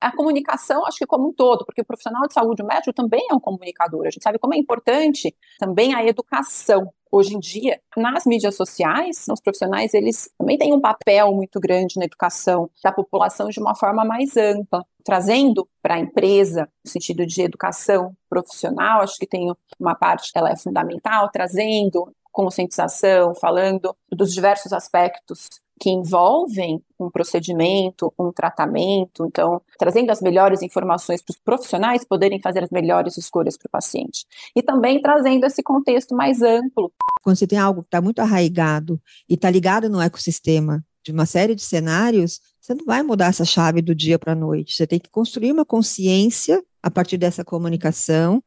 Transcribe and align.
a 0.00 0.10
comunicação, 0.14 0.86
acho 0.86 0.98
que 0.98 1.06
como 1.06 1.28
um 1.28 1.32
todo, 1.32 1.64
porque 1.64 1.82
o 1.82 1.84
profissional 1.84 2.26
de 2.26 2.32
saúde, 2.32 2.62
o 2.62 2.66
médico 2.66 2.92
também 2.92 3.26
é 3.30 3.34
um 3.34 3.40
comunicador. 3.40 4.06
A 4.06 4.10
gente 4.10 4.22
sabe 4.22 4.38
como 4.38 4.54
é 4.54 4.56
importante 4.56 5.34
também 5.58 5.94
a 5.94 6.04
educação. 6.04 6.92
Hoje 7.12 7.34
em 7.34 7.40
dia, 7.40 7.80
nas 7.96 8.24
mídias 8.24 8.54
sociais, 8.54 9.26
os 9.28 9.40
profissionais 9.40 9.92
eles 9.94 10.30
também 10.38 10.56
têm 10.56 10.72
um 10.72 10.80
papel 10.80 11.32
muito 11.34 11.58
grande 11.58 11.98
na 11.98 12.04
educação 12.04 12.70
da 12.82 12.92
população 12.92 13.48
de 13.48 13.60
uma 13.60 13.74
forma 13.74 14.04
mais 14.04 14.36
ampla, 14.36 14.86
trazendo 15.04 15.68
para 15.82 15.96
a 15.96 15.98
empresa, 15.98 16.68
no 16.84 16.90
sentido 16.90 17.26
de 17.26 17.42
educação 17.42 18.16
profissional, 18.28 19.02
acho 19.02 19.18
que 19.18 19.26
tem 19.26 19.52
uma 19.78 19.94
parte, 19.94 20.30
ela 20.34 20.50
é 20.50 20.56
fundamental, 20.56 21.28
trazendo 21.30 22.14
conscientização, 22.30 23.34
falando 23.34 23.94
dos 24.08 24.32
diversos 24.32 24.72
aspectos 24.72 25.48
que 25.80 25.88
envolvem 25.88 26.82
um 27.00 27.10
procedimento, 27.10 28.12
um 28.18 28.30
tratamento, 28.30 29.24
então 29.26 29.62
trazendo 29.78 30.10
as 30.10 30.20
melhores 30.20 30.60
informações 30.60 31.22
para 31.22 31.32
os 31.32 31.38
profissionais 31.38 32.04
poderem 32.04 32.38
fazer 32.38 32.62
as 32.62 32.70
melhores 32.70 33.16
escolhas 33.16 33.56
para 33.56 33.66
o 33.66 33.70
paciente. 33.70 34.26
E 34.54 34.62
também 34.62 35.00
trazendo 35.00 35.46
esse 35.46 35.62
contexto 35.62 36.14
mais 36.14 36.42
amplo. 36.42 36.92
Quando 37.22 37.36
você 37.36 37.46
tem 37.46 37.58
algo 37.58 37.80
que 37.80 37.88
está 37.88 38.02
muito 38.02 38.20
arraigado 38.20 39.00
e 39.26 39.34
está 39.34 39.48
ligado 39.48 39.88
no 39.88 40.02
ecossistema 40.02 40.84
de 41.02 41.12
uma 41.12 41.24
série 41.24 41.54
de 41.54 41.62
cenários, 41.62 42.40
você 42.60 42.74
não 42.74 42.84
vai 42.84 43.02
mudar 43.02 43.28
essa 43.28 43.46
chave 43.46 43.80
do 43.80 43.94
dia 43.94 44.18
para 44.18 44.32
a 44.32 44.36
noite. 44.36 44.74
Você 44.74 44.86
tem 44.86 44.98
que 44.98 45.08
construir 45.08 45.50
uma 45.50 45.64
consciência 45.64 46.62
a 46.82 46.90
partir 46.90 47.16
dessa 47.16 47.42
comunicação. 47.42 48.42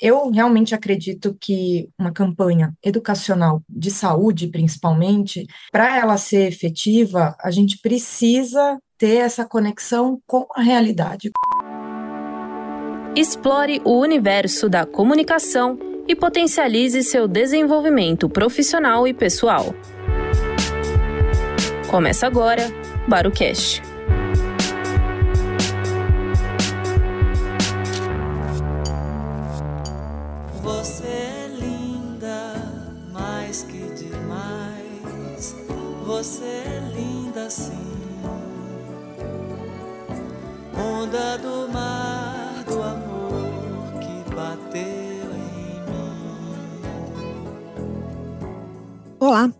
Eu 0.00 0.30
realmente 0.30 0.74
acredito 0.74 1.36
que 1.38 1.90
uma 1.98 2.10
campanha 2.10 2.72
educacional 2.82 3.62
de 3.68 3.90
saúde, 3.90 4.48
principalmente, 4.48 5.46
para 5.70 5.98
ela 5.98 6.16
ser 6.16 6.48
efetiva, 6.48 7.36
a 7.38 7.50
gente 7.50 7.78
precisa 7.78 8.78
ter 8.96 9.16
essa 9.16 9.44
conexão 9.44 10.18
com 10.26 10.46
a 10.54 10.62
realidade. 10.62 11.30
Explore 13.14 13.82
o 13.84 13.98
universo 13.98 14.70
da 14.70 14.86
comunicação 14.86 15.78
e 16.08 16.16
potencialize 16.16 17.02
seu 17.02 17.28
desenvolvimento 17.28 18.28
profissional 18.28 19.06
e 19.06 19.12
pessoal. 19.12 19.74
Começa 21.90 22.26
agora, 22.26 22.62
Barucast. 23.06 23.89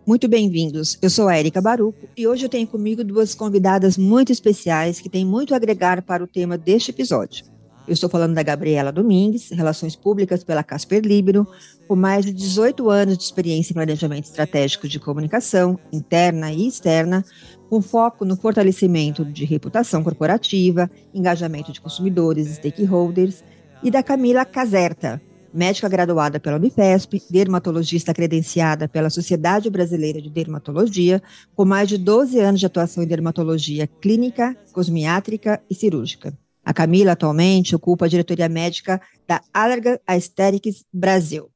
Muito 0.05 0.27
bem-vindos. 0.27 0.97
Eu 1.01 1.09
sou 1.09 1.27
a 1.27 1.37
Erika 1.37 1.61
Baruco 1.61 2.09
e 2.17 2.27
hoje 2.27 2.45
eu 2.45 2.49
tenho 2.49 2.67
comigo 2.67 3.03
duas 3.03 3.35
convidadas 3.35 3.97
muito 3.97 4.31
especiais 4.31 4.99
que 4.99 5.09
têm 5.09 5.25
muito 5.25 5.53
a 5.53 5.57
agregar 5.57 6.01
para 6.01 6.23
o 6.23 6.27
tema 6.27 6.57
deste 6.57 6.91
episódio. 6.91 7.45
Eu 7.87 7.93
estou 7.93 8.09
falando 8.09 8.33
da 8.33 8.43
Gabriela 8.43 8.91
Domingues, 8.91 9.49
Relações 9.51 9.95
Públicas 9.95 10.43
pela 10.43 10.63
Casper 10.63 11.01
Libero, 11.03 11.47
com 11.87 11.95
mais 11.95 12.25
de 12.25 12.31
18 12.31 12.89
anos 12.89 13.17
de 13.17 13.23
experiência 13.23 13.73
em 13.73 13.75
planejamento 13.75 14.25
estratégico 14.25 14.87
de 14.87 14.99
comunicação, 14.99 15.79
interna 15.91 16.51
e 16.51 16.67
externa, 16.67 17.25
com 17.69 17.81
foco 17.81 18.23
no 18.25 18.35
fortalecimento 18.35 19.25
de 19.25 19.45
reputação 19.45 20.03
corporativa, 20.03 20.89
engajamento 21.13 21.71
de 21.71 21.81
consumidores 21.81 22.47
e 22.47 22.55
stakeholders, 22.55 23.43
e 23.83 23.89
da 23.89 24.03
Camila 24.03 24.45
Caserta, 24.45 25.21
médica 25.53 25.89
graduada 25.89 26.39
pela 26.39 26.57
Unifesp, 26.57 27.21
dermatologista 27.29 28.13
credenciada 28.13 28.87
pela 28.87 29.09
Sociedade 29.09 29.69
Brasileira 29.69 30.21
de 30.21 30.29
Dermatologia, 30.29 31.21
com 31.55 31.65
mais 31.65 31.89
de 31.89 31.97
12 31.97 32.39
anos 32.39 32.59
de 32.59 32.65
atuação 32.65 33.03
em 33.03 33.07
dermatologia 33.07 33.87
clínica, 33.87 34.55
cosmiátrica 34.71 35.61
e 35.69 35.75
cirúrgica. 35.75 36.37
A 36.63 36.73
Camila 36.73 37.13
atualmente 37.13 37.75
ocupa 37.75 38.05
a 38.05 38.09
diretoria 38.09 38.47
médica 38.47 39.01
da 39.27 39.41
Allergan 39.53 39.97
Aesthetics 40.05 40.85
Brasil. 40.93 41.49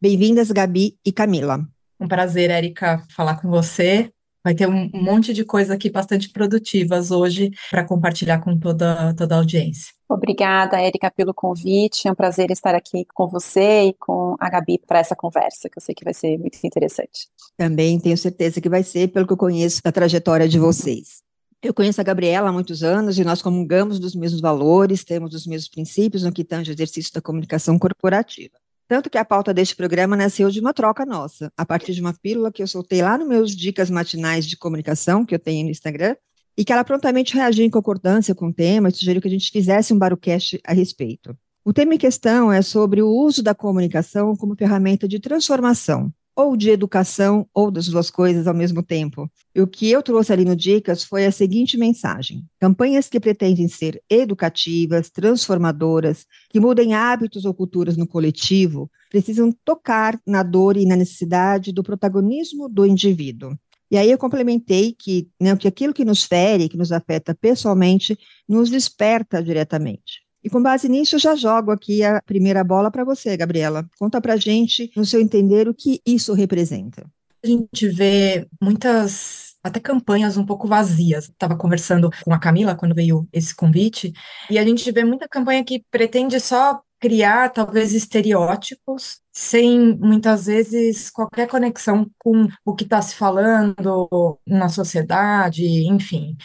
Bem-vindas, 0.00 0.50
Gabi 0.50 0.96
e 1.04 1.12
Camila. 1.12 1.66
Um 2.00 2.08
prazer, 2.08 2.50
Érica, 2.50 3.02
falar 3.14 3.40
com 3.40 3.48
você. 3.48 4.10
Vai 4.44 4.54
ter 4.54 4.68
um 4.68 4.90
monte 4.92 5.32
de 5.32 5.44
coisa 5.44 5.74
aqui 5.74 5.88
bastante 5.88 6.28
produtivas 6.30 7.10
hoje 7.10 7.50
para 7.70 7.84
compartilhar 7.84 8.40
com 8.40 8.58
toda, 8.58 9.14
toda 9.14 9.36
a 9.36 9.38
audiência. 9.38 9.92
Obrigada, 10.08 10.80
Érica, 10.80 11.10
pelo 11.10 11.32
convite. 11.32 12.08
É 12.08 12.12
um 12.12 12.14
prazer 12.14 12.50
estar 12.50 12.74
aqui 12.74 13.06
com 13.14 13.28
você 13.28 13.84
e 13.84 13.94
com 13.94 14.36
a 14.38 14.50
Gabi 14.50 14.78
para 14.86 14.98
essa 14.98 15.16
conversa, 15.16 15.70
que 15.70 15.78
eu 15.78 15.82
sei 15.82 15.94
que 15.94 16.04
vai 16.04 16.12
ser 16.12 16.36
muito 16.38 16.58
interessante. 16.64 17.28
Também 17.56 17.98
tenho 17.98 18.18
certeza 18.18 18.60
que 18.60 18.68
vai 18.68 18.82
ser, 18.82 19.08
pelo 19.08 19.26
que 19.26 19.32
eu 19.32 19.38
conheço 19.38 19.80
da 19.82 19.92
trajetória 19.92 20.48
de 20.48 20.58
vocês. 20.58 21.22
Eu 21.62 21.72
conheço 21.72 22.00
a 22.00 22.04
Gabriela 22.04 22.48
há 22.48 22.52
muitos 22.52 22.82
anos 22.82 23.16
e 23.18 23.24
nós 23.24 23.40
comungamos 23.40 24.00
dos 24.00 24.16
mesmos 24.16 24.40
valores, 24.40 25.04
temos 25.04 25.32
os 25.32 25.46
mesmos 25.46 25.68
princípios 25.68 26.24
no 26.24 26.32
que 26.32 26.42
tange 26.42 26.70
ao 26.70 26.74
exercício 26.74 27.14
da 27.14 27.22
comunicação 27.22 27.78
corporativa. 27.78 28.61
Tanto 28.92 29.08
que 29.08 29.16
a 29.16 29.24
pauta 29.24 29.54
deste 29.54 29.74
programa 29.74 30.14
nasceu 30.14 30.50
de 30.50 30.60
uma 30.60 30.74
troca 30.74 31.06
nossa, 31.06 31.50
a 31.56 31.64
partir 31.64 31.94
de 31.94 32.02
uma 32.02 32.12
pílula 32.12 32.52
que 32.52 32.62
eu 32.62 32.66
soltei 32.66 33.00
lá 33.00 33.16
nos 33.16 33.26
meus 33.26 33.56
dicas 33.56 33.88
matinais 33.88 34.44
de 34.44 34.54
comunicação, 34.54 35.24
que 35.24 35.34
eu 35.34 35.38
tenho 35.38 35.64
no 35.64 35.70
Instagram, 35.70 36.14
e 36.54 36.62
que 36.62 36.70
ela 36.70 36.84
prontamente 36.84 37.34
reagiu 37.34 37.64
em 37.64 37.70
concordância 37.70 38.34
com 38.34 38.48
o 38.48 38.52
tema 38.52 38.90
e 38.90 38.92
sugeriu 38.92 39.22
que 39.22 39.28
a 39.28 39.30
gente 39.30 39.50
fizesse 39.50 39.94
um 39.94 39.98
barucast 39.98 40.60
a 40.62 40.74
respeito. 40.74 41.34
O 41.64 41.72
tema 41.72 41.94
em 41.94 41.98
questão 41.98 42.52
é 42.52 42.60
sobre 42.60 43.00
o 43.00 43.08
uso 43.08 43.42
da 43.42 43.54
comunicação 43.54 44.36
como 44.36 44.54
ferramenta 44.54 45.08
de 45.08 45.18
transformação, 45.18 46.12
ou 46.34 46.56
de 46.56 46.70
educação, 46.70 47.46
ou 47.52 47.70
das 47.70 47.86
duas 47.86 48.10
coisas 48.10 48.46
ao 48.46 48.54
mesmo 48.54 48.82
tempo. 48.82 49.30
E 49.54 49.60
o 49.60 49.66
que 49.66 49.90
eu 49.90 50.02
trouxe 50.02 50.32
ali 50.32 50.44
no 50.44 50.56
Dicas 50.56 51.04
foi 51.04 51.26
a 51.26 51.32
seguinte 51.32 51.76
mensagem: 51.76 52.44
campanhas 52.58 53.08
que 53.08 53.20
pretendem 53.20 53.68
ser 53.68 54.02
educativas, 54.08 55.10
transformadoras, 55.10 56.26
que 56.50 56.60
mudem 56.60 56.94
hábitos 56.94 57.44
ou 57.44 57.52
culturas 57.52 57.96
no 57.96 58.06
coletivo, 58.06 58.90
precisam 59.10 59.52
tocar 59.64 60.18
na 60.26 60.42
dor 60.42 60.76
e 60.76 60.86
na 60.86 60.96
necessidade 60.96 61.72
do 61.72 61.82
protagonismo 61.82 62.68
do 62.68 62.86
indivíduo. 62.86 63.56
E 63.90 63.98
aí 63.98 64.10
eu 64.10 64.16
complementei 64.16 64.96
que, 64.98 65.28
né, 65.38 65.54
que 65.54 65.68
aquilo 65.68 65.92
que 65.92 66.02
nos 66.02 66.24
fere, 66.24 66.66
que 66.66 66.78
nos 66.78 66.90
afeta 66.92 67.34
pessoalmente, 67.34 68.18
nos 68.48 68.70
desperta 68.70 69.42
diretamente. 69.42 70.22
E 70.44 70.50
com 70.50 70.62
base 70.62 70.88
nisso, 70.88 71.16
eu 71.16 71.20
já 71.20 71.34
jogo 71.34 71.70
aqui 71.70 72.02
a 72.02 72.20
primeira 72.22 72.64
bola 72.64 72.90
para 72.90 73.04
você, 73.04 73.36
Gabriela. 73.36 73.88
Conta 73.98 74.20
para 74.20 74.36
gente, 74.36 74.90
no 74.96 75.04
seu 75.04 75.20
entender, 75.20 75.68
o 75.68 75.74
que 75.74 76.00
isso 76.04 76.32
representa. 76.32 77.06
A 77.44 77.46
gente 77.46 77.88
vê 77.88 78.46
muitas 78.60 79.52
até 79.62 79.78
campanhas 79.78 80.36
um 80.36 80.44
pouco 80.44 80.66
vazias. 80.66 81.24
Estava 81.24 81.56
conversando 81.56 82.10
com 82.24 82.32
a 82.34 82.38
Camila 82.38 82.74
quando 82.74 82.94
veio 82.94 83.28
esse 83.32 83.54
convite, 83.54 84.12
e 84.50 84.58
a 84.58 84.64
gente 84.64 84.90
vê 84.90 85.04
muita 85.04 85.28
campanha 85.28 85.64
que 85.64 85.84
pretende 85.90 86.40
só 86.40 86.80
criar 86.98 87.48
talvez 87.48 87.92
estereótipos 87.92 89.20
sem 89.32 89.96
muitas 89.98 90.46
vezes 90.46 91.10
qualquer 91.10 91.48
conexão 91.48 92.08
com 92.16 92.46
o 92.64 92.74
que 92.74 92.84
está 92.84 93.02
se 93.02 93.16
falando 93.16 94.38
na 94.46 94.68
sociedade, 94.68 95.64
enfim. 95.88 96.36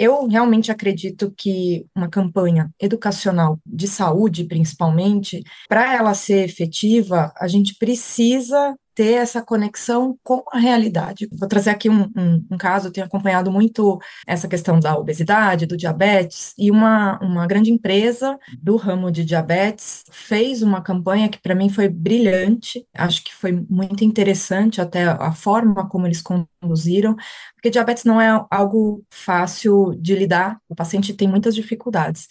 Eu 0.00 0.26
realmente 0.26 0.72
acredito 0.72 1.30
que 1.36 1.84
uma 1.94 2.08
campanha 2.08 2.70
educacional 2.80 3.60
de 3.66 3.86
saúde, 3.86 4.44
principalmente, 4.44 5.42
para 5.68 5.94
ela 5.94 6.14
ser 6.14 6.42
efetiva, 6.42 7.30
a 7.36 7.46
gente 7.46 7.74
precisa 7.78 8.74
ter 9.00 9.14
essa 9.14 9.40
conexão 9.40 10.18
com 10.22 10.44
a 10.52 10.58
realidade. 10.58 11.26
Vou 11.32 11.48
trazer 11.48 11.70
aqui 11.70 11.88
um, 11.88 12.02
um, 12.14 12.46
um, 12.50 12.58
caso, 12.58 12.88
eu 12.88 12.92
tenho 12.92 13.06
acompanhado 13.06 13.50
muito 13.50 13.98
essa 14.26 14.46
questão 14.46 14.78
da 14.78 14.94
obesidade, 14.94 15.64
do 15.64 15.74
diabetes, 15.74 16.52
e 16.58 16.70
uma, 16.70 17.18
uma 17.22 17.46
grande 17.46 17.70
empresa 17.70 18.38
do 18.62 18.76
ramo 18.76 19.10
de 19.10 19.24
diabetes 19.24 20.04
fez 20.10 20.62
uma 20.62 20.82
campanha 20.82 21.30
que 21.30 21.40
para 21.40 21.54
mim 21.54 21.70
foi 21.70 21.88
brilhante, 21.88 22.86
acho 22.94 23.24
que 23.24 23.34
foi 23.34 23.64
muito 23.70 24.04
interessante 24.04 24.82
até 24.82 25.04
a 25.04 25.32
forma 25.32 25.88
como 25.88 26.06
eles 26.06 26.20
conduziram, 26.20 27.16
porque 27.54 27.70
diabetes 27.70 28.04
não 28.04 28.20
é 28.20 28.46
algo 28.50 29.02
fácil 29.08 29.96
de 29.98 30.14
lidar, 30.14 30.58
o 30.68 30.74
paciente 30.74 31.14
tem 31.14 31.26
muitas 31.26 31.54
dificuldades. 31.54 32.28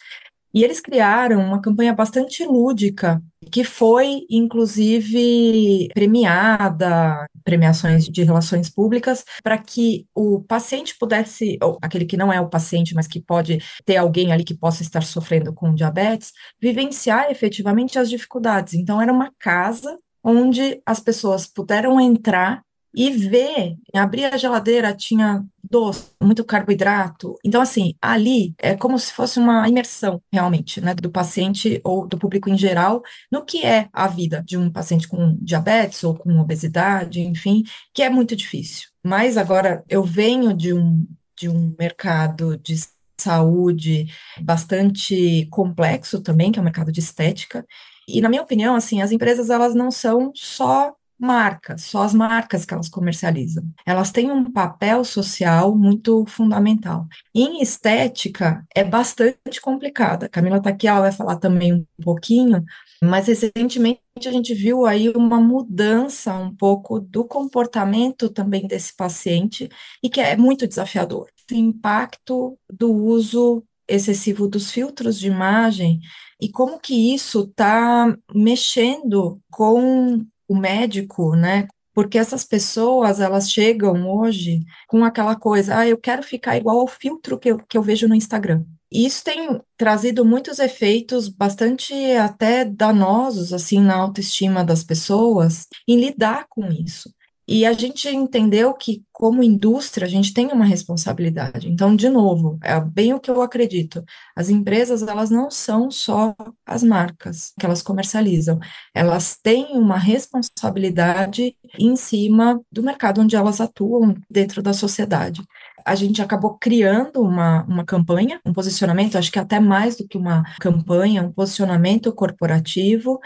E 0.54 0.63
eles 0.63 0.80
criaram 0.80 1.42
uma 1.42 1.62
campanha 1.62 1.94
bastante 1.94 2.44
lúdica, 2.46 3.22
que 3.51 3.63
foi, 3.63 4.25
inclusive, 4.30 5.90
premiada, 5.94 7.28
premiações 7.44 8.06
de 8.06 8.24
relações 8.24 8.69
públicas, 8.69 9.24
para 9.44 9.57
que 9.57 10.06
o 10.13 10.42
paciente 10.42 10.96
pudesse, 11.00 11.57
ou 11.62 11.78
aquele 11.81 12.06
que 12.06 12.18
não 12.18 12.34
é 12.34 12.42
o 12.42 12.50
paciente, 12.50 12.94
mas 12.94 13.07
que 13.07 13.22
pode 13.22 13.60
ter 13.86 13.98
alguém 13.98 14.31
ali 14.31 14.44
que 14.44 14.57
possa 14.57 14.81
estar 14.81 15.01
sofrendo 15.01 15.54
com 15.54 15.74
diabetes, 15.74 16.31
vivenciar 16.62 17.30
efetivamente 17.31 17.98
as 18.00 18.10
dificuldades. 18.10 18.74
Então, 18.74 19.01
era 19.01 19.13
uma 19.13 19.31
casa 19.40 19.98
onde 20.24 20.81
as 20.86 21.00
pessoas 21.00 21.48
puderam 21.48 22.00
entrar 22.00 22.62
e 22.94 23.12
ver, 23.12 23.75
abrir 23.94 24.25
a 24.25 24.38
geladeira, 24.38 24.96
tinha 24.96 25.46
doce, 25.69 26.12
muito 26.21 26.44
carboidrato. 26.44 27.36
Então, 27.44 27.62
assim, 27.62 27.94
ali 28.01 28.54
é 28.57 28.75
como 28.75 28.98
se 28.98 29.13
fosse 29.13 29.39
uma 29.39 29.68
imersão, 29.68 30.21
realmente, 30.31 30.81
né, 30.81 30.94
do 30.95 31.10
paciente 31.12 31.80
ou 31.83 32.07
do 32.07 32.18
público 32.18 32.50
em 32.50 32.57
geral, 32.57 33.01
no 33.31 33.45
que 33.45 33.66
é 33.66 33.89
a 33.94 34.07
vida 34.07 34.44
de 34.45 34.57
um 34.57 34.71
paciente 34.71 35.07
com 35.07 35.38
diabetes 35.42 36.04
ou 36.04 36.16
com 36.16 36.39
obesidade, 36.39 37.21
enfim, 37.21 37.63
que 37.94 38.04
é 38.04 38.10
muito 38.10 38.36
difícil. 38.36 38.89
Mas 39.04 39.38
agora 39.38 39.83
eu 39.88 40.04
venho 40.04 40.54
de 40.54 40.74
um, 40.74 41.06
de 41.38 41.48
um 41.50 41.75
mercado 41.77 42.57
de 42.57 42.75
saúde 43.19 44.07
bastante 44.42 45.45
complexo 45.51 46.22
também, 46.22 46.51
que 46.51 46.60
é 46.60 46.62
o 46.62 46.65
mercado 46.65 46.92
de 46.92 47.00
estética. 47.00 47.65
E 48.07 48.22
na 48.22 48.30
minha 48.30 48.42
opinião, 48.42 48.75
assim, 48.75 49.01
as 49.01 49.12
empresas 49.12 49.50
elas 49.50 49.75
não 49.75 49.92
são 49.92 50.31
só 50.33 50.94
marcas, 51.19 51.83
só 51.83 52.04
as 52.04 52.13
marcas 52.13 52.66
que 52.66 52.74
elas 52.74 52.88
comercializam. 52.88 53.63
Elas 53.86 54.12
têm 54.12 54.31
um 54.31 54.51
papel 54.51 55.04
social 55.04 55.75
muito 55.75 56.25
fundamental. 56.25 57.07
Em 57.36 57.62
estética, 57.62 58.66
é 58.74 58.83
bastante 58.83 59.60
complicada. 59.62 60.25
A 60.27 60.30
Camila 60.30 60.57
está 60.57 60.69
aqui, 60.69 60.88
ela 60.88 61.01
vai 61.01 61.12
falar 61.12 61.36
também 61.36 61.74
um 61.74 62.04
pouquinho, 62.04 62.63
mas 63.04 63.27
recentemente 63.27 64.01
a 64.25 64.31
gente 64.31 64.54
viu 64.54 64.86
aí 64.86 65.10
uma 65.10 65.39
mudança 65.39 66.33
um 66.33 66.56
pouco 66.56 67.00
do 67.00 67.25
comportamento 67.25 68.30
também 68.30 68.68
desse 68.68 68.95
paciente 68.95 69.69
e 70.01 70.10
que 70.10 70.22
é 70.22 70.38
muito 70.38 70.68
desafiador. 70.68 71.27
O 71.51 71.56
impacto 71.56 72.57
do 72.72 72.94
uso 72.94 73.63
excessivo 73.88 74.48
dos 74.48 74.72
filtros 74.72 75.19
de 75.19 75.27
imagem 75.27 76.00
e 76.39 76.50
como 76.50 76.80
que 76.80 77.13
isso 77.13 77.42
está 77.42 78.15
mexendo 78.33 79.42
com 79.51 80.25
o 80.50 80.57
médico, 80.57 81.36
né? 81.36 81.68
Porque 81.94 82.18
essas 82.18 82.44
pessoas, 82.44 83.19
elas 83.19 83.50
chegam 83.51 84.10
hoje 84.10 84.62
com 84.88 85.04
aquela 85.04 85.36
coisa, 85.36 85.78
ah, 85.78 85.88
eu 85.88 85.98
quero 85.98 86.24
ficar 86.24 86.57
igual 86.57 86.80
ao 86.80 86.88
filtro 86.88 87.38
que 87.40 87.50
eu, 87.50 87.57
que 87.60 87.78
eu 87.78 87.81
vejo 87.84 88.07
no 88.07 88.16
Instagram. 88.16 88.63
E 88.92 89.06
isso 89.06 89.24
tem 89.24 89.62
trazido 89.78 90.25
muitos 90.25 90.57
efeitos 90.60 91.30
bastante 91.30 91.94
até 92.13 92.66
danosos, 92.66 93.54
assim, 93.54 93.80
na 93.80 93.96
autoestima 93.96 94.63
das 94.63 94.84
pessoas, 94.84 95.68
em 95.88 96.00
lidar 96.00 96.48
com 96.50 96.66
isso. 96.72 97.13
E 97.51 97.66
a 97.66 97.74
gente 97.74 98.07
entendeu 98.07 98.75
que, 98.75 99.04
como 99.12 99.42
indústria, 99.42 100.06
a 100.06 100.10
gente 100.10 100.36
tem 100.36 100.50
uma 100.50 100.63
responsabilidade. 100.63 101.68
Então, 101.68 101.96
de 101.96 102.07
novo, 102.07 102.60
é 102.63 102.80
bem 102.80 103.12
o 103.12 103.19
que 103.19 103.31
eu 103.31 103.42
acredito. 103.42 104.04
As 104.36 104.50
empresas, 104.50 105.01
elas 105.01 105.31
não 105.31 105.50
são 105.50 105.90
só 105.90 106.36
as 106.63 106.84
marcas 106.84 107.51
que 107.60 107.66
elas 107.66 107.81
comercializam. 107.81 108.60
Elas 108.94 109.36
têm 109.42 109.75
uma 109.75 109.98
responsabilidade 109.98 111.57
em 111.80 111.96
cima 111.96 112.62
do 112.72 112.84
mercado 112.84 113.22
onde 113.22 113.36
elas 113.36 113.60
atuam 113.60 114.16
dentro 114.30 114.62
da 114.62 114.72
sociedade 114.72 115.42
a 115.86 115.96
gente 115.96 116.22
acabou 116.22 116.56
criando 116.60 117.19
uma, 117.22 117.63
uma 117.63 117.84
campanha, 117.84 118.40
um 118.46 118.54
posicionamento, 118.54 119.18
acho 119.18 119.31
que 119.31 119.40
até 119.40 119.60
mais 119.60 119.96
do 119.96 120.07
que 120.07 120.18
uma 120.18 120.44
campanha, 120.60 121.24
um 121.24 121.31
posicionamento 121.31 122.13
corporativo, 122.13 123.19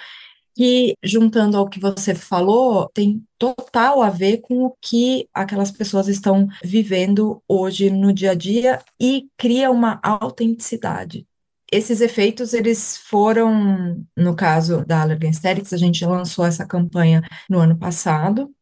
que, 0.56 0.96
juntando 1.04 1.58
ao 1.58 1.68
que 1.68 1.80
você 1.80 2.14
falou, 2.14 2.90
tem 2.94 3.24
total 3.38 4.02
a 4.02 4.10
ver 4.10 4.38
com 4.38 4.66
o 4.66 4.76
que 4.82 5.28
aquelas 5.34 5.72
pessoas 5.72 6.08
estão 6.08 6.48
vivendo 6.64 7.42
hoje 7.48 7.90
no 7.90 8.14
dia 8.14 8.32
a 8.32 8.36
dia 8.36 8.80
e 9.00 9.28
cria 9.38 9.72
uma 9.72 10.00
autenticidade. 10.04 11.28
Esses 11.72 12.02
efeitos, 12.02 12.54
eles 12.54 12.98
foram, 12.98 14.06
no 14.16 14.36
caso 14.36 14.86
da 14.86 15.02
Allergan 15.02 15.30
Aesthetics, 15.30 15.74
a 15.74 15.78
gente 15.78 16.06
lançou 16.06 16.46
essa 16.46 16.68
campanha 16.68 17.24
no 17.50 17.58
ano 17.58 17.76
passado, 17.78 18.54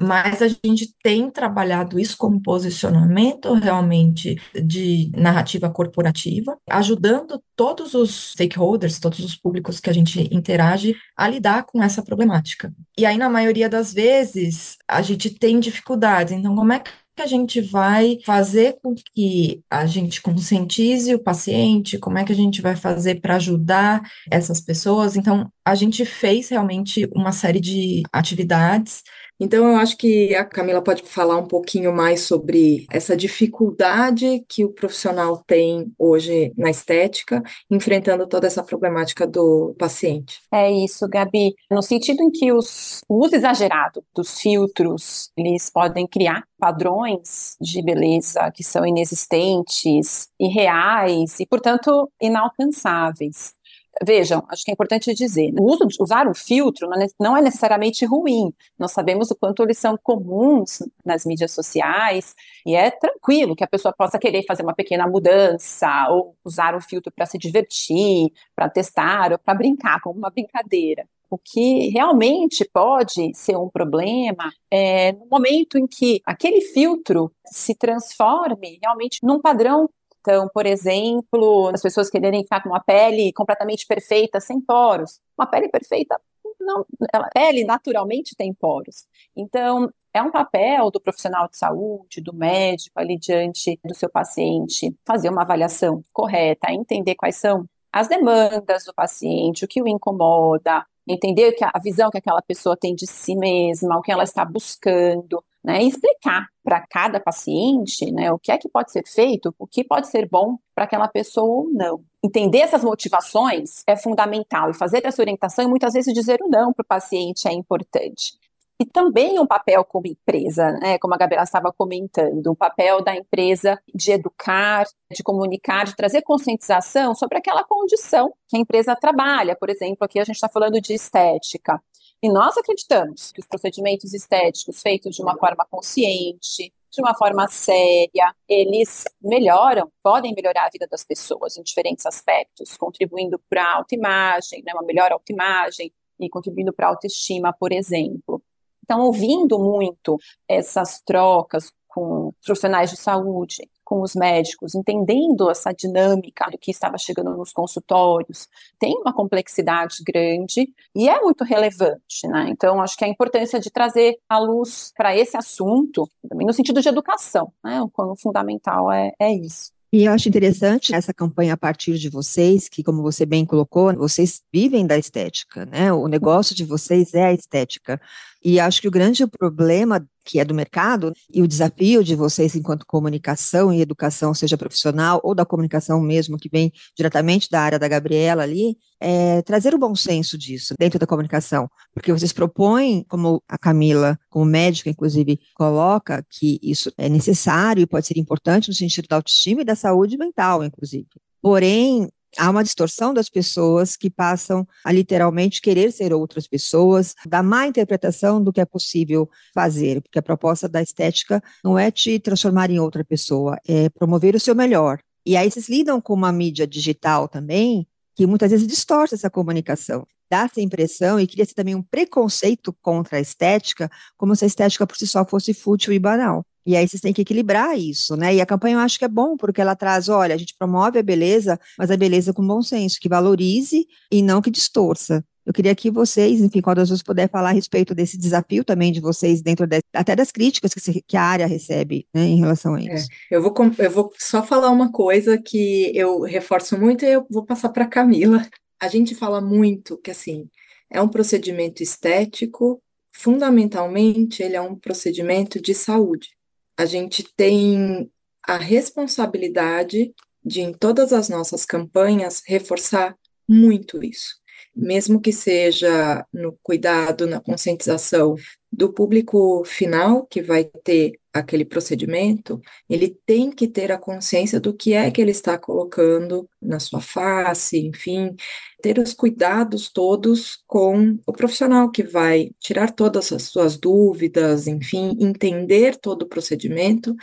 mas 0.00 0.42
a 0.42 0.48
gente 0.48 0.94
tem 1.02 1.30
trabalhado 1.30 1.98
isso 1.98 2.16
como 2.16 2.42
posicionamento 2.42 3.52
realmente 3.54 4.40
de 4.54 5.10
narrativa 5.14 5.70
corporativa, 5.70 6.56
ajudando 6.68 7.42
todos 7.54 7.94
os 7.94 8.32
stakeholders, 8.32 8.98
todos 8.98 9.20
os 9.20 9.36
públicos 9.36 9.78
que 9.78 9.90
a 9.90 9.92
gente 9.92 10.28
interage 10.34 10.96
a 11.16 11.28
lidar 11.28 11.64
com 11.64 11.82
essa 11.82 12.02
problemática. 12.02 12.72
E 12.98 13.06
aí, 13.06 13.16
na 13.16 13.28
maioria 13.28 13.68
das 13.68 13.92
vezes, 13.92 14.76
a 14.88 15.00
gente 15.02 15.30
tem 15.30 15.60
dificuldades. 15.60 16.32
Então, 16.32 16.54
como 16.56 16.72
é 16.72 16.80
que 16.80 17.22
a 17.22 17.26
gente 17.26 17.60
vai 17.60 18.18
fazer 18.24 18.76
com 18.82 18.94
que 19.14 19.62
a 19.70 19.86
gente 19.86 20.20
conscientize 20.20 21.14
o 21.14 21.22
paciente? 21.22 21.98
Como 21.98 22.18
é 22.18 22.24
que 22.24 22.32
a 22.32 22.36
gente 22.36 22.60
vai 22.60 22.74
fazer 22.74 23.20
para 23.20 23.36
ajudar 23.36 24.02
essas 24.30 24.60
pessoas? 24.60 25.16
Então, 25.16 25.48
a 25.64 25.74
gente 25.74 26.04
fez 26.04 26.48
realmente 26.48 27.08
uma 27.14 27.30
série 27.30 27.60
de 27.60 28.02
atividades 28.12 29.02
então, 29.38 29.68
eu 29.68 29.76
acho 29.76 29.96
que 29.96 30.34
a 30.34 30.44
Camila 30.44 30.82
pode 30.82 31.02
falar 31.02 31.36
um 31.36 31.48
pouquinho 31.48 31.92
mais 31.92 32.22
sobre 32.22 32.86
essa 32.90 33.16
dificuldade 33.16 34.44
que 34.48 34.64
o 34.64 34.72
profissional 34.72 35.42
tem 35.46 35.92
hoje 35.98 36.52
na 36.56 36.70
estética, 36.70 37.42
enfrentando 37.70 38.26
toda 38.26 38.46
essa 38.46 38.62
problemática 38.62 39.26
do 39.26 39.74
paciente. 39.78 40.40
É 40.52 40.70
isso, 40.70 41.08
Gabi. 41.08 41.54
No 41.70 41.82
sentido 41.82 42.22
em 42.22 42.30
que 42.30 42.52
os, 42.52 43.00
o 43.08 43.24
uso 43.24 43.34
exagerado 43.34 44.04
dos 44.14 44.38
filtros, 44.38 45.30
eles 45.36 45.68
podem 45.68 46.06
criar 46.06 46.44
padrões 46.58 47.56
de 47.60 47.82
beleza 47.82 48.50
que 48.52 48.62
são 48.62 48.86
inexistentes, 48.86 50.28
irreais 50.38 51.40
e, 51.40 51.46
portanto, 51.46 52.10
inalcançáveis. 52.20 53.52
Vejam, 54.02 54.44
acho 54.48 54.64
que 54.64 54.70
é 54.70 54.74
importante 54.74 55.14
dizer, 55.14 55.52
o 55.58 55.64
uso, 55.64 55.86
usar 56.00 56.26
o 56.26 56.34
filtro 56.34 56.88
não 57.20 57.36
é 57.36 57.42
necessariamente 57.42 58.04
ruim. 58.04 58.52
Nós 58.78 58.92
sabemos 58.92 59.30
o 59.30 59.36
quanto 59.36 59.62
eles 59.62 59.78
são 59.78 59.96
comuns 60.02 60.82
nas 61.04 61.24
mídias 61.24 61.52
sociais 61.52 62.34
e 62.66 62.74
é 62.74 62.90
tranquilo 62.90 63.54
que 63.54 63.62
a 63.62 63.68
pessoa 63.68 63.94
possa 63.96 64.18
querer 64.18 64.44
fazer 64.46 64.62
uma 64.62 64.74
pequena 64.74 65.06
mudança 65.06 66.08
ou 66.10 66.36
usar 66.44 66.74
o 66.74 66.80
filtro 66.80 67.12
para 67.12 67.26
se 67.26 67.38
divertir, 67.38 68.32
para 68.54 68.68
testar 68.68 69.32
ou 69.32 69.38
para 69.38 69.54
brincar, 69.54 70.00
como 70.00 70.18
uma 70.18 70.30
brincadeira. 70.30 71.06
O 71.30 71.38
que 71.38 71.88
realmente 71.88 72.68
pode 72.72 73.32
ser 73.34 73.56
um 73.56 73.68
problema 73.68 74.52
é 74.70 75.12
no 75.12 75.26
momento 75.26 75.78
em 75.78 75.86
que 75.86 76.20
aquele 76.24 76.60
filtro 76.60 77.32
se 77.44 77.74
transforme 77.74 78.78
realmente 78.82 79.18
num 79.22 79.40
padrão 79.40 79.88
então, 80.24 80.48
por 80.48 80.64
exemplo, 80.64 81.68
as 81.68 81.82
pessoas 81.82 82.08
quererem 82.08 82.42
ficar 82.42 82.62
com 82.62 82.70
uma 82.70 82.80
pele 82.80 83.30
completamente 83.34 83.86
perfeita, 83.86 84.40
sem 84.40 84.58
poros. 84.58 85.20
Uma 85.36 85.46
pele 85.46 85.68
perfeita, 85.68 86.18
não, 86.58 86.86
a 87.12 87.28
pele 87.28 87.62
naturalmente 87.62 88.34
tem 88.34 88.54
poros. 88.54 89.04
Então, 89.36 89.92
é 90.14 90.22
um 90.22 90.30
papel 90.30 90.90
do 90.90 90.98
profissional 90.98 91.46
de 91.46 91.58
saúde, 91.58 92.22
do 92.22 92.32
médico 92.34 92.98
ali 92.98 93.18
diante 93.18 93.78
do 93.84 93.94
seu 93.94 94.08
paciente, 94.08 94.96
fazer 95.04 95.28
uma 95.28 95.42
avaliação 95.42 96.02
correta, 96.10 96.72
entender 96.72 97.16
quais 97.16 97.36
são 97.36 97.68
as 97.92 98.08
demandas 98.08 98.84
do 98.86 98.94
paciente, 98.94 99.66
o 99.66 99.68
que 99.68 99.82
o 99.82 99.86
incomoda, 99.86 100.86
entender 101.06 101.52
que 101.52 101.64
a 101.64 101.78
visão 101.82 102.10
que 102.10 102.16
aquela 102.16 102.40
pessoa 102.40 102.76
tem 102.78 102.94
de 102.94 103.06
si 103.06 103.36
mesma, 103.36 103.98
o 103.98 104.02
que 104.02 104.10
ela 104.10 104.24
está 104.24 104.42
buscando, 104.42 105.44
né, 105.64 105.82
e 105.82 105.88
explicar 105.88 106.46
para 106.62 106.86
cada 106.86 107.18
paciente 107.18 108.10
né, 108.12 108.30
o 108.30 108.38
que 108.38 108.52
é 108.52 108.58
que 108.58 108.68
pode 108.68 108.92
ser 108.92 109.02
feito, 109.06 109.54
o 109.58 109.66
que 109.66 109.82
pode 109.82 110.08
ser 110.08 110.28
bom 110.28 110.58
para 110.74 110.84
aquela 110.84 111.08
pessoa 111.08 111.62
ou 111.62 111.70
não. 111.72 112.04
Entender 112.22 112.58
essas 112.58 112.84
motivações 112.84 113.82
é 113.86 113.96
fundamental 113.96 114.70
e 114.70 114.74
fazer 114.74 115.04
essa 115.06 115.22
orientação 115.22 115.64
e 115.64 115.68
muitas 115.68 115.94
vezes 115.94 116.12
dizer 116.12 116.40
o 116.42 116.48
não 116.48 116.72
para 116.72 116.82
o 116.82 116.86
paciente 116.86 117.48
é 117.48 117.52
importante. 117.52 118.38
E 118.78 118.84
também 118.84 119.38
um 119.38 119.46
papel 119.46 119.84
como 119.84 120.06
empresa, 120.06 120.72
né, 120.72 120.98
como 120.98 121.14
a 121.14 121.16
Gabriela 121.16 121.44
estava 121.44 121.72
comentando, 121.72 122.48
o 122.48 122.56
papel 122.56 123.02
da 123.02 123.16
empresa 123.16 123.80
de 123.94 124.10
educar, 124.10 124.84
de 125.10 125.22
comunicar, 125.22 125.84
de 125.84 125.94
trazer 125.94 126.22
conscientização 126.22 127.14
sobre 127.14 127.38
aquela 127.38 127.62
condição 127.62 128.34
que 128.48 128.56
a 128.56 128.60
empresa 128.60 128.96
trabalha. 128.96 129.56
Por 129.56 129.70
exemplo, 129.70 129.98
aqui 130.00 130.18
a 130.18 130.24
gente 130.24 130.34
está 130.34 130.48
falando 130.48 130.80
de 130.80 130.92
estética. 130.92 131.80
E 132.24 132.28
nós 132.30 132.56
acreditamos 132.56 133.30
que 133.32 133.40
os 133.40 133.46
procedimentos 133.46 134.14
estéticos 134.14 134.80
feitos 134.80 135.14
de 135.14 135.20
uma 135.20 135.36
forma 135.36 135.62
consciente, 135.70 136.72
de 136.90 137.02
uma 137.02 137.14
forma 137.14 137.46
séria, 137.48 138.34
eles 138.48 139.04
melhoram, 139.20 139.92
podem 140.02 140.32
melhorar 140.34 140.64
a 140.64 140.70
vida 140.70 140.86
das 140.90 141.04
pessoas 141.04 141.58
em 141.58 141.62
diferentes 141.62 142.06
aspectos, 142.06 142.78
contribuindo 142.78 143.38
para 143.46 143.62
a 143.62 143.76
autoimagem, 143.76 144.62
né, 144.64 144.72
uma 144.72 144.82
melhor 144.84 145.12
autoimagem 145.12 145.92
e 146.18 146.30
contribuindo 146.30 146.72
para 146.72 146.86
a 146.86 146.90
autoestima, 146.92 147.52
por 147.52 147.72
exemplo. 147.72 148.42
Então, 148.82 149.02
ouvindo 149.02 149.58
muito 149.58 150.18
essas 150.48 151.02
trocas 151.02 151.74
com 151.86 152.32
profissionais 152.42 152.88
de 152.88 152.96
saúde, 152.96 153.68
com 153.84 154.00
os 154.00 154.14
médicos, 154.14 154.74
entendendo 154.74 155.50
essa 155.50 155.72
dinâmica 155.72 156.50
do 156.50 156.58
que 156.58 156.70
estava 156.70 156.96
chegando 156.98 157.36
nos 157.36 157.52
consultórios, 157.52 158.48
tem 158.78 158.96
uma 158.98 159.12
complexidade 159.12 160.02
grande 160.04 160.72
e 160.94 161.08
é 161.08 161.20
muito 161.20 161.44
relevante, 161.44 162.26
né? 162.26 162.46
Então, 162.48 162.80
acho 162.80 162.96
que 162.96 163.04
a 163.04 163.08
importância 163.08 163.60
de 163.60 163.70
trazer 163.70 164.16
a 164.28 164.38
luz 164.38 164.92
para 164.96 165.16
esse 165.16 165.36
assunto, 165.36 166.08
também 166.28 166.46
no 166.46 166.52
sentido 166.52 166.80
de 166.80 166.88
educação, 166.88 167.52
né? 167.62 167.82
O 167.82 167.88
quão 167.88 168.16
fundamental 168.16 168.90
é, 168.90 169.12
é 169.18 169.32
isso. 169.32 169.74
E 169.94 170.06
eu 170.06 170.12
acho 170.12 170.28
interessante 170.28 170.92
essa 170.92 171.14
campanha 171.14 171.54
a 171.54 171.56
partir 171.56 171.96
de 171.98 172.08
vocês, 172.08 172.68
que, 172.68 172.82
como 172.82 173.00
você 173.00 173.24
bem 173.24 173.46
colocou, 173.46 173.94
vocês 173.94 174.42
vivem 174.52 174.84
da 174.84 174.98
estética, 174.98 175.64
né? 175.66 175.92
O 175.92 176.08
negócio 176.08 176.52
de 176.52 176.64
vocês 176.64 177.14
é 177.14 177.26
a 177.26 177.32
estética. 177.32 178.00
E 178.44 178.60
acho 178.60 178.80
que 178.80 178.88
o 178.88 178.90
grande 178.90 179.26
problema 179.26 180.06
que 180.24 180.40
é 180.40 180.44
do 180.44 180.54
mercado 180.54 181.12
e 181.32 181.42
o 181.42 181.46
desafio 181.46 182.02
de 182.02 182.14
vocês 182.14 182.56
enquanto 182.56 182.86
comunicação 182.86 183.72
e 183.72 183.80
educação, 183.80 184.32
seja 184.32 184.56
profissional 184.56 185.20
ou 185.22 185.34
da 185.34 185.44
comunicação 185.44 186.00
mesmo, 186.00 186.38
que 186.38 186.48
vem 186.48 186.72
diretamente 186.96 187.48
da 187.50 187.60
área 187.60 187.78
da 187.78 187.86
Gabriela 187.86 188.42
ali, 188.42 188.76
é 188.98 189.42
trazer 189.42 189.74
o 189.74 189.78
bom 189.78 189.94
senso 189.94 190.38
disso 190.38 190.74
dentro 190.78 190.98
da 190.98 191.06
comunicação, 191.06 191.68
porque 191.92 192.12
vocês 192.12 192.32
propõem, 192.32 193.04
como 193.08 193.42
a 193.46 193.58
Camila, 193.58 194.18
como 194.30 194.46
médica, 194.46 194.88
inclusive, 194.88 195.38
coloca 195.54 196.24
que 196.30 196.58
isso 196.62 196.90
é 196.96 197.08
necessário 197.08 197.82
e 197.82 197.86
pode 197.86 198.06
ser 198.06 198.18
importante 198.18 198.68
no 198.68 198.74
sentido 198.74 199.06
da 199.08 199.16
autoestima 199.16 199.60
e 199.60 199.64
da 199.64 199.76
saúde 199.76 200.16
mental, 200.16 200.64
inclusive. 200.64 201.06
Porém, 201.42 202.08
há 202.38 202.50
uma 202.50 202.62
distorção 202.62 203.14
das 203.14 203.28
pessoas 203.28 203.96
que 203.96 204.10
passam 204.10 204.66
a 204.84 204.92
literalmente 204.92 205.60
querer 205.60 205.92
ser 205.92 206.12
outras 206.12 206.46
pessoas, 206.46 207.14
da 207.26 207.42
má 207.42 207.66
interpretação 207.66 208.42
do 208.42 208.52
que 208.52 208.60
é 208.60 208.64
possível 208.64 209.28
fazer, 209.54 210.00
porque 210.02 210.18
a 210.18 210.22
proposta 210.22 210.68
da 210.68 210.82
estética 210.82 211.42
não 211.62 211.78
é 211.78 211.90
te 211.90 212.18
transformar 212.18 212.70
em 212.70 212.78
outra 212.78 213.04
pessoa, 213.04 213.58
é 213.66 213.88
promover 213.88 214.34
o 214.34 214.40
seu 214.40 214.54
melhor. 214.54 214.98
E 215.26 215.36
aí 215.36 215.50
vocês 215.50 215.68
lidam 215.68 216.00
com 216.00 216.12
uma 216.12 216.30
mídia 216.30 216.66
digital 216.66 217.28
também, 217.28 217.86
que 218.14 218.26
muitas 218.26 218.50
vezes 218.50 218.66
distorce 218.66 219.14
essa 219.14 219.30
comunicação. 219.30 220.06
Dá 220.30 220.42
essa 220.42 220.60
impressão 220.60 221.18
e 221.18 221.26
cria-se 221.26 221.54
também 221.54 221.74
um 221.74 221.82
preconceito 221.82 222.72
contra 222.82 223.18
a 223.18 223.20
estética, 223.20 223.90
como 224.16 224.34
se 224.36 224.44
a 224.44 224.46
estética 224.46 224.86
por 224.86 224.96
si 224.96 225.06
só 225.06 225.24
fosse 225.24 225.52
fútil 225.54 225.92
e 225.92 225.98
banal. 225.98 226.44
E 226.66 226.76
aí 226.76 226.88
vocês 226.88 227.00
têm 227.00 227.12
que 227.12 227.22
equilibrar 227.22 227.78
isso, 227.78 228.16
né? 228.16 228.34
E 228.34 228.40
a 228.40 228.46
campanha 228.46 228.76
eu 228.76 228.80
acho 228.80 228.98
que 228.98 229.04
é 229.04 229.08
bom, 229.08 229.36
porque 229.36 229.60
ela 229.60 229.76
traz, 229.76 230.08
olha, 230.08 230.34
a 230.34 230.38
gente 230.38 230.54
promove 230.58 230.98
a 230.98 231.02
beleza, 231.02 231.60
mas 231.76 231.90
a 231.90 231.96
beleza 231.96 232.32
com 232.32 232.46
bom 232.46 232.62
senso, 232.62 232.98
que 232.98 233.08
valorize 233.08 233.86
e 234.10 234.22
não 234.22 234.40
que 234.40 234.50
distorça. 234.50 235.24
Eu 235.44 235.52
queria 235.52 235.74
que 235.74 235.90
vocês, 235.90 236.40
enfim, 236.40 236.62
quando 236.62 236.78
as 236.78 236.88
duas 236.88 237.02
puder 237.02 237.28
falar 237.28 237.50
a 237.50 237.52
respeito 237.52 237.94
desse 237.94 238.16
desafio 238.16 238.64
também 238.64 238.90
de 238.90 239.00
vocês, 239.00 239.42
dentro 239.42 239.66
de, 239.66 239.80
até 239.92 240.16
das 240.16 240.32
críticas 240.32 240.72
que, 240.72 240.80
se, 240.80 241.04
que, 241.06 241.16
a 241.18 241.22
área 241.22 241.46
recebe 241.46 242.08
né, 242.14 242.22
em 242.22 242.38
relação 242.38 242.74
a 242.74 242.80
é, 242.80 242.94
isso. 242.94 243.08
É, 243.30 243.36
eu, 243.36 243.42
vou, 243.42 243.54
eu 243.78 243.90
vou 243.90 244.10
só 244.18 244.42
falar 244.42 244.70
uma 244.70 244.90
coisa 244.90 245.36
que 245.36 245.92
eu 245.94 246.22
reforço 246.22 246.78
muito 246.80 247.04
e 247.04 247.12
eu 247.12 247.26
vou 247.30 247.44
passar 247.44 247.68
para 247.68 247.84
a 247.84 247.88
Camila. 247.88 248.42
A 248.80 248.88
gente 248.88 249.14
fala 249.14 249.38
muito 249.38 249.98
que, 249.98 250.10
assim, 250.10 250.48
é 250.90 251.02
um 251.02 251.08
procedimento 251.08 251.82
estético, 251.82 252.82
fundamentalmente, 253.12 254.42
ele 254.42 254.56
é 254.56 254.62
um 254.62 254.74
procedimento 254.74 255.60
de 255.60 255.74
saúde 255.74 256.30
a 256.76 256.84
gente 256.86 257.24
tem 257.36 258.10
a 258.42 258.56
responsabilidade 258.56 260.12
de, 260.44 260.60
em 260.60 260.72
todas 260.72 261.12
as 261.12 261.28
nossas 261.28 261.64
campanhas, 261.64 262.42
reforçar 262.46 263.16
muito 263.48 264.04
isso. 264.04 264.36
Mesmo 264.74 265.20
que 265.20 265.32
seja 265.32 266.26
no 266.32 266.58
cuidado, 266.62 267.26
na 267.26 267.40
conscientização 267.40 268.34
do 268.76 268.92
público 268.92 269.62
final 269.64 270.26
que 270.26 270.42
vai 270.42 270.64
ter 270.64 271.12
aquele 271.32 271.64
procedimento, 271.64 272.60
ele 272.88 273.16
tem 273.26 273.50
que 273.50 273.66
ter 273.66 273.90
a 273.90 273.98
consciência 273.98 274.60
do 274.60 274.72
que 274.72 274.92
é 274.92 275.10
que 275.10 275.20
ele 275.20 275.32
está 275.32 275.58
colocando 275.58 276.48
na 276.62 276.78
sua 276.78 277.00
face, 277.00 277.78
enfim, 277.78 278.36
ter 278.80 278.98
os 278.98 279.12
cuidados 279.12 279.90
todos 279.90 280.62
com 280.66 281.18
o 281.26 281.32
profissional 281.32 281.90
que 281.90 282.04
vai 282.04 282.50
tirar 282.60 282.92
todas 282.92 283.32
as 283.32 283.44
suas 283.44 283.76
dúvidas, 283.76 284.68
enfim, 284.68 285.16
entender 285.20 285.96
todo 285.96 286.22
o 286.22 286.28
procedimento 286.28 287.16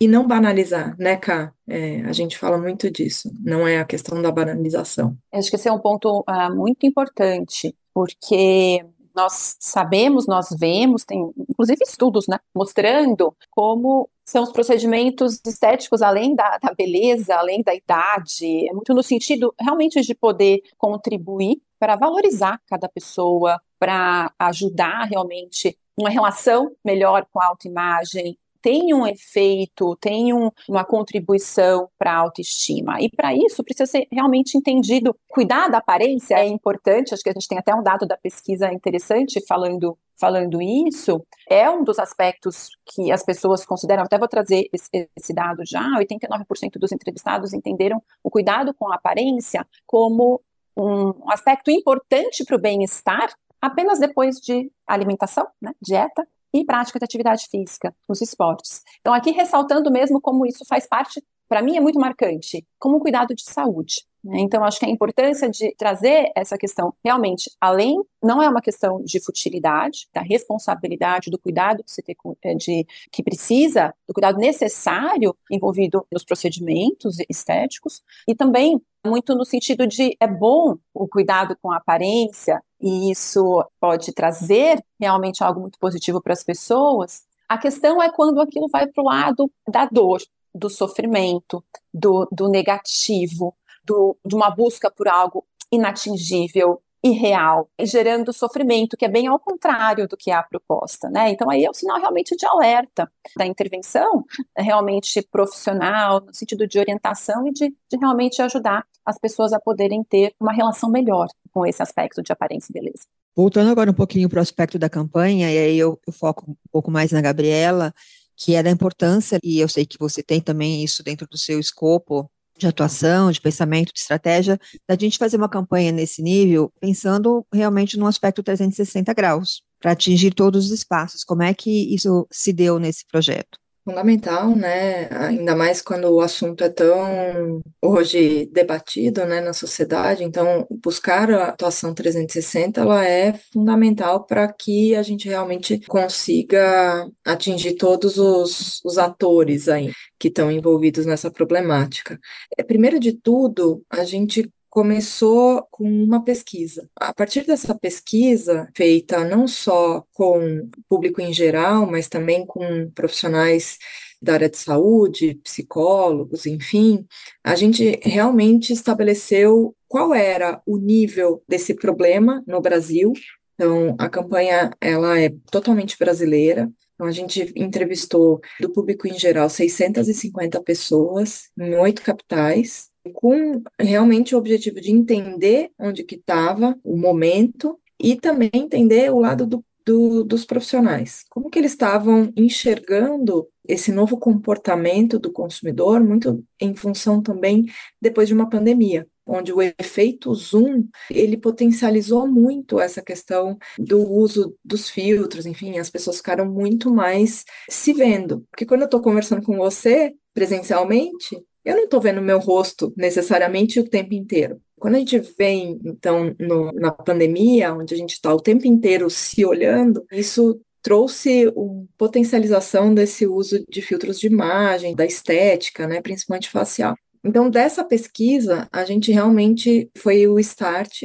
e 0.00 0.08
não 0.08 0.26
banalizar, 0.26 0.96
né, 0.98 1.16
Ká? 1.16 1.52
É, 1.68 2.00
a 2.02 2.12
gente 2.12 2.38
fala 2.38 2.56
muito 2.56 2.90
disso, 2.90 3.30
não 3.44 3.68
é 3.68 3.78
a 3.78 3.84
questão 3.84 4.22
da 4.22 4.32
banalização. 4.32 5.14
Acho 5.30 5.50
que 5.50 5.56
esse 5.56 5.68
é 5.68 5.72
um 5.72 5.78
ponto 5.78 6.24
uh, 6.26 6.56
muito 6.56 6.86
importante, 6.86 7.76
porque 7.92 8.82
nós 9.14 9.56
sabemos, 9.58 10.26
nós 10.26 10.48
vemos, 10.58 11.04
tem 11.04 11.32
inclusive 11.48 11.82
estudos, 11.82 12.26
né, 12.28 12.38
mostrando 12.54 13.34
como 13.50 14.08
são 14.24 14.44
os 14.44 14.52
procedimentos 14.52 15.40
estéticos 15.44 16.02
além 16.02 16.34
da, 16.34 16.58
da 16.58 16.72
beleza, 16.72 17.34
além 17.34 17.62
da 17.62 17.74
idade, 17.74 18.68
é 18.68 18.72
muito 18.72 18.94
no 18.94 19.02
sentido 19.02 19.52
realmente 19.58 20.00
de 20.02 20.14
poder 20.14 20.62
contribuir 20.78 21.60
para 21.78 21.96
valorizar 21.96 22.60
cada 22.66 22.88
pessoa, 22.88 23.60
para 23.78 24.32
ajudar 24.38 25.04
realmente 25.04 25.76
uma 25.96 26.10
relação 26.10 26.70
melhor 26.84 27.26
com 27.32 27.40
a 27.40 27.46
autoimagem, 27.46 28.38
tem 28.62 28.92
um 28.94 29.06
efeito, 29.06 29.96
tem 29.96 30.32
um, 30.32 30.50
uma 30.68 30.84
contribuição 30.84 31.88
para 31.98 32.12
a 32.12 32.16
autoestima. 32.16 33.00
E 33.00 33.08
para 33.08 33.34
isso 33.34 33.64
precisa 33.64 33.86
ser 33.86 34.06
realmente 34.10 34.56
entendido. 34.56 35.16
Cuidar 35.28 35.68
da 35.68 35.78
aparência 35.78 36.34
é 36.36 36.46
importante, 36.46 37.14
acho 37.14 37.22
que 37.22 37.30
a 37.30 37.32
gente 37.32 37.48
tem 37.48 37.58
até 37.58 37.74
um 37.74 37.82
dado 37.82 38.06
da 38.06 38.16
pesquisa 38.16 38.72
interessante 38.72 39.44
falando 39.46 39.96
falando 40.20 40.60
isso, 40.60 41.24
é 41.48 41.70
um 41.70 41.82
dos 41.82 41.98
aspectos 41.98 42.68
que 42.84 43.10
as 43.10 43.24
pessoas 43.24 43.64
consideram, 43.64 44.02
até 44.02 44.18
vou 44.18 44.28
trazer 44.28 44.68
esse, 44.70 45.08
esse 45.16 45.32
dado 45.32 45.62
já, 45.64 45.82
89% 45.98 46.78
dos 46.78 46.92
entrevistados 46.92 47.54
entenderam 47.54 48.02
o 48.22 48.28
cuidado 48.28 48.74
com 48.74 48.92
a 48.92 48.96
aparência 48.96 49.66
como 49.86 50.42
um 50.76 51.30
aspecto 51.30 51.70
importante 51.70 52.44
para 52.44 52.56
o 52.56 52.60
bem-estar 52.60 53.32
apenas 53.60 53.98
depois 53.98 54.36
de 54.36 54.70
alimentação, 54.86 55.46
né, 55.60 55.72
dieta, 55.80 56.26
e 56.52 56.64
prática 56.64 56.98
de 56.98 57.04
atividade 57.04 57.46
física 57.50 57.94
nos 58.08 58.20
esportes. 58.20 58.82
Então, 59.00 59.12
aqui 59.14 59.30
ressaltando 59.30 59.90
mesmo 59.90 60.20
como 60.20 60.46
isso 60.46 60.64
faz 60.66 60.86
parte, 60.86 61.22
para 61.48 61.62
mim 61.62 61.76
é 61.76 61.80
muito 61.80 61.98
marcante, 61.98 62.64
como 62.78 62.96
um 62.96 63.00
cuidado 63.00 63.34
de 63.34 63.42
saúde. 63.42 64.06
Né? 64.22 64.38
Então, 64.40 64.64
acho 64.64 64.78
que 64.78 64.86
a 64.86 64.90
importância 64.90 65.48
de 65.48 65.74
trazer 65.76 66.30
essa 66.36 66.56
questão 66.56 66.94
realmente 67.04 67.50
além, 67.60 68.00
não 68.22 68.42
é 68.42 68.48
uma 68.48 68.60
questão 68.60 69.02
de 69.02 69.18
futilidade, 69.20 70.08
da 70.14 70.20
responsabilidade, 70.20 71.30
do 71.30 71.38
cuidado 71.38 71.82
que 71.82 71.90
você 71.90 72.02
tem, 72.02 72.16
eh, 72.44 72.54
de, 72.54 72.86
que 73.10 73.22
precisa, 73.22 73.94
do 74.06 74.14
cuidado 74.14 74.38
necessário 74.38 75.34
envolvido 75.50 76.06
nos 76.12 76.24
procedimentos 76.24 77.16
estéticos, 77.28 78.02
e 78.28 78.34
também 78.34 78.80
muito 79.04 79.34
no 79.34 79.44
sentido 79.44 79.86
de 79.86 80.16
é 80.20 80.26
bom 80.26 80.76
o 80.92 81.08
cuidado 81.08 81.56
com 81.60 81.72
a 81.72 81.78
aparência, 81.78 82.62
e 82.80 83.10
isso 83.10 83.64
pode 83.78 84.12
trazer 84.12 84.82
realmente 84.98 85.44
algo 85.44 85.60
muito 85.60 85.78
positivo 85.78 86.20
para 86.20 86.32
as 86.32 86.42
pessoas. 86.42 87.22
A 87.48 87.58
questão 87.58 88.02
é 88.02 88.10
quando 88.10 88.40
aquilo 88.40 88.68
vai 88.68 88.86
para 88.86 89.02
o 89.02 89.06
lado 89.06 89.50
da 89.68 89.84
dor, 89.84 90.20
do 90.54 90.70
sofrimento, 90.70 91.62
do, 91.92 92.26
do 92.32 92.48
negativo, 92.48 93.54
do, 93.84 94.16
de 94.24 94.34
uma 94.34 94.50
busca 94.50 94.90
por 94.90 95.08
algo 95.08 95.44
inatingível, 95.70 96.80
irreal, 97.02 97.68
gerando 97.80 98.32
sofrimento, 98.32 98.96
que 98.96 99.04
é 99.04 99.08
bem 99.08 99.26
ao 99.26 99.38
contrário 99.38 100.06
do 100.06 100.16
que 100.16 100.30
é 100.30 100.34
a 100.34 100.42
proposta, 100.42 101.08
né? 101.08 101.30
Então 101.30 101.50
aí 101.50 101.64
é 101.64 101.70
o 101.70 101.74
sinal 101.74 101.98
realmente 101.98 102.36
de 102.36 102.46
alerta 102.46 103.10
da 103.36 103.46
intervenção, 103.46 104.24
realmente 104.56 105.22
profissional, 105.22 106.20
no 106.20 106.34
sentido 106.34 106.66
de 106.66 106.78
orientação 106.78 107.46
e 107.46 107.52
de, 107.52 107.68
de 107.68 107.96
realmente 107.98 108.42
ajudar 108.42 108.84
as 109.04 109.18
pessoas 109.18 109.52
a 109.52 109.60
poderem 109.60 110.04
ter 110.04 110.34
uma 110.38 110.52
relação 110.52 110.90
melhor 110.90 111.28
com 111.52 111.66
esse 111.66 111.82
aspecto 111.82 112.22
de 112.22 112.32
aparência 112.32 112.70
e 112.70 112.74
beleza. 112.74 113.06
Voltando 113.34 113.70
agora 113.70 113.90
um 113.90 113.94
pouquinho 113.94 114.28
para 114.28 114.38
o 114.38 114.42
aspecto 114.42 114.78
da 114.78 114.90
campanha, 114.90 115.50
e 115.50 115.58
aí 115.58 115.78
eu, 115.78 115.98
eu 116.06 116.12
foco 116.12 116.50
um 116.50 116.56
pouco 116.70 116.90
mais 116.90 117.12
na 117.12 117.20
Gabriela, 117.20 117.94
que 118.36 118.54
é 118.54 118.62
da 118.62 118.70
importância, 118.70 119.38
e 119.42 119.60
eu 119.60 119.68
sei 119.68 119.86
que 119.86 119.98
você 119.98 120.22
tem 120.22 120.40
também 120.40 120.84
isso 120.84 121.02
dentro 121.02 121.26
do 121.26 121.38
seu 121.38 121.58
escopo, 121.58 122.30
de 122.60 122.66
atuação, 122.66 123.32
de 123.32 123.40
pensamento, 123.40 123.92
de 123.92 124.00
estratégia, 124.00 124.58
da 124.88 124.96
gente 124.96 125.18
fazer 125.18 125.36
uma 125.36 125.48
campanha 125.48 125.90
nesse 125.90 126.22
nível, 126.22 126.72
pensando 126.80 127.44
realmente 127.52 127.98
no 127.98 128.06
aspecto 128.06 128.42
360 128.42 129.12
graus, 129.14 129.62
para 129.80 129.92
atingir 129.92 130.32
todos 130.32 130.66
os 130.66 130.72
espaços. 130.72 131.24
Como 131.24 131.42
é 131.42 131.52
que 131.54 131.94
isso 131.94 132.26
se 132.30 132.52
deu 132.52 132.78
nesse 132.78 133.04
projeto? 133.06 133.58
Fundamental, 133.84 134.54
né? 134.54 135.08
Ainda 135.10 135.56
mais 135.56 135.80
quando 135.82 136.04
o 136.06 136.20
assunto 136.20 136.62
é 136.64 136.68
tão 136.68 137.60
hoje 137.82 138.46
debatido, 138.52 139.24
né, 139.24 139.40
na 139.40 139.52
sociedade. 139.52 140.24
Então, 140.24 140.66
buscar 140.82 141.30
a 141.30 141.48
atuação 141.48 141.94
360 141.94 142.80
ela 142.80 143.04
é 143.06 143.32
fundamental 143.52 144.24
para 144.24 144.50
que 144.52 144.94
a 144.94 145.02
gente 145.02 145.28
realmente 145.28 145.80
consiga 145.86 147.08
atingir 147.24 147.74
todos 147.74 148.18
os, 148.18 148.80
os 148.84 148.98
atores 148.98 149.68
aí 149.68 149.92
que 150.18 150.28
estão 150.28 150.50
envolvidos 150.50 151.06
nessa 151.06 151.30
problemática. 151.30 152.18
É, 152.56 152.62
primeiro 152.62 153.00
de 153.00 153.12
tudo, 153.12 153.82
a 153.88 154.04
gente 154.04 154.50
começou 154.70 155.66
com 155.70 155.84
uma 155.84 156.24
pesquisa. 156.24 156.88
A 156.96 157.12
partir 157.12 157.44
dessa 157.44 157.74
pesquisa, 157.74 158.68
feita 158.74 159.24
não 159.24 159.48
só 159.48 160.04
com 160.12 160.38
o 160.38 160.70
público 160.88 161.20
em 161.20 161.32
geral, 161.32 161.84
mas 161.86 162.08
também 162.08 162.46
com 162.46 162.88
profissionais 162.94 163.78
da 164.22 164.34
área 164.34 164.48
de 164.48 164.58
saúde, 164.58 165.40
psicólogos, 165.42 166.46
enfim, 166.46 167.06
a 167.42 167.54
gente 167.56 167.98
realmente 168.02 168.72
estabeleceu 168.72 169.74
qual 169.88 170.14
era 170.14 170.62
o 170.66 170.76
nível 170.76 171.42
desse 171.48 171.74
problema 171.74 172.44
no 172.46 172.60
Brasil. 172.60 173.12
Então, 173.54 173.96
a 173.98 174.08
campanha 174.08 174.70
ela 174.80 175.18
é 175.18 175.30
totalmente 175.50 175.96
brasileira. 175.98 176.70
Então, 176.94 177.06
a 177.06 177.12
gente 177.12 177.52
entrevistou 177.56 178.40
do 178.60 178.70
público 178.70 179.08
em 179.08 179.18
geral 179.18 179.48
650 179.48 180.62
pessoas 180.62 181.48
em 181.58 181.74
oito 181.76 182.02
capitais, 182.02 182.89
com 183.14 183.62
realmente 183.78 184.34
o 184.34 184.38
objetivo 184.38 184.80
de 184.80 184.90
entender 184.90 185.70
onde 185.78 186.04
que 186.04 186.16
estava 186.16 186.78
o 186.84 186.96
momento 186.96 187.78
e 187.98 188.16
também 188.16 188.50
entender 188.54 189.12
o 189.12 189.20
lado 189.20 189.46
do 189.46 189.64
do, 189.84 190.22
dos 190.22 190.44
profissionais. 190.44 191.24
Como 191.28 191.50
que 191.50 191.58
eles 191.58 191.72
estavam 191.72 192.32
enxergando 192.36 193.48
esse 193.66 193.92
novo 193.92 194.18
comportamento 194.18 195.18
do 195.18 195.32
consumidor, 195.32 196.02
muito 196.02 196.44
em 196.60 196.74
função 196.74 197.22
também 197.22 197.66
depois 198.00 198.28
de 198.28 198.34
uma 198.34 198.48
pandemia, 198.48 199.06
onde 199.26 199.52
o 199.52 199.62
efeito 199.62 200.34
Zoom, 200.34 200.88
ele 201.10 201.36
potencializou 201.36 202.26
muito 202.26 202.80
essa 202.80 203.02
questão 203.02 203.56
do 203.78 204.08
uso 204.08 204.56
dos 204.64 204.88
filtros, 204.90 205.46
enfim, 205.46 205.78
as 205.78 205.90
pessoas 205.90 206.16
ficaram 206.16 206.46
muito 206.46 206.92
mais 206.92 207.44
se 207.68 207.92
vendo. 207.92 208.46
Porque 208.50 208.66
quando 208.66 208.82
eu 208.82 208.86
estou 208.86 209.00
conversando 209.00 209.42
com 209.42 209.56
você 209.56 210.14
presencialmente, 210.34 211.36
eu 211.64 211.76
não 211.76 211.84
estou 211.84 212.00
vendo 212.00 212.22
meu 212.22 212.38
rosto 212.38 212.92
necessariamente 212.96 213.78
o 213.78 213.88
tempo 213.88 214.14
inteiro. 214.14 214.60
Quando 214.78 214.94
a 214.94 214.98
gente 214.98 215.18
vem, 215.38 215.78
então, 215.84 216.34
no, 216.38 216.72
na 216.72 216.90
pandemia, 216.90 217.74
onde 217.74 217.94
a 217.94 217.96
gente 217.96 218.12
está 218.12 218.34
o 218.34 218.40
tempo 218.40 218.66
inteiro 218.66 219.10
se 219.10 219.44
olhando, 219.44 220.04
isso 220.10 220.60
trouxe 220.82 221.52
uma 221.54 221.84
potencialização 221.98 222.94
desse 222.94 223.26
uso 223.26 223.62
de 223.68 223.82
filtros 223.82 224.18
de 224.18 224.26
imagem, 224.26 224.94
da 224.94 225.04
estética, 225.04 225.86
né, 225.86 226.00
principalmente 226.00 226.48
facial. 226.48 226.96
Então, 227.22 227.50
dessa 227.50 227.84
pesquisa, 227.84 228.66
a 228.72 228.84
gente 228.84 229.12
realmente 229.12 229.90
foi 229.98 230.26
o 230.26 230.38
start 230.38 231.02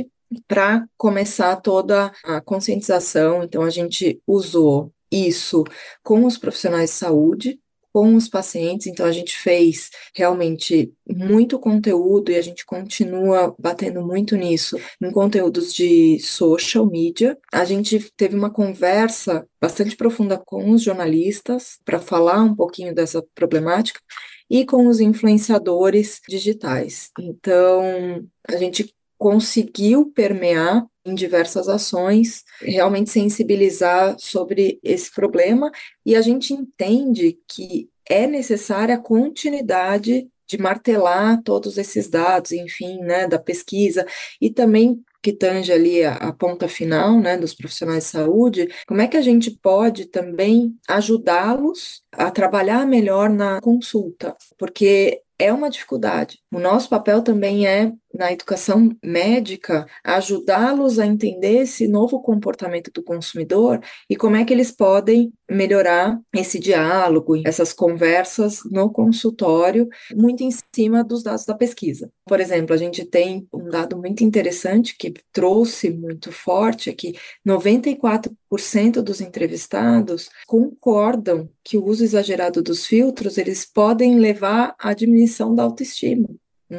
para 0.48 0.86
começar 0.98 1.58
toda 1.58 2.12
a 2.24 2.40
conscientização. 2.40 3.44
Então, 3.44 3.62
a 3.62 3.70
gente 3.70 4.22
usou 4.26 4.94
isso 5.12 5.64
com 6.04 6.26
os 6.26 6.38
profissionais 6.38 6.92
de 6.92 6.96
saúde, 6.96 7.60
com 7.96 8.14
os 8.14 8.28
pacientes, 8.28 8.88
então 8.88 9.06
a 9.06 9.12
gente 9.14 9.38
fez 9.38 9.90
realmente 10.14 10.92
muito 11.10 11.58
conteúdo 11.58 12.30
e 12.30 12.36
a 12.36 12.42
gente 12.42 12.66
continua 12.66 13.56
batendo 13.58 14.06
muito 14.06 14.36
nisso 14.36 14.78
em 15.02 15.10
conteúdos 15.12 15.74
de 15.74 16.20
social 16.20 16.86
media. 16.86 17.38
A 17.54 17.64
gente 17.64 18.12
teve 18.18 18.36
uma 18.36 18.50
conversa 18.50 19.48
bastante 19.62 19.96
profunda 19.96 20.38
com 20.38 20.72
os 20.72 20.84
jornalistas 20.84 21.80
para 21.86 21.98
falar 21.98 22.44
um 22.44 22.54
pouquinho 22.54 22.94
dessa 22.94 23.26
problemática 23.34 24.02
e 24.50 24.66
com 24.66 24.88
os 24.88 25.00
influenciadores 25.00 26.20
digitais. 26.28 27.12
Então, 27.18 28.28
a 28.46 28.58
gente 28.58 28.94
conseguiu 29.26 30.12
permear 30.14 30.86
em 31.04 31.16
diversas 31.16 31.68
ações, 31.68 32.44
realmente 32.62 33.10
sensibilizar 33.10 34.16
sobre 34.20 34.80
esse 34.84 35.12
problema, 35.12 35.72
e 36.06 36.16
a 36.16 36.22
gente 36.22 36.54
entende 36.54 37.36
que 37.48 37.90
é 38.08 38.28
necessária 38.28 38.94
a 38.94 39.00
continuidade 39.00 40.30
de 40.48 40.60
martelar 40.60 41.42
todos 41.42 41.80
esses 41.80 42.08
dados, 42.08 42.52
enfim, 42.52 43.00
né, 43.00 43.28
da 43.28 43.40
pesquisa, 43.40 44.06
e 44.40 44.52
também 44.52 45.04
que 45.24 45.34
tange 45.34 45.74
ali 45.74 46.04
a, 46.04 46.14
a, 46.18 46.32
ponta 46.32 46.68
final, 46.68 47.20
né, 47.20 47.36
dos 47.36 47.56
profissionais 47.56 48.04
de 48.04 48.10
saúde, 48.12 48.70
como 48.86 49.02
é 49.02 49.08
que 49.08 49.18
a 49.18 49.24
gente 49.24 49.50
pode 49.50 50.06
também 50.06 50.78
ajudá-los 50.88 52.04
a 52.12 52.30
trabalhar 52.30 52.86
melhor 52.86 53.28
na 53.28 53.60
consulta? 53.60 54.38
Porque 54.56 55.24
é 55.38 55.52
uma 55.52 55.70
dificuldade. 55.70 56.40
O 56.52 56.60
nosso 56.60 56.90
papel 56.90 57.22
também 57.22 57.68
é, 57.68 57.92
na 58.18 58.32
educação 58.32 58.96
médica, 59.04 59.86
ajudá-los 60.04 61.00
a 61.00 61.06
entender 61.06 61.64
esse 61.64 61.88
novo 61.88 62.22
comportamento 62.22 62.92
do 62.92 63.04
consumidor 63.04 63.80
e 64.10 64.16
como 64.16 64.36
é 64.36 64.46
que 64.46 64.54
eles 64.54 64.72
podem 64.72 65.32
melhorar 65.50 66.20
esse 66.34 66.60
diálogo, 66.60 67.36
essas 67.46 67.72
conversas 67.72 68.60
no 68.72 68.90
consultório, 68.90 69.88
muito 70.16 70.44
em 70.44 70.50
cima 70.74 71.04
dos 71.04 71.24
dados 71.24 71.46
da 71.46 71.54
pesquisa. 71.54 72.12
Por 72.26 72.40
exemplo, 72.40 72.74
a 72.74 72.78
gente 72.78 73.06
tem 73.06 73.48
um 73.54 73.70
dado 73.70 73.98
muito 73.98 74.24
interessante 74.24 74.96
que 74.98 75.14
trouxe 75.32 75.92
muito 75.92 76.32
forte, 76.32 76.90
é 76.90 76.94
que 76.94 77.14
94% 77.48 79.02
dos 79.02 79.22
entrevistados 79.22 80.30
concordam 80.48 81.50
que 81.64 81.78
o 81.78 81.86
uso 81.86 82.04
exagerado 82.04 82.62
dos 82.62 82.86
filtros, 82.86 83.38
eles 83.38 83.66
podem 83.66 84.18
levar 84.18 84.76
à 84.80 84.94
diminuição 84.94 85.54
da 85.54 85.64
autoestima. 85.64 86.28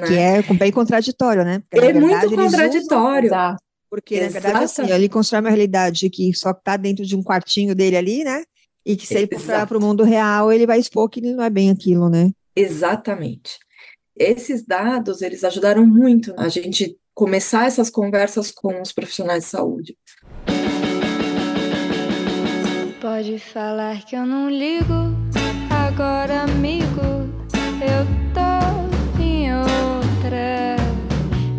Né? 0.00 0.06
Que 0.06 0.14
é 0.14 0.54
bem 0.54 0.72
contraditório, 0.72 1.44
né? 1.44 1.62
Porque, 1.70 1.86
é 1.86 1.92
verdade, 1.92 2.26
muito 2.26 2.36
contraditório. 2.36 3.26
Usam, 3.28 3.56
porque, 3.88 4.20
na 4.20 4.28
verdade, 4.28 4.64
assim, 4.64 4.90
ele 4.90 5.08
constrói 5.08 5.40
uma 5.40 5.50
realidade 5.50 6.10
que 6.10 6.34
só 6.34 6.50
está 6.50 6.76
dentro 6.76 7.04
de 7.04 7.16
um 7.16 7.22
quartinho 7.22 7.74
dele 7.74 7.96
ali, 7.96 8.24
né? 8.24 8.42
E 8.84 8.96
que 8.96 9.06
se 9.06 9.14
ele 9.14 9.38
for 9.38 9.66
para 9.66 9.78
o 9.78 9.80
mundo 9.80 10.04
real, 10.04 10.52
ele 10.52 10.66
vai 10.66 10.78
expor 10.78 11.08
que 11.08 11.20
não 11.20 11.42
é 11.42 11.50
bem 11.50 11.70
aquilo, 11.70 12.08
né? 12.08 12.30
Exatamente. 12.54 13.58
Esses 14.16 14.64
dados, 14.64 15.22
eles 15.22 15.44
ajudaram 15.44 15.84
muito 15.86 16.32
a 16.38 16.48
gente 16.48 16.96
começar 17.14 17.66
essas 17.66 17.90
conversas 17.90 18.50
com 18.50 18.80
os 18.80 18.92
profissionais 18.92 19.44
de 19.44 19.50
saúde. 19.50 19.96
Pode 23.00 23.38
falar 23.38 24.04
que 24.04 24.16
eu 24.16 24.26
não 24.26 24.50
ligo, 24.50 24.92
agora 25.70 26.42
amigo, 26.42 27.00
eu 27.80 28.34
tô 28.34 28.45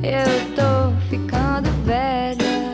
Eu 0.08 0.56
tô 0.56 1.10
ficando 1.10 1.70
velha, 1.84 2.72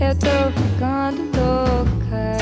eu 0.00 0.16
tô 0.16 0.62
ficando 0.62 1.20
louca. 1.36 2.38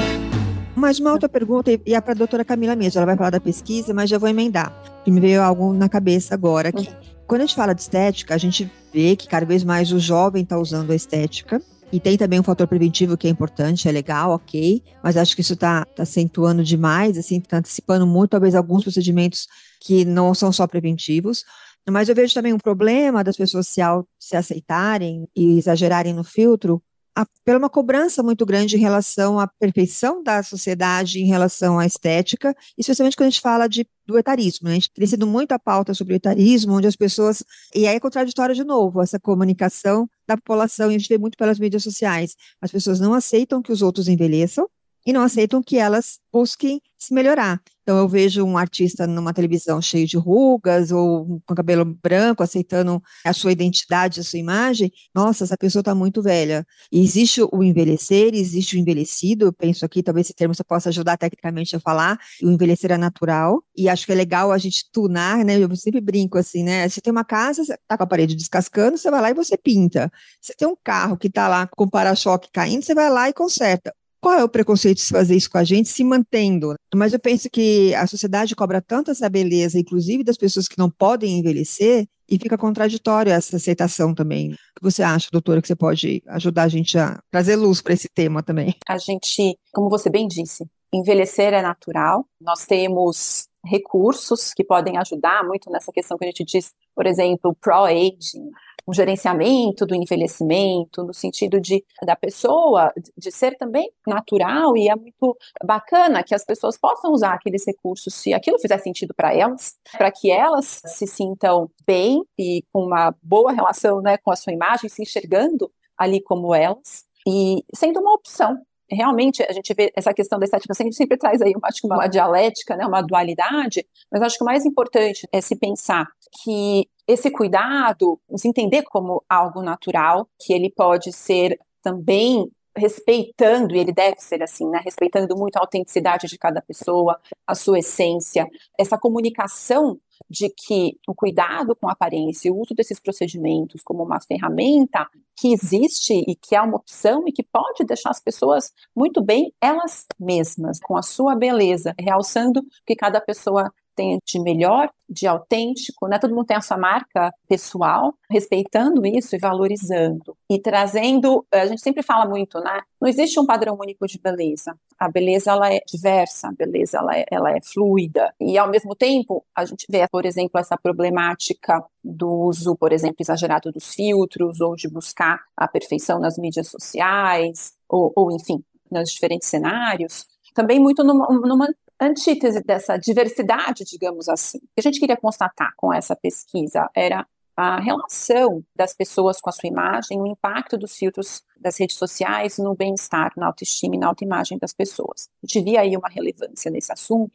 Mais 0.76 1.00
uma 1.00 1.12
outra 1.12 1.30
pergunta, 1.30 1.70
e 1.70 1.94
é 1.94 2.00
para 2.02 2.12
a 2.12 2.14
doutora 2.14 2.44
Camila 2.44 2.76
mesmo, 2.76 2.98
ela 2.98 3.06
vai 3.06 3.16
falar 3.16 3.30
da 3.30 3.40
pesquisa, 3.40 3.94
mas 3.94 4.10
já 4.10 4.18
vou 4.18 4.28
emendar, 4.28 4.70
que 5.02 5.10
me 5.10 5.18
veio 5.18 5.40
algo 5.40 5.72
na 5.72 5.88
cabeça 5.88 6.34
agora 6.34 6.68
aqui. 6.68 6.86
Quando 7.26 7.40
a 7.40 7.46
gente 7.46 7.56
fala 7.56 7.74
de 7.74 7.80
estética, 7.80 8.34
a 8.34 8.38
gente 8.38 8.70
vê 8.92 9.16
que 9.16 9.26
cada 9.26 9.46
vez 9.46 9.64
mais 9.64 9.90
o 9.92 9.98
jovem 9.98 10.42
está 10.42 10.58
usando 10.58 10.90
a 10.90 10.94
estética, 10.94 11.58
e 11.90 11.98
tem 11.98 12.18
também 12.18 12.38
um 12.38 12.42
fator 12.42 12.66
preventivo 12.66 13.16
que 13.16 13.26
é 13.26 13.30
importante, 13.30 13.88
é 13.88 13.92
legal, 13.92 14.32
ok, 14.32 14.82
mas 15.02 15.16
acho 15.16 15.34
que 15.34 15.40
isso 15.40 15.54
está 15.54 15.86
tá 15.86 16.02
acentuando 16.02 16.62
demais, 16.62 17.16
assim, 17.16 17.38
está 17.38 17.56
antecipando 17.56 18.06
muito, 18.06 18.32
talvez, 18.32 18.54
alguns 18.54 18.82
procedimentos 18.82 19.46
que 19.80 20.04
não 20.04 20.34
são 20.34 20.52
só 20.52 20.66
preventivos. 20.66 21.44
Mas 21.90 22.08
eu 22.08 22.14
vejo 22.14 22.34
também 22.34 22.52
um 22.52 22.58
problema 22.58 23.24
das 23.24 23.36
pessoas 23.36 23.66
se, 23.68 23.80
se 24.18 24.36
aceitarem 24.36 25.28
e 25.34 25.58
exagerarem 25.58 26.14
no 26.14 26.22
filtro 26.22 26.82
a, 27.14 27.26
pela 27.44 27.58
uma 27.58 27.68
cobrança 27.68 28.22
muito 28.22 28.44
grande 28.46 28.76
em 28.76 28.80
relação 28.80 29.38
à 29.38 29.46
perfeição 29.46 30.22
da 30.22 30.42
sociedade, 30.42 31.20
em 31.20 31.26
relação 31.26 31.78
à 31.78 31.86
estética, 31.86 32.54
especialmente 32.76 33.16
quando 33.16 33.26
a 33.26 33.30
gente 33.30 33.40
fala 33.40 33.68
de, 33.68 33.86
do 34.06 34.18
etarismo. 34.18 34.68
Né? 34.68 34.72
A 34.72 34.74
gente 34.74 34.90
tem 34.92 35.06
sido 35.06 35.26
muito 35.26 35.52
a 35.52 35.58
pauta 35.58 35.94
sobre 35.94 36.14
o 36.14 36.16
etarismo, 36.16 36.74
onde 36.74 36.86
as 36.86 36.96
pessoas. 36.96 37.44
E 37.74 37.86
aí 37.86 37.96
é 37.96 38.00
contraditório 38.00 38.54
de 38.54 38.64
novo, 38.64 39.02
essa 39.02 39.20
comunicação 39.20 40.08
da 40.26 40.36
população, 40.36 40.90
e 40.90 40.94
a 40.94 40.98
gente 40.98 41.08
vê 41.08 41.18
muito 41.18 41.36
pelas 41.36 41.58
mídias 41.58 41.82
sociais. 41.82 42.34
As 42.60 42.70
pessoas 42.70 42.98
não 42.98 43.14
aceitam 43.14 43.62
que 43.62 43.72
os 43.72 43.82
outros 43.82 44.08
envelheçam, 44.08 44.68
e 45.06 45.12
não 45.12 45.22
aceitam 45.22 45.62
que 45.62 45.78
elas 45.78 46.18
busquem 46.32 46.80
se 46.98 47.12
melhorar. 47.12 47.60
Então, 47.82 47.98
eu 47.98 48.08
vejo 48.08 48.44
um 48.44 48.56
artista 48.56 49.08
numa 49.08 49.34
televisão 49.34 49.82
cheio 49.82 50.06
de 50.06 50.16
rugas 50.16 50.92
ou 50.92 51.42
com 51.44 51.54
cabelo 51.54 51.84
branco, 51.84 52.42
aceitando 52.42 53.02
a 53.24 53.32
sua 53.32 53.50
identidade, 53.50 54.20
a 54.20 54.22
sua 54.22 54.38
imagem. 54.38 54.92
Nossa, 55.12 55.42
essa 55.42 55.56
pessoa 55.56 55.80
está 55.80 55.92
muito 55.94 56.22
velha. 56.22 56.64
E 56.92 57.02
existe 57.02 57.42
o 57.42 57.62
envelhecer, 57.62 58.34
existe 58.34 58.76
o 58.76 58.78
envelhecido. 58.78 59.46
Eu 59.46 59.52
penso 59.52 59.84
aqui, 59.84 60.00
talvez 60.00 60.26
esse 60.26 60.34
termo 60.34 60.54
você 60.54 60.62
possa 60.62 60.90
ajudar 60.90 61.16
tecnicamente 61.16 61.74
a 61.74 61.80
falar. 61.80 62.18
O 62.40 62.50
envelhecer 62.50 62.92
é 62.92 62.96
natural. 62.96 63.64
E 63.76 63.88
acho 63.88 64.06
que 64.06 64.12
é 64.12 64.14
legal 64.14 64.52
a 64.52 64.58
gente 64.58 64.88
tunar, 64.92 65.44
né? 65.44 65.58
Eu 65.58 65.74
sempre 65.74 66.00
brinco 66.00 66.38
assim, 66.38 66.62
né? 66.62 66.88
Você 66.88 67.00
tem 67.00 67.10
uma 67.10 67.24
casa, 67.24 67.64
você 67.64 67.76
tá 67.88 67.96
com 67.96 68.04
a 68.04 68.06
parede 68.06 68.36
descascando, 68.36 68.96
você 68.96 69.10
vai 69.10 69.20
lá 69.20 69.30
e 69.30 69.34
você 69.34 69.56
pinta. 69.56 70.10
Você 70.40 70.54
tem 70.54 70.68
um 70.68 70.76
carro 70.84 71.16
que 71.16 71.26
está 71.26 71.48
lá 71.48 71.66
com 71.66 71.84
o 71.84 71.90
para-choque 71.90 72.48
caindo, 72.52 72.84
você 72.84 72.94
vai 72.94 73.10
lá 73.10 73.28
e 73.28 73.32
conserta. 73.32 73.92
Qual 74.22 74.38
é 74.38 74.44
o 74.44 74.48
preconceito 74.48 74.98
de 74.98 75.02
se 75.02 75.12
fazer 75.12 75.34
isso 75.34 75.50
com 75.50 75.58
a 75.58 75.64
gente, 75.64 75.88
se 75.88 76.04
mantendo? 76.04 76.76
Mas 76.94 77.12
eu 77.12 77.18
penso 77.18 77.50
que 77.50 77.92
a 77.96 78.06
sociedade 78.06 78.54
cobra 78.54 78.80
tanto 78.80 79.10
essa 79.10 79.28
beleza, 79.28 79.80
inclusive 79.80 80.22
das 80.22 80.36
pessoas 80.36 80.68
que 80.68 80.78
não 80.78 80.88
podem 80.88 81.40
envelhecer, 81.40 82.06
e 82.30 82.38
fica 82.38 82.56
contraditório 82.56 83.32
essa 83.32 83.56
aceitação 83.56 84.14
também. 84.14 84.52
O 84.52 84.54
que 84.76 84.82
você 84.82 85.02
acha, 85.02 85.28
doutora, 85.32 85.60
que 85.60 85.66
você 85.66 85.74
pode 85.74 86.22
ajudar 86.28 86.62
a 86.62 86.68
gente 86.68 86.96
a 86.96 87.20
trazer 87.32 87.56
luz 87.56 87.82
para 87.82 87.94
esse 87.94 88.08
tema 88.08 88.44
também? 88.44 88.76
A 88.88 88.96
gente, 88.96 89.58
como 89.72 89.90
você 89.90 90.08
bem 90.08 90.28
disse, 90.28 90.64
envelhecer 90.94 91.52
é 91.52 91.60
natural. 91.60 92.24
Nós 92.40 92.64
temos 92.64 93.48
recursos 93.64 94.54
que 94.54 94.62
podem 94.62 94.98
ajudar 94.98 95.44
muito 95.44 95.68
nessa 95.68 95.90
questão 95.92 96.16
que 96.16 96.24
a 96.24 96.28
gente 96.28 96.44
diz, 96.44 96.72
por 96.94 97.06
exemplo, 97.06 97.56
pro-aging, 97.60 98.50
um 98.86 98.92
gerenciamento 98.92 99.86
do 99.86 99.94
envelhecimento, 99.94 101.04
no 101.04 101.14
sentido 101.14 101.60
de 101.60 101.84
da 102.04 102.16
pessoa 102.16 102.92
de 103.16 103.30
ser 103.30 103.56
também 103.56 103.90
natural 104.06 104.76
e 104.76 104.88
é 104.88 104.96
muito 104.96 105.36
bacana 105.64 106.22
que 106.22 106.34
as 106.34 106.44
pessoas 106.44 106.78
possam 106.78 107.12
usar 107.12 107.34
aqueles 107.34 107.64
recursos 107.66 108.14
se 108.14 108.34
aquilo 108.34 108.58
fizer 108.58 108.78
sentido 108.78 109.14
para 109.14 109.34
elas, 109.34 109.76
para 109.96 110.10
que 110.10 110.30
elas 110.30 110.80
se 110.84 111.06
sintam 111.06 111.70
bem 111.86 112.22
e 112.38 112.64
com 112.72 112.84
uma 112.84 113.14
boa 113.22 113.52
relação, 113.52 114.00
né, 114.00 114.16
com 114.18 114.30
a 114.30 114.36
sua 114.36 114.52
imagem, 114.52 114.88
se 114.88 115.02
enxergando 115.02 115.70
ali 115.96 116.20
como 116.22 116.54
elas 116.54 117.04
e 117.26 117.64
sendo 117.74 118.00
uma 118.00 118.14
opção 118.14 118.58
realmente 118.94 119.42
a 119.42 119.52
gente 119.52 119.72
vê 119.74 119.92
essa 119.96 120.12
questão 120.14 120.38
da 120.38 120.44
estética 120.44 120.74
sempre, 120.74 120.92
sempre 120.92 121.16
traz 121.16 121.40
aí 121.42 121.52
acho 121.64 121.80
que 121.80 121.86
uma 121.86 122.06
dialética, 122.06 122.76
né, 122.76 122.86
uma 122.86 123.02
dualidade, 123.02 123.86
mas 124.10 124.22
acho 124.22 124.36
que 124.36 124.44
o 124.44 124.46
mais 124.46 124.64
importante 124.64 125.26
é 125.32 125.40
se 125.40 125.56
pensar 125.56 126.06
que 126.42 126.88
esse 127.06 127.30
cuidado, 127.30 128.18
se 128.36 128.48
entender 128.48 128.82
como 128.84 129.22
algo 129.28 129.62
natural, 129.62 130.28
que 130.38 130.52
ele 130.52 130.70
pode 130.70 131.12
ser 131.12 131.58
também 131.82 132.50
respeitando, 132.76 133.74
e 133.74 133.78
ele 133.78 133.92
deve 133.92 134.20
ser 134.20 134.42
assim, 134.42 134.68
né? 134.68 134.80
Respeitando 134.82 135.36
muito 135.36 135.56
a 135.56 135.60
autenticidade 135.60 136.26
de 136.26 136.38
cada 136.38 136.60
pessoa, 136.62 137.18
a 137.46 137.54
sua 137.54 137.78
essência, 137.78 138.46
essa 138.78 138.98
comunicação 138.98 139.98
de 140.28 140.48
que 140.48 140.98
o 141.06 141.14
cuidado 141.14 141.76
com 141.76 141.88
a 141.88 141.92
aparência, 141.92 142.52
o 142.52 142.60
uso 142.60 142.74
desses 142.74 143.00
procedimentos 143.00 143.82
como 143.82 144.02
uma 144.02 144.20
ferramenta 144.20 145.06
que 145.36 145.52
existe 145.52 146.14
e 146.26 146.34
que 146.36 146.54
é 146.54 146.62
uma 146.62 146.76
opção 146.76 147.24
e 147.26 147.32
que 147.32 147.42
pode 147.42 147.84
deixar 147.84 148.10
as 148.10 148.20
pessoas 148.20 148.72
muito 148.94 149.20
bem 149.20 149.52
elas 149.60 150.06
mesmas, 150.18 150.78
com 150.80 150.96
a 150.96 151.02
sua 151.02 151.34
beleza, 151.34 151.94
realçando 151.98 152.62
que 152.86 152.94
cada 152.94 153.20
pessoa 153.20 153.72
tem 153.94 154.18
de 154.24 154.40
melhor, 154.40 154.90
de 155.08 155.26
autêntico, 155.26 156.08
né? 156.08 156.18
Todo 156.18 156.34
mundo 156.34 156.46
tem 156.46 156.56
a 156.56 156.60
sua 156.60 156.76
marca 156.76 157.32
pessoal, 157.48 158.14
respeitando 158.30 159.06
isso 159.06 159.36
e 159.36 159.38
valorizando. 159.38 160.36
E 160.48 160.58
trazendo, 160.58 161.46
a 161.52 161.66
gente 161.66 161.80
sempre 161.80 162.02
fala 162.02 162.26
muito, 162.26 162.58
né? 162.60 162.80
Não 163.00 163.08
existe 163.08 163.38
um 163.38 163.46
padrão 163.46 163.76
único 163.78 164.06
de 164.06 164.18
beleza. 164.18 164.74
A 164.98 165.10
beleza, 165.10 165.50
ela 165.50 165.72
é 165.72 165.80
diversa, 165.86 166.48
a 166.48 166.52
beleza, 166.52 166.98
ela 166.98 167.16
é, 167.16 167.26
ela 167.30 167.50
é 167.50 167.60
fluida. 167.62 168.32
E, 168.40 168.56
ao 168.56 168.70
mesmo 168.70 168.94
tempo, 168.94 169.44
a 169.54 169.64
gente 169.64 169.86
vê, 169.90 170.06
por 170.08 170.24
exemplo, 170.24 170.58
essa 170.60 170.76
problemática 170.76 171.84
do 172.02 172.30
uso, 172.30 172.76
por 172.76 172.92
exemplo, 172.92 173.16
exagerado 173.20 173.70
dos 173.72 173.94
filtros, 173.94 174.60
ou 174.60 174.76
de 174.76 174.88
buscar 174.88 175.40
a 175.56 175.68
perfeição 175.68 176.18
nas 176.18 176.38
mídias 176.38 176.68
sociais, 176.68 177.74
ou, 177.88 178.12
ou 178.16 178.32
enfim, 178.32 178.62
nos 178.90 179.10
diferentes 179.10 179.48
cenários, 179.48 180.26
também 180.54 180.78
muito 180.78 181.02
numa, 181.02 181.26
numa, 181.28 181.68
antítese 182.04 182.62
dessa 182.62 182.96
diversidade, 182.96 183.84
digamos 183.84 184.28
assim. 184.28 184.58
Que 184.58 184.80
a 184.80 184.82
gente 184.82 185.00
queria 185.00 185.16
constatar 185.16 185.72
com 185.76 185.92
essa 185.92 186.16
pesquisa 186.16 186.88
era 186.94 187.26
a 187.56 187.78
relação 187.80 188.64
das 188.74 188.94
pessoas 188.94 189.40
com 189.40 189.50
a 189.50 189.52
sua 189.52 189.68
imagem, 189.68 190.20
o 190.20 190.26
impacto 190.26 190.78
dos 190.78 190.96
filtros 190.96 191.42
das 191.60 191.78
redes 191.78 191.96
sociais 191.96 192.58
no 192.58 192.74
bem-estar, 192.74 193.32
na 193.36 193.46
autoestima 193.46 193.94
e 193.94 193.98
na 193.98 194.08
autoimagem 194.08 194.58
das 194.58 194.72
pessoas. 194.72 195.28
A 195.42 195.46
gente 195.46 195.64
via 195.64 195.80
aí 195.80 195.96
uma 195.96 196.08
relevância 196.08 196.70
nesse 196.70 196.90
assunto, 196.92 197.32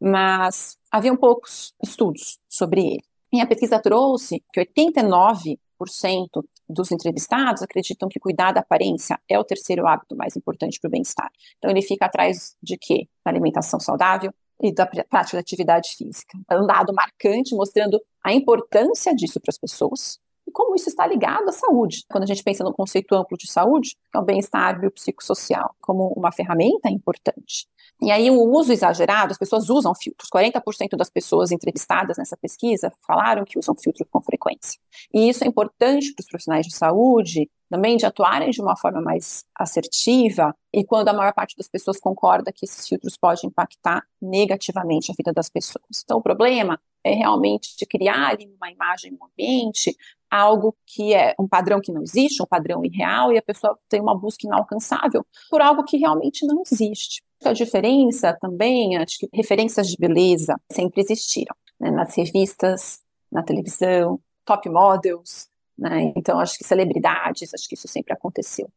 mas 0.00 0.76
haviam 0.90 1.16
poucos 1.16 1.74
estudos 1.82 2.38
sobre 2.48 2.80
ele. 2.80 3.04
E 3.32 3.40
a 3.40 3.46
pesquisa 3.46 3.80
trouxe 3.80 4.42
que 4.52 4.60
89% 4.60 5.56
dos 6.68 6.90
entrevistados 6.92 7.62
acreditam 7.62 8.08
que 8.08 8.18
cuidar 8.18 8.52
da 8.52 8.60
aparência 8.60 9.18
é 9.28 9.38
o 9.38 9.44
terceiro 9.44 9.86
hábito 9.86 10.16
mais 10.16 10.36
importante 10.36 10.80
para 10.80 10.88
o 10.88 10.90
bem-estar. 10.90 11.30
Então, 11.58 11.70
ele 11.70 11.82
fica 11.82 12.06
atrás 12.06 12.56
de 12.62 12.76
quê? 12.76 13.08
Da 13.24 13.30
alimentação 13.30 13.80
saudável 13.80 14.32
e 14.62 14.72
da 14.72 14.86
prática 14.86 15.36
da 15.36 15.40
atividade 15.40 15.90
física. 15.96 16.38
É 16.50 16.58
um 16.58 16.66
dado 16.66 16.92
marcante 16.94 17.54
mostrando 17.54 18.00
a 18.24 18.32
importância 18.32 19.14
disso 19.14 19.40
para 19.40 19.50
as 19.50 19.58
pessoas 19.58 20.18
e 20.46 20.52
como 20.52 20.74
isso 20.76 20.88
está 20.88 21.06
ligado 21.06 21.48
à 21.48 21.52
saúde. 21.52 22.04
Quando 22.08 22.24
a 22.24 22.26
gente 22.26 22.42
pensa 22.42 22.62
no 22.62 22.72
conceito 22.72 23.14
amplo 23.14 23.36
de 23.36 23.50
saúde, 23.50 23.96
é 24.14 24.18
o 24.18 24.22
bem-estar 24.22 24.78
biopsicossocial 24.80 25.74
como 25.80 26.12
uma 26.16 26.30
ferramenta 26.30 26.88
importante. 26.88 27.66
E 28.00 28.10
aí 28.10 28.30
o 28.30 28.42
uso 28.42 28.72
exagerado, 28.72 29.32
as 29.32 29.38
pessoas 29.38 29.70
usam 29.70 29.94
filtros. 29.94 30.28
40% 30.28 30.96
das 30.96 31.08
pessoas 31.08 31.50
entrevistadas 31.50 32.18
nessa 32.18 32.36
pesquisa 32.36 32.92
falaram 33.06 33.44
que 33.44 33.58
usam 33.58 33.74
filtro 33.74 34.06
com 34.10 34.20
frequência. 34.20 34.78
E 35.12 35.28
isso 35.28 35.44
é 35.44 35.46
importante 35.46 36.12
para 36.12 36.22
os 36.22 36.28
profissionais 36.28 36.66
de 36.66 36.74
saúde 36.74 37.48
também 37.68 37.96
de 37.96 38.06
atuarem 38.06 38.50
de 38.50 38.60
uma 38.60 38.76
forma 38.76 39.00
mais 39.00 39.44
assertiva 39.54 40.54
e 40.72 40.84
quando 40.84 41.08
a 41.08 41.12
maior 41.12 41.32
parte 41.32 41.56
das 41.56 41.68
pessoas 41.68 41.98
concorda 41.98 42.52
que 42.52 42.64
esses 42.64 42.86
filtros 42.86 43.16
podem 43.16 43.48
impactar 43.48 44.04
negativamente 44.20 45.10
a 45.10 45.14
vida 45.16 45.32
das 45.32 45.48
pessoas. 45.48 46.02
Então 46.04 46.18
o 46.18 46.22
problema 46.22 46.80
é 47.02 47.12
realmente 47.12 47.76
de 47.76 47.86
criar 47.86 48.36
uma 48.56 48.70
imagem 48.70 49.12
no 49.12 49.26
ambiente 49.26 49.96
algo 50.30 50.76
que 50.86 51.14
é 51.14 51.34
um 51.38 51.48
padrão 51.48 51.80
que 51.80 51.92
não 51.92 52.02
existe, 52.02 52.42
um 52.42 52.46
padrão 52.46 52.84
irreal, 52.84 53.32
e 53.32 53.38
a 53.38 53.42
pessoa 53.42 53.78
tem 53.88 54.00
uma 54.00 54.18
busca 54.18 54.46
inalcançável 54.46 55.24
por 55.50 55.60
algo 55.60 55.84
que 55.84 55.96
realmente 55.96 56.46
não 56.46 56.62
existe. 56.62 57.22
A 57.44 57.52
diferença 57.52 58.36
também, 58.40 58.96
acho 58.96 59.18
que 59.18 59.28
referências 59.32 59.88
de 59.88 59.96
beleza 59.96 60.54
sempre 60.70 61.02
existiram, 61.02 61.54
né, 61.78 61.90
nas 61.90 62.14
revistas, 62.16 63.00
na 63.30 63.42
televisão, 63.42 64.18
top 64.44 64.68
models, 64.68 65.48
né, 65.78 66.12
então 66.16 66.38
acho 66.38 66.56
que 66.56 66.64
celebridades, 66.64 67.52
acho 67.52 67.68
que 67.68 67.74
isso 67.74 67.88
sempre 67.88 68.12
aconteceu. 68.14 68.68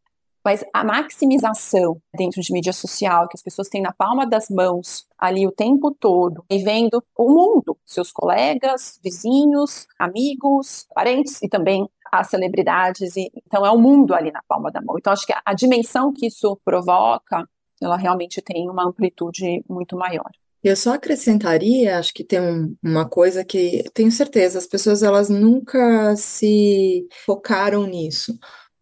Mas 0.49 0.65
a 0.73 0.83
maximização 0.83 2.01
dentro 2.11 2.41
de 2.41 2.51
mídia 2.51 2.73
social, 2.73 3.27
que 3.27 3.37
as 3.37 3.43
pessoas 3.43 3.69
têm 3.69 3.83
na 3.83 3.93
palma 3.93 4.25
das 4.25 4.49
mãos, 4.49 5.05
ali 5.15 5.45
o 5.45 5.51
tempo 5.51 5.91
todo, 5.91 6.43
e 6.49 6.57
vendo 6.63 7.03
o 7.15 7.29
mundo, 7.29 7.77
seus 7.85 8.11
colegas, 8.11 8.99
vizinhos, 9.03 9.85
amigos, 9.99 10.87
parentes 10.95 11.39
e 11.43 11.47
também 11.47 11.87
as 12.11 12.31
celebridades. 12.31 13.15
E, 13.15 13.31
então 13.45 13.63
é 13.63 13.69
o 13.69 13.77
mundo 13.77 14.15
ali 14.15 14.31
na 14.31 14.41
palma 14.47 14.71
da 14.71 14.81
mão. 14.81 14.95
Então 14.97 15.13
acho 15.13 15.23
que 15.23 15.33
a, 15.33 15.39
a 15.45 15.53
dimensão 15.53 16.11
que 16.11 16.25
isso 16.25 16.59
provoca 16.65 17.47
ela 17.79 17.95
realmente 17.95 18.41
tem 18.41 18.67
uma 18.71 18.87
amplitude 18.87 19.63
muito 19.69 19.95
maior. 19.95 20.31
Eu 20.63 20.75
só 20.75 20.95
acrescentaria, 20.95 21.99
acho 21.99 22.11
que 22.11 22.23
tem 22.23 22.41
um, 22.41 22.75
uma 22.81 23.07
coisa 23.07 23.45
que 23.45 23.83
tenho 23.93 24.11
certeza, 24.11 24.57
as 24.57 24.65
pessoas 24.65 25.03
elas 25.03 25.29
nunca 25.29 26.15
se 26.15 27.07
focaram 27.23 27.85
nisso. 27.85 28.35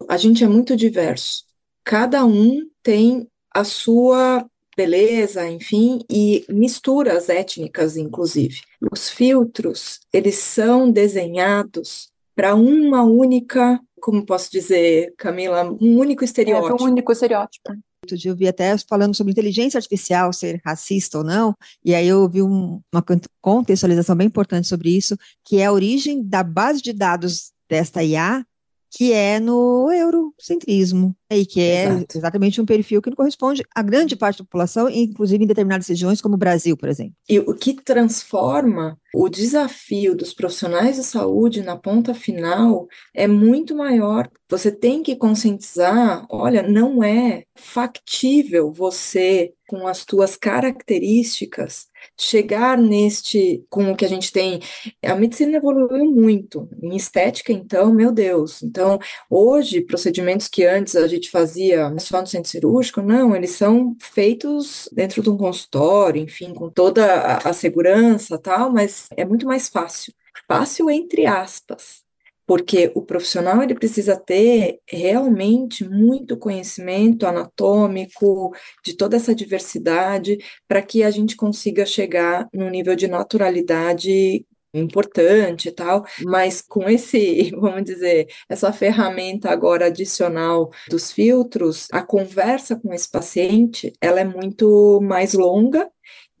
A 0.08 0.16
gente 0.16 0.42
é 0.42 0.48
muito 0.48 0.74
diverso. 0.74 1.47
Cada 1.88 2.22
um 2.22 2.68
tem 2.82 3.26
a 3.50 3.64
sua 3.64 4.46
beleza, 4.76 5.48
enfim, 5.48 6.00
e 6.10 6.44
misturas 6.46 7.30
étnicas, 7.30 7.96
inclusive. 7.96 8.60
Os 8.92 9.08
filtros, 9.08 9.98
eles 10.12 10.34
são 10.34 10.90
desenhados 10.90 12.10
para 12.36 12.54
uma 12.54 13.04
única, 13.04 13.80
como 14.02 14.26
posso 14.26 14.50
dizer, 14.52 15.14
Camila, 15.16 15.64
um 15.80 15.98
único 15.98 16.22
estereótipo. 16.22 16.76
É, 16.78 16.82
um 16.82 16.90
único 16.90 17.10
estereótipo 17.10 17.72
de 18.06 18.28
eu 18.28 18.36
vi 18.36 18.48
até 18.48 18.76
falando 18.88 19.14
sobre 19.14 19.32
inteligência 19.32 19.76
artificial 19.76 20.32
ser 20.32 20.60
racista 20.64 21.18
ou 21.18 21.24
não, 21.24 21.54
e 21.84 21.94
aí 21.94 22.06
eu 22.06 22.28
vi 22.28 22.42
um, 22.42 22.80
uma 22.92 23.04
contextualização 23.40 24.14
bem 24.14 24.26
importante 24.26 24.68
sobre 24.68 24.94
isso, 24.94 25.16
que 25.44 25.58
é 25.58 25.66
a 25.66 25.72
origem 25.72 26.22
da 26.22 26.42
base 26.42 26.80
de 26.80 26.92
dados 26.92 27.52
desta 27.68 28.02
IA, 28.02 28.46
que 28.90 29.12
é 29.12 29.38
no 29.38 29.90
eurocentrismo, 29.92 31.14
e 31.30 31.44
que 31.44 31.60
é 31.60 31.84
Exato. 31.84 32.18
exatamente 32.18 32.60
um 32.60 32.64
perfil 32.64 33.02
que 33.02 33.10
não 33.10 33.16
corresponde 33.16 33.62
à 33.74 33.82
grande 33.82 34.16
parte 34.16 34.38
da 34.38 34.44
população, 34.44 34.88
inclusive 34.88 35.44
em 35.44 35.46
determinadas 35.46 35.86
regiões, 35.86 36.22
como 36.22 36.36
o 36.36 36.38
Brasil, 36.38 36.76
por 36.76 36.88
exemplo. 36.88 37.12
E 37.28 37.38
o 37.38 37.54
que 37.54 37.74
transforma 37.74 38.98
o 39.14 39.28
desafio 39.28 40.14
dos 40.14 40.32
profissionais 40.32 40.96
de 40.96 41.04
saúde 41.04 41.62
na 41.62 41.76
ponta 41.76 42.14
final 42.14 42.86
é 43.14 43.26
muito 43.26 43.74
maior. 43.74 44.28
Você 44.50 44.70
tem 44.70 45.02
que 45.02 45.16
conscientizar, 45.16 46.26
olha, 46.30 46.62
não 46.62 47.02
é 47.02 47.44
factível 47.54 48.72
você 48.72 49.52
com 49.68 49.86
as 49.86 50.04
tuas 50.04 50.34
características 50.34 51.87
chegar 52.18 52.76
neste 52.76 53.64
com 53.68 53.92
o 53.92 53.96
que 53.96 54.04
a 54.04 54.08
gente 54.08 54.32
tem. 54.32 54.60
A 55.04 55.14
medicina 55.14 55.56
evoluiu 55.56 56.04
muito 56.06 56.68
em 56.82 56.96
estética, 56.96 57.52
então, 57.52 57.92
meu 57.92 58.12
Deus. 58.12 58.62
Então, 58.62 58.98
hoje 59.30 59.80
procedimentos 59.80 60.48
que 60.48 60.64
antes 60.64 60.96
a 60.96 61.06
gente 61.06 61.30
fazia 61.30 61.94
só 61.98 62.20
no 62.20 62.26
centro 62.26 62.50
cirúrgico, 62.50 63.02
não, 63.02 63.34
eles 63.34 63.50
são 63.50 63.96
feitos 64.00 64.88
dentro 64.92 65.22
de 65.22 65.30
um 65.30 65.36
consultório, 65.36 66.22
enfim, 66.22 66.52
com 66.54 66.68
toda 66.70 67.04
a, 67.04 67.50
a 67.50 67.52
segurança, 67.52 68.38
tal, 68.38 68.72
mas 68.72 69.06
é 69.16 69.24
muito 69.24 69.46
mais 69.46 69.68
fácil. 69.68 70.12
Fácil 70.46 70.90
entre 70.90 71.26
aspas, 71.26 72.02
porque 72.48 72.90
o 72.94 73.02
profissional 73.02 73.62
ele 73.62 73.74
precisa 73.74 74.16
ter 74.16 74.80
realmente 74.88 75.86
muito 75.86 76.34
conhecimento 76.34 77.26
anatômico 77.26 78.54
de 78.82 78.96
toda 78.96 79.16
essa 79.16 79.34
diversidade 79.34 80.38
para 80.66 80.80
que 80.80 81.02
a 81.02 81.10
gente 81.10 81.36
consiga 81.36 81.84
chegar 81.84 82.48
num 82.50 82.70
nível 82.70 82.96
de 82.96 83.06
naturalidade 83.06 84.46
importante 84.72 85.68
e 85.68 85.72
tal, 85.72 86.06
mas 86.24 86.62
com 86.62 86.88
esse, 86.88 87.50
vamos 87.60 87.84
dizer, 87.84 88.28
essa 88.48 88.72
ferramenta 88.72 89.50
agora 89.50 89.86
adicional 89.86 90.70
dos 90.88 91.12
filtros, 91.12 91.86
a 91.92 92.02
conversa 92.02 92.76
com 92.76 92.94
esse 92.94 93.10
paciente, 93.10 93.92
ela 94.00 94.20
é 94.20 94.24
muito 94.24 95.00
mais 95.02 95.34
longa 95.34 95.90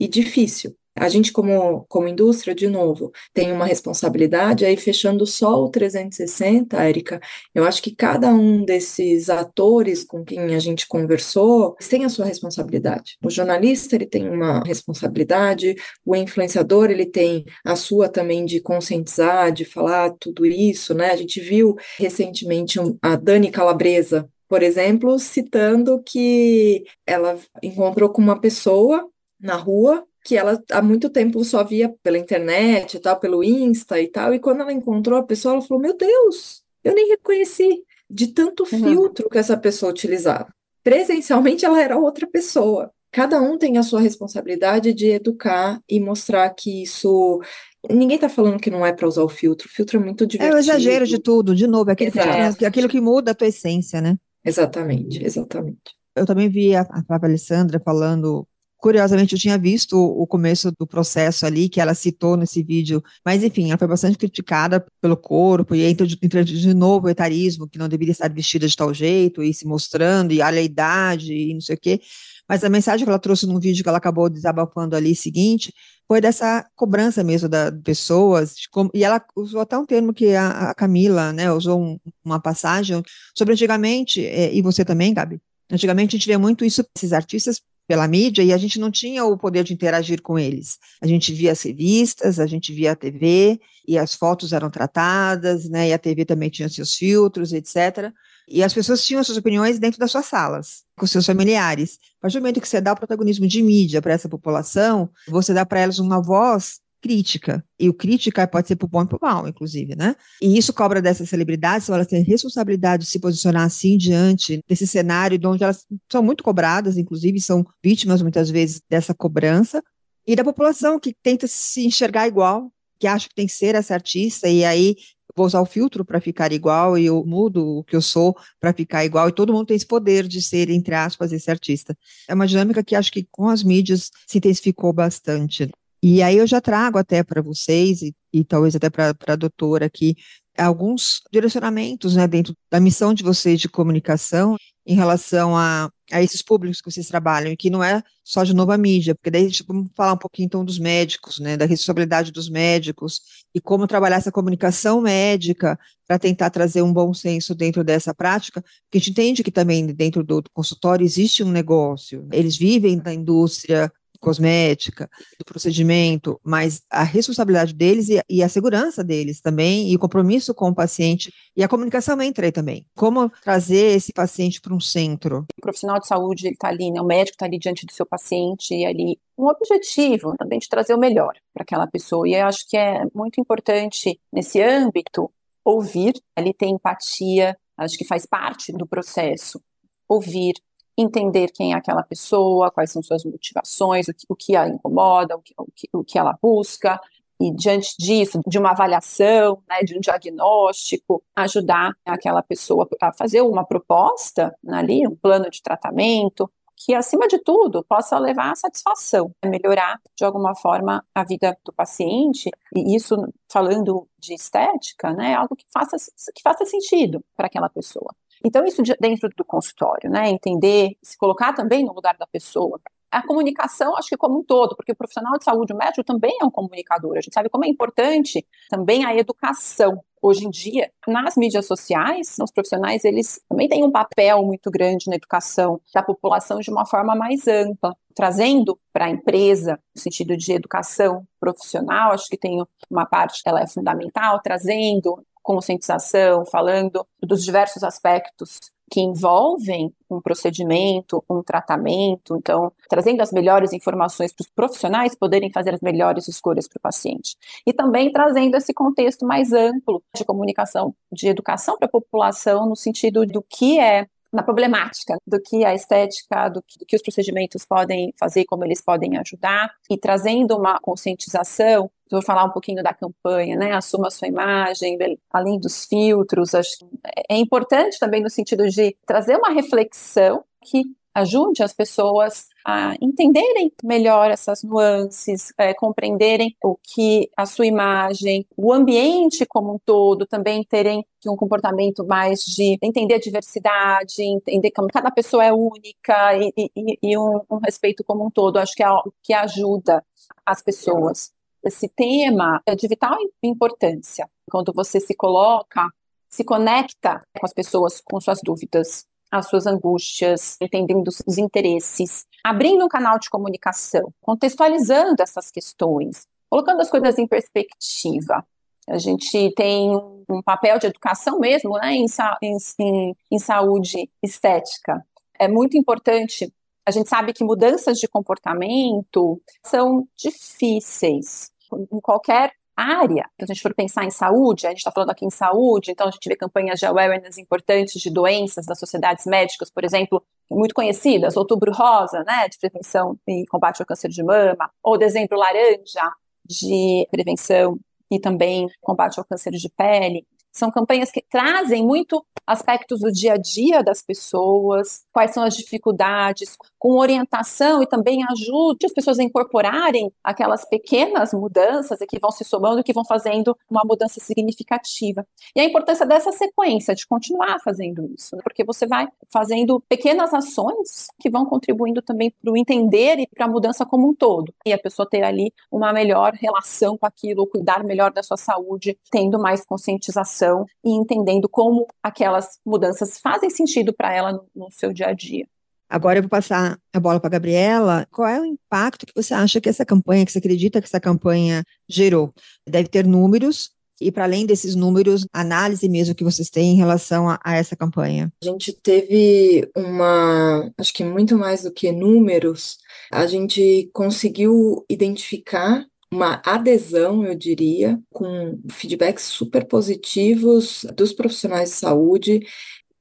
e 0.00 0.08
difícil. 0.08 0.74
A 1.00 1.08
gente, 1.08 1.32
como, 1.32 1.84
como 1.88 2.08
indústria, 2.08 2.54
de 2.54 2.68
novo, 2.68 3.12
tem 3.32 3.52
uma 3.52 3.66
responsabilidade, 3.66 4.64
aí 4.64 4.76
fechando 4.76 5.26
só 5.26 5.64
o 5.64 5.68
360, 5.68 6.76
Érica, 6.82 7.20
eu 7.54 7.64
acho 7.64 7.82
que 7.82 7.94
cada 7.94 8.28
um 8.28 8.64
desses 8.64 9.30
atores 9.30 10.04
com 10.04 10.24
quem 10.24 10.54
a 10.54 10.58
gente 10.58 10.86
conversou 10.86 11.76
tem 11.88 12.04
a 12.04 12.08
sua 12.08 12.26
responsabilidade. 12.26 13.16
O 13.24 13.30
jornalista, 13.30 13.94
ele 13.96 14.06
tem 14.06 14.28
uma 14.28 14.62
responsabilidade, 14.64 15.74
o 16.04 16.14
influenciador, 16.14 16.90
ele 16.90 17.06
tem 17.06 17.44
a 17.64 17.76
sua 17.76 18.08
também 18.08 18.44
de 18.44 18.60
conscientizar, 18.60 19.52
de 19.52 19.64
falar 19.64 20.14
tudo 20.18 20.44
isso, 20.46 20.94
né? 20.94 21.10
A 21.10 21.16
gente 21.16 21.40
viu 21.40 21.76
recentemente 21.98 22.78
a 23.02 23.16
Dani 23.16 23.50
Calabresa, 23.50 24.28
por 24.48 24.62
exemplo, 24.62 25.18
citando 25.18 26.02
que 26.02 26.84
ela 27.06 27.38
encontrou 27.62 28.08
com 28.10 28.22
uma 28.22 28.40
pessoa 28.40 29.06
na 29.38 29.54
rua 29.54 30.04
que 30.28 30.36
ela 30.36 30.62
há 30.72 30.82
muito 30.82 31.08
tempo 31.08 31.42
só 31.42 31.64
via 31.64 31.88
pela 32.02 32.18
internet 32.18 32.98
e 32.98 33.00
tal, 33.00 33.18
pelo 33.18 33.42
Insta 33.42 33.98
e 33.98 34.08
tal, 34.08 34.34
e 34.34 34.38
quando 34.38 34.60
ela 34.60 34.70
encontrou 34.70 35.18
a 35.18 35.22
pessoa, 35.22 35.54
ela 35.54 35.62
falou: 35.62 35.82
Meu 35.82 35.96
Deus, 35.96 36.62
eu 36.84 36.94
nem 36.94 37.08
reconheci 37.08 37.82
de 38.10 38.26
tanto 38.26 38.64
uhum. 38.64 38.82
filtro 38.84 39.30
que 39.30 39.38
essa 39.38 39.56
pessoa 39.56 39.90
utilizava. 39.90 40.48
presencialmente 40.84 41.64
ela 41.64 41.80
era 41.80 41.96
outra 41.96 42.26
pessoa. 42.26 42.90
Cada 43.10 43.40
um 43.40 43.56
tem 43.56 43.78
a 43.78 43.82
sua 43.82 44.00
responsabilidade 44.02 44.92
de 44.92 45.06
educar 45.06 45.80
e 45.88 45.98
mostrar 45.98 46.50
que 46.50 46.82
isso. 46.82 47.40
Ninguém 47.88 48.16
está 48.16 48.28
falando 48.28 48.60
que 48.60 48.70
não 48.70 48.84
é 48.84 48.92
para 48.92 49.08
usar 49.08 49.22
o 49.22 49.30
filtro. 49.30 49.66
O 49.66 49.70
filtro 49.70 49.98
é 49.98 50.04
muito 50.04 50.24
É 50.24 50.26
divertido. 50.26 50.56
o 50.56 50.58
exagero 50.58 51.06
de 51.06 51.18
tudo, 51.18 51.54
de 51.54 51.66
novo, 51.66 51.88
é 51.88 51.94
aquilo 51.94 52.12
que, 52.58 52.66
aquilo 52.66 52.88
que 52.88 53.00
muda 53.00 53.30
a 53.30 53.34
tua 53.34 53.46
essência, 53.46 54.02
né? 54.02 54.18
Exatamente, 54.44 55.24
exatamente. 55.24 55.96
Eu 56.14 56.26
também 56.26 56.50
vi 56.50 56.74
a, 56.74 56.82
a 56.82 57.02
Flávia 57.02 57.28
Alessandra 57.28 57.80
falando. 57.82 58.46
Curiosamente, 58.78 59.34
eu 59.34 59.38
tinha 59.40 59.58
visto 59.58 59.96
o, 59.98 60.24
começo 60.24 60.70
do 60.78 60.86
processo 60.86 61.44
ali, 61.44 61.68
que 61.68 61.80
ela 61.80 61.94
citou 61.94 62.36
nesse 62.36 62.62
vídeo, 62.62 63.02
mas 63.26 63.42
enfim, 63.42 63.68
ela 63.70 63.78
foi 63.78 63.88
bastante 63.88 64.16
criticada 64.16 64.86
pelo 65.00 65.16
corpo, 65.16 65.74
e 65.74 65.82
entra 65.84 66.06
de, 66.06 66.74
novo 66.74 67.08
o 67.08 67.10
etarismo, 67.10 67.68
que 67.68 67.76
não 67.76 67.88
deveria 67.88 68.12
estar 68.12 68.32
vestida 68.32 68.68
de 68.68 68.76
tal 68.76 68.94
jeito, 68.94 69.42
e 69.42 69.52
se 69.52 69.66
mostrando, 69.66 70.32
e 70.32 70.40
olha 70.40 70.60
a 70.60 70.62
idade, 70.62 71.32
e 71.34 71.52
não 71.54 71.60
sei 71.60 71.74
o 71.74 71.78
quê. 71.80 72.00
Mas 72.48 72.62
a 72.62 72.68
mensagem 72.68 73.04
que 73.04 73.10
ela 73.10 73.18
trouxe 73.18 73.46
num 73.46 73.58
vídeo 73.58 73.82
que 73.82 73.88
ela 73.88 73.98
acabou 73.98 74.30
desabafando 74.30 74.94
ali, 74.94 75.14
seguinte, 75.16 75.72
foi 76.06 76.20
dessa 76.20 76.64
cobrança 76.76 77.24
mesmo 77.24 77.48
das 77.48 77.72
pessoas, 77.82 78.54
como- 78.70 78.90
e 78.94 79.02
ela 79.04 79.20
usou 79.36 79.60
até 79.60 79.76
um 79.76 79.84
termo 79.84 80.14
que 80.14 80.34
a, 80.36 80.70
a 80.70 80.74
Camila, 80.74 81.32
né, 81.32 81.52
usou 81.52 81.80
um- 81.82 81.98
uma 82.24 82.40
passagem 82.40 83.02
sobre 83.36 83.54
antigamente, 83.54 84.24
eh, 84.24 84.54
e 84.54 84.62
você 84.62 84.84
também, 84.84 85.12
Gabi, 85.12 85.40
antigamente 85.70 86.14
a 86.14 86.18
gente 86.18 86.26
via 86.26 86.38
muito 86.38 86.64
isso, 86.64 86.84
esses 86.96 87.12
artistas 87.12 87.60
pela 87.88 88.06
mídia, 88.06 88.42
e 88.42 88.52
a 88.52 88.58
gente 88.58 88.78
não 88.78 88.90
tinha 88.90 89.24
o 89.24 89.38
poder 89.38 89.64
de 89.64 89.72
interagir 89.72 90.20
com 90.20 90.38
eles. 90.38 90.78
A 91.00 91.06
gente 91.06 91.32
via 91.32 91.52
as 91.52 91.62
revistas, 91.62 92.38
a 92.38 92.46
gente 92.46 92.70
via 92.72 92.92
a 92.92 92.94
TV, 92.94 93.58
e 93.86 93.96
as 93.96 94.12
fotos 94.12 94.52
eram 94.52 94.68
tratadas, 94.68 95.68
né, 95.70 95.88
e 95.88 95.92
a 95.94 95.98
TV 95.98 96.26
também 96.26 96.50
tinha 96.50 96.68
seus 96.68 96.94
filtros, 96.94 97.54
etc., 97.54 98.12
e 98.50 98.62
as 98.62 98.72
pessoas 98.72 99.04
tinham 99.04 99.22
suas 99.22 99.36
opiniões 99.36 99.78
dentro 99.78 99.98
das 100.00 100.10
suas 100.10 100.24
salas, 100.24 100.82
com 100.96 101.06
seus 101.06 101.26
familiares. 101.26 101.98
A 102.18 102.22
partir 102.22 102.38
do 102.38 102.40
momento 102.40 102.60
que 102.62 102.68
você 102.68 102.80
dá 102.80 102.92
o 102.92 102.96
protagonismo 102.96 103.46
de 103.46 103.62
mídia 103.62 104.00
para 104.00 104.14
essa 104.14 104.28
população, 104.28 105.10
você 105.26 105.52
dá 105.52 105.66
para 105.66 105.80
elas 105.80 105.98
uma 105.98 106.22
voz 106.22 106.80
crítica. 107.00 107.64
E 107.78 107.88
o 107.88 107.94
crítica 107.94 108.46
pode 108.46 108.68
ser 108.68 108.76
para 108.76 108.86
o 108.86 108.88
bom 108.88 109.02
e 109.02 109.06
para 109.06 109.16
o 109.16 109.20
mal, 109.20 109.48
inclusive, 109.48 109.94
né? 109.96 110.14
E 110.40 110.58
isso 110.58 110.72
cobra 110.72 111.00
dessas 111.00 111.28
celebridades, 111.28 111.88
elas 111.88 112.06
têm 112.06 112.22
responsabilidade 112.22 113.04
de 113.04 113.10
se 113.10 113.18
posicionar 113.18 113.64
assim 113.64 113.96
diante 113.96 114.60
desse 114.68 114.86
cenário, 114.86 115.38
de 115.38 115.46
onde 115.46 115.62
elas 115.62 115.86
são 116.10 116.22
muito 116.22 116.42
cobradas, 116.42 116.96
inclusive 116.96 117.40
são 117.40 117.64
vítimas 117.82 118.22
muitas 118.22 118.50
vezes 118.50 118.82
dessa 118.88 119.14
cobrança, 119.14 119.82
e 120.26 120.36
da 120.36 120.44
população 120.44 121.00
que 121.00 121.14
tenta 121.22 121.46
se 121.46 121.86
enxergar 121.86 122.28
igual, 122.28 122.70
que 122.98 123.06
acha 123.06 123.28
que 123.28 123.34
tem 123.34 123.46
que 123.46 123.52
ser 123.52 123.74
essa 123.74 123.94
artista, 123.94 124.48
e 124.48 124.64
aí 124.64 124.96
vou 125.34 125.46
usar 125.46 125.60
o 125.60 125.66
filtro 125.66 126.04
para 126.04 126.20
ficar 126.20 126.52
igual 126.52 126.98
e 126.98 127.06
eu 127.06 127.24
mudo 127.24 127.78
o 127.78 127.84
que 127.84 127.94
eu 127.94 128.02
sou 128.02 128.36
para 128.60 128.72
ficar 128.72 129.04
igual 129.04 129.28
e 129.28 129.32
todo 129.32 129.52
mundo 129.52 129.66
tem 129.66 129.76
esse 129.76 129.86
poder 129.86 130.26
de 130.26 130.42
ser, 130.42 130.68
entre 130.68 130.94
aspas, 130.94 131.32
esse 131.32 131.50
artista. 131.50 131.96
É 132.28 132.34
uma 132.34 132.46
dinâmica 132.46 132.82
que 132.82 132.96
acho 132.96 133.12
que 133.12 133.26
com 133.30 133.48
as 133.48 133.62
mídias 133.62 134.10
se 134.26 134.38
intensificou 134.38 134.92
bastante. 134.92 135.70
E 136.02 136.22
aí 136.22 136.36
eu 136.36 136.46
já 136.46 136.60
trago 136.60 136.98
até 136.98 137.22
para 137.22 137.42
vocês 137.42 138.02
e, 138.02 138.14
e 138.32 138.44
talvez 138.44 138.76
até 138.76 138.88
para 138.88 139.14
a 139.26 139.36
doutora 139.36 139.86
aqui 139.86 140.16
alguns 140.56 141.22
direcionamentos 141.32 142.16
né, 142.16 142.26
dentro 142.26 142.54
da 142.70 142.80
missão 142.80 143.14
de 143.14 143.22
vocês 143.22 143.60
de 143.60 143.68
comunicação 143.68 144.56
em 144.84 144.94
relação 144.94 145.56
a, 145.56 145.90
a 146.10 146.22
esses 146.22 146.40
públicos 146.40 146.80
que 146.80 146.90
vocês 146.90 147.06
trabalham, 147.06 147.52
e 147.52 147.56
que 147.56 147.68
não 147.68 147.84
é 147.84 148.02
só 148.24 148.42
de 148.42 148.54
novo 148.54 148.72
a 148.72 148.78
mídia, 148.78 149.14
porque 149.14 149.30
daí 149.30 149.50
tipo, 149.50 149.72
vamos 149.72 149.90
falar 149.94 150.14
um 150.14 150.18
pouquinho 150.18 150.46
então 150.46 150.64
dos 150.64 150.78
médicos, 150.78 151.38
né, 151.38 151.58
da 151.58 151.66
responsabilidade 151.66 152.32
dos 152.32 152.48
médicos, 152.48 153.20
e 153.54 153.60
como 153.60 153.86
trabalhar 153.86 154.16
essa 154.16 154.32
comunicação 154.32 155.02
médica 155.02 155.78
para 156.06 156.18
tentar 156.18 156.48
trazer 156.48 156.80
um 156.80 156.92
bom 156.92 157.12
senso 157.12 157.54
dentro 157.54 157.84
dessa 157.84 158.14
prática, 158.14 158.62
porque 158.62 158.96
a 158.96 158.98
gente 158.98 159.10
entende 159.10 159.44
que 159.44 159.52
também 159.52 159.86
dentro 159.86 160.24
do 160.24 160.42
consultório 160.54 161.04
existe 161.04 161.44
um 161.44 161.50
negócio, 161.50 162.26
eles 162.32 162.56
vivem 162.56 162.98
da 162.98 163.12
indústria 163.12 163.92
cosmética, 164.20 165.08
do 165.38 165.44
procedimento, 165.44 166.40
mas 166.42 166.82
a 166.90 167.02
responsabilidade 167.02 167.72
deles 167.72 168.08
e, 168.08 168.20
e, 168.28 168.42
a 168.42 168.48
segurança 168.48 169.02
deles 169.04 169.40
também, 169.40 169.90
e 169.90 169.96
o 169.96 169.98
compromisso 169.98 170.54
com 170.54 170.68
o 170.68 170.74
paciente, 170.74 171.32
e 171.56 171.62
a 171.62 171.68
comunicação 171.68 172.20
entra 172.20 172.46
aí 172.46 172.52
também. 172.52 172.86
Como 172.96 173.30
trazer 173.42 173.96
esse 173.96 174.12
paciente 174.12 174.60
para 174.60 174.74
um 174.74 174.80
centro? 174.80 175.46
O 175.58 175.62
profissional 175.62 176.00
de 176.00 176.06
saúde 176.06 176.48
está 176.48 176.68
ali, 176.68 176.90
né, 176.90 177.00
o 177.00 177.06
médico 177.06 177.34
está 177.34 177.46
ali 177.46 177.58
diante 177.58 177.86
do 177.86 177.92
seu 177.92 178.06
paciente, 178.06 178.74
e 178.74 178.84
ali 178.84 179.18
um 179.36 179.46
objetivo 179.46 180.34
também 180.36 180.58
de 180.58 180.68
trazer 180.68 180.94
o 180.94 180.98
melhor 180.98 181.34
para 181.54 181.62
aquela 181.62 181.86
pessoa, 181.86 182.28
e 182.28 182.34
eu 182.34 182.46
acho 182.46 182.68
que 182.68 182.76
é 182.76 183.04
muito 183.14 183.40
importante 183.40 184.20
nesse 184.32 184.60
âmbito 184.60 185.30
ouvir, 185.64 186.14
ele 186.36 186.54
ter 186.54 186.66
empatia, 186.66 187.56
acho 187.76 187.96
que 187.98 188.04
faz 188.04 188.24
parte 188.24 188.72
do 188.72 188.86
processo, 188.86 189.60
ouvir, 190.08 190.54
entender 190.98 191.50
quem 191.52 191.72
é 191.72 191.76
aquela 191.76 192.02
pessoa, 192.02 192.70
quais 192.70 192.90
são 192.90 193.02
suas 193.02 193.24
motivações, 193.24 194.08
o 194.08 194.14
que, 194.14 194.26
o 194.28 194.36
que 194.36 194.56
a 194.56 194.68
incomoda, 194.68 195.36
o 195.36 195.40
que, 195.40 195.54
o, 195.56 195.66
que, 195.74 195.88
o 195.92 196.04
que 196.04 196.18
ela 196.18 196.36
busca, 196.42 197.00
e 197.40 197.54
diante 197.54 197.94
disso, 197.96 198.40
de 198.46 198.58
uma 198.58 198.72
avaliação, 198.72 199.62
né, 199.68 199.80
de 199.82 199.96
um 199.96 200.00
diagnóstico, 200.00 201.22
ajudar 201.36 201.92
aquela 202.04 202.42
pessoa 202.42 202.88
a 203.00 203.12
fazer 203.12 203.42
uma 203.42 203.64
proposta 203.64 204.56
ali, 204.66 205.06
um 205.06 205.14
plano 205.14 205.48
de 205.48 205.62
tratamento, 205.62 206.50
que, 206.76 206.94
acima 206.94 207.26
de 207.26 207.38
tudo, 207.38 207.84
possa 207.84 208.18
levar 208.18 208.52
à 208.52 208.54
satisfação, 208.54 209.32
melhorar, 209.44 210.00
de 210.16 210.24
alguma 210.24 210.54
forma, 210.54 211.04
a 211.14 211.24
vida 211.24 211.56
do 211.64 211.72
paciente, 211.72 212.50
e 212.74 212.94
isso, 212.94 213.16
falando 213.50 214.08
de 214.18 214.34
estética, 214.34 215.12
né, 215.12 215.34
algo 215.34 215.56
que 215.56 215.66
faça, 215.72 215.96
que 216.34 216.42
faça 216.42 216.64
sentido 216.64 217.24
para 217.36 217.46
aquela 217.46 217.68
pessoa. 217.68 218.14
Então, 218.44 218.64
isso 218.64 218.82
dentro 219.00 219.28
do 219.36 219.44
consultório, 219.44 220.10
né? 220.10 220.28
Entender, 220.28 220.96
se 221.02 221.16
colocar 221.16 221.52
também 221.52 221.84
no 221.84 221.92
lugar 221.92 222.16
da 222.16 222.26
pessoa. 222.26 222.80
A 223.10 223.26
comunicação, 223.26 223.96
acho 223.96 224.08
que 224.08 224.16
como 224.18 224.38
um 224.38 224.44
todo, 224.44 224.76
porque 224.76 224.92
o 224.92 224.96
profissional 224.96 225.38
de 225.38 225.44
saúde, 225.44 225.72
o 225.72 225.76
médico, 225.76 226.04
também 226.04 226.36
é 226.40 226.44
um 226.44 226.50
comunicador. 226.50 227.16
A 227.16 227.20
gente 227.20 227.32
sabe 227.32 227.48
como 227.48 227.64
é 227.64 227.68
importante 227.68 228.46
também 228.68 229.04
a 229.04 229.16
educação. 229.16 230.02
Hoje 230.20 230.46
em 230.46 230.50
dia, 230.50 230.90
nas 231.06 231.36
mídias 231.36 231.66
sociais, 231.66 232.36
os 232.42 232.50
profissionais, 232.50 233.04
eles 233.04 233.40
também 233.48 233.68
têm 233.68 233.84
um 233.84 233.90
papel 233.90 234.42
muito 234.42 234.70
grande 234.70 235.08
na 235.08 235.14
educação 235.14 235.80
da 235.94 236.02
população 236.02 236.58
de 236.58 236.70
uma 236.70 236.84
forma 236.84 237.14
mais 237.14 237.46
ampla, 237.46 237.96
trazendo 238.14 238.78
para 238.92 239.06
a 239.06 239.10
empresa, 239.10 239.80
no 239.94 240.02
sentido 240.02 240.36
de 240.36 240.52
educação 240.52 241.24
profissional, 241.38 242.12
acho 242.12 242.28
que 242.28 242.36
tem 242.36 242.62
uma 242.90 243.06
parte, 243.06 243.42
ela 243.46 243.60
é 243.60 243.66
fundamental, 243.66 244.40
trazendo 244.42 245.24
conscientização, 245.48 246.44
falando 246.44 247.06
dos 247.22 247.42
diversos 247.42 247.82
aspectos 247.82 248.60
que 248.90 249.00
envolvem 249.00 249.92
um 250.10 250.20
procedimento, 250.20 251.24
um 251.28 251.42
tratamento, 251.42 252.36
então 252.36 252.70
trazendo 252.88 253.22
as 253.22 253.32
melhores 253.32 253.72
informações 253.72 254.32
para 254.32 254.42
os 254.42 254.50
profissionais 254.50 255.14
poderem 255.14 255.50
fazer 255.50 255.74
as 255.74 255.80
melhores 255.80 256.28
escolhas 256.28 256.68
para 256.68 256.78
o 256.78 256.82
paciente. 256.82 257.34
E 257.66 257.72
também 257.72 258.12
trazendo 258.12 258.56
esse 258.56 258.74
contexto 258.74 259.26
mais 259.26 259.52
amplo 259.52 260.02
de 260.14 260.24
comunicação, 260.24 260.94
de 261.10 261.28
educação 261.28 261.78
para 261.78 261.86
a 261.86 261.90
população, 261.90 262.68
no 262.68 262.76
sentido 262.76 263.24
do 263.24 263.42
que 263.42 263.78
é 263.78 264.06
na 264.32 264.42
problemática 264.42 265.16
do 265.26 265.40
que 265.40 265.64
a 265.64 265.74
estética, 265.74 266.48
do 266.48 266.62
que, 266.62 266.78
do 266.78 266.86
que, 266.86 266.96
os 266.96 267.02
procedimentos 267.02 267.64
podem 267.64 268.12
fazer, 268.18 268.44
como 268.44 268.64
eles 268.64 268.80
podem 268.80 269.16
ajudar, 269.16 269.70
e 269.90 269.96
trazendo 269.96 270.56
uma 270.56 270.78
conscientização. 270.80 271.90
Vou 272.10 272.22
falar 272.22 272.44
um 272.44 272.50
pouquinho 272.50 272.82
da 272.82 272.94
campanha, 272.94 273.56
né? 273.56 273.72
Assuma 273.72 274.08
a 274.08 274.10
sua 274.10 274.28
imagem, 274.28 274.98
além 275.32 275.58
dos 275.58 275.84
filtros. 275.84 276.54
Acho 276.54 276.88
é 277.30 277.36
importante 277.36 277.98
também 277.98 278.22
no 278.22 278.30
sentido 278.30 278.68
de 278.68 278.96
trazer 279.06 279.36
uma 279.36 279.50
reflexão 279.50 280.44
que 280.62 280.84
ajude 281.14 281.62
as 281.62 281.72
pessoas 281.72 282.46
a 282.64 282.94
entenderem 283.00 283.72
melhor 283.82 284.30
essas 284.30 284.62
nuances, 284.62 285.52
é, 285.58 285.74
compreenderem 285.74 286.56
o 286.62 286.76
que 286.76 287.30
a 287.36 287.46
sua 287.46 287.66
imagem, 287.66 288.46
o 288.56 288.72
ambiente 288.72 289.46
como 289.46 289.74
um 289.74 289.78
todo, 289.78 290.26
também 290.26 290.62
terem 290.64 291.04
um 291.26 291.36
comportamento 291.36 292.06
mais 292.06 292.44
de 292.44 292.78
entender 292.82 293.14
a 293.14 293.18
diversidade, 293.18 294.22
entender 294.22 294.70
que 294.70 294.86
cada 294.92 295.10
pessoa 295.10 295.44
é 295.44 295.52
única 295.52 296.36
e, 296.36 296.52
e, 296.56 296.98
e 297.02 297.18
um, 297.18 297.40
um, 297.50 297.58
respeito 297.58 298.04
como 298.04 298.26
um 298.26 298.30
todo. 298.30 298.58
Acho 298.58 298.74
que 298.74 298.82
é 298.82 298.86
algo 298.86 299.12
que 299.22 299.32
ajuda 299.32 300.04
as 300.44 300.62
pessoas. 300.62 301.32
Esse 301.64 301.88
tema 301.88 302.62
é 302.64 302.76
de 302.76 302.86
vital 302.86 303.16
importância. 303.42 304.28
Quando 304.50 304.72
você 304.72 305.00
se 305.00 305.14
coloca, 305.14 305.88
se 306.28 306.44
conecta 306.44 307.26
com 307.38 307.46
as 307.46 307.52
pessoas 307.52 308.00
com 308.00 308.20
suas 308.20 308.40
dúvidas, 308.42 309.06
as 309.30 309.48
suas 309.48 309.66
angústias, 309.66 310.56
entendendo 310.60 311.08
os 311.26 311.38
interesses, 311.38 312.26
abrindo 312.42 312.84
um 312.84 312.88
canal 312.88 313.18
de 313.18 313.28
comunicação, 313.28 314.12
contextualizando 314.20 315.22
essas 315.22 315.50
questões, 315.50 316.26
colocando 316.48 316.80
as 316.80 316.90
coisas 316.90 317.18
em 317.18 317.26
perspectiva. 317.26 318.46
A 318.88 318.96
gente 318.96 319.52
tem 319.54 319.94
um 320.28 320.42
papel 320.42 320.78
de 320.78 320.86
educação 320.86 321.38
mesmo 321.38 321.72
né, 321.74 321.92
em, 321.92 322.06
em, 322.42 323.14
em 323.30 323.38
saúde 323.38 324.10
estética. 324.22 325.04
É 325.38 325.46
muito 325.46 325.76
importante. 325.76 326.52
A 326.86 326.90
gente 326.90 327.08
sabe 327.08 327.34
que 327.34 327.44
mudanças 327.44 327.98
de 327.98 328.08
comportamento 328.08 329.40
são 329.62 330.08
difíceis 330.16 331.50
em 331.92 332.00
qualquer 332.00 332.52
área, 332.80 333.28
se 333.38 333.44
a 333.44 333.46
gente 333.46 333.60
for 333.60 333.74
pensar 333.74 334.04
em 334.04 334.10
saúde, 334.10 334.66
a 334.66 334.70
gente 334.70 334.78
está 334.78 334.92
falando 334.92 335.10
aqui 335.10 335.24
em 335.24 335.30
saúde, 335.30 335.90
então 335.90 336.06
a 336.06 336.10
gente 336.10 336.28
vê 336.28 336.36
campanhas 336.36 336.78
de 336.78 336.86
awareness 336.86 337.36
importantes 337.38 338.00
de 338.00 338.10
doenças 338.10 338.66
das 338.66 338.78
sociedades 338.78 339.26
médicas, 339.26 339.70
por 339.70 339.84
exemplo, 339.84 340.22
muito 340.50 340.74
conhecidas, 340.74 341.36
Outubro 341.36 341.72
Rosa, 341.72 342.22
né, 342.24 342.48
de 342.48 342.58
prevenção 342.58 343.18
e 343.26 343.44
combate 343.46 343.82
ao 343.82 343.86
câncer 343.86 344.08
de 344.08 344.22
mama, 344.22 344.70
ou 344.82 344.96
Dezembro 344.96 345.36
Laranja, 345.36 346.10
de 346.46 347.06
prevenção 347.10 347.78
e 348.10 348.18
também 348.18 348.68
combate 348.80 349.18
ao 349.18 349.24
câncer 349.24 349.50
de 349.50 349.68
pele. 349.68 350.26
São 350.58 350.72
campanhas 350.72 351.12
que 351.12 351.22
trazem 351.22 351.86
muito 351.86 352.24
aspectos 352.44 353.00
do 353.00 353.12
dia 353.12 353.34
a 353.34 353.36
dia 353.36 353.80
das 353.80 354.02
pessoas, 354.02 355.04
quais 355.12 355.32
são 355.32 355.44
as 355.44 355.54
dificuldades, 355.54 356.56
com 356.78 356.98
orientação 356.98 357.82
e 357.82 357.86
também 357.86 358.24
ajude 358.24 358.86
as 358.86 358.92
pessoas 358.92 359.18
a 359.18 359.22
incorporarem 359.22 360.10
aquelas 360.24 360.64
pequenas 360.64 361.32
mudanças 361.32 361.98
que 362.08 362.18
vão 362.18 362.32
se 362.32 362.44
somando 362.44 362.80
e 362.80 362.82
que 362.82 362.92
vão 362.92 363.04
fazendo 363.04 363.56
uma 363.70 363.82
mudança 363.84 364.18
significativa. 364.18 365.24
E 365.54 365.60
a 365.60 365.64
importância 365.64 366.04
dessa 366.04 366.32
sequência, 366.32 366.94
de 366.94 367.06
continuar 367.06 367.58
fazendo 367.62 368.04
isso, 368.16 368.34
né? 368.34 368.42
porque 368.42 368.64
você 368.64 368.86
vai 368.86 369.06
fazendo 369.32 369.80
pequenas 369.88 370.34
ações 370.34 371.06
que 371.20 371.30
vão 371.30 371.44
contribuindo 371.44 372.02
também 372.02 372.32
para 372.42 372.52
o 372.52 372.56
entender 372.56 373.20
e 373.20 373.26
para 373.28 373.46
a 373.46 373.48
mudança 373.48 373.86
como 373.86 374.08
um 374.08 374.14
todo. 374.14 374.52
E 374.66 374.72
a 374.72 374.78
pessoa 374.78 375.08
ter 375.08 375.22
ali 375.22 375.52
uma 375.70 375.92
melhor 375.92 376.32
relação 376.34 376.96
com 376.98 377.06
aquilo, 377.06 377.46
cuidar 377.46 377.84
melhor 377.84 378.12
da 378.12 378.24
sua 378.24 378.36
saúde, 378.36 378.98
tendo 379.10 379.38
mais 379.38 379.64
conscientização 379.64 380.47
e 380.84 380.90
entendendo 380.90 381.48
como 381.48 381.86
aquelas 382.02 382.58
mudanças 382.64 383.18
fazem 383.18 383.50
sentido 383.50 383.92
para 383.92 384.14
ela 384.14 384.32
no, 384.32 384.46
no 384.54 384.70
seu 384.70 384.92
dia 384.92 385.08
a 385.08 385.12
dia. 385.12 385.46
Agora 385.88 386.18
eu 386.18 386.22
vou 386.22 386.28
passar 386.28 386.78
a 386.92 387.00
bola 387.00 387.18
para 387.18 387.28
a 387.28 387.30
Gabriela. 387.30 388.06
Qual 388.10 388.28
é 388.28 388.40
o 388.40 388.44
impacto 388.44 389.06
que 389.06 389.12
você 389.14 389.32
acha 389.32 389.60
que 389.60 389.68
essa 389.68 389.86
campanha, 389.86 390.26
que 390.26 390.32
você 390.32 390.38
acredita 390.38 390.80
que 390.80 390.86
essa 390.86 391.00
campanha 391.00 391.64
gerou? 391.88 392.32
Deve 392.66 392.88
ter 392.88 393.06
números, 393.06 393.70
e 394.00 394.12
para 394.12 394.24
além 394.24 394.46
desses 394.46 394.74
números, 394.74 395.26
análise 395.32 395.88
mesmo 395.88 396.14
que 396.14 396.24
vocês 396.24 396.50
têm 396.50 396.74
em 396.74 396.76
relação 396.76 397.28
a, 397.28 397.40
a, 397.42 397.56
essa 397.56 397.74
campanha? 397.74 398.32
A 398.42 398.46
gente 398.46 398.72
teve 398.72 399.68
uma, 399.76 400.70
acho 400.78 400.92
que 400.92 401.02
muito 401.02 401.36
mais 401.36 401.62
do 401.62 401.72
que 401.72 401.90
números, 401.90 402.78
a 403.10 403.26
gente 403.26 403.90
conseguiu 403.92 404.84
identificar 404.88 405.84
uma 406.10 406.40
adesão, 406.44 407.24
eu 407.24 407.34
diria, 407.34 408.00
com 408.10 408.58
feedbacks 408.70 409.24
super 409.24 409.66
positivos 409.66 410.86
dos 410.94 411.12
profissionais 411.12 411.70
de 411.70 411.76
saúde 411.76 412.40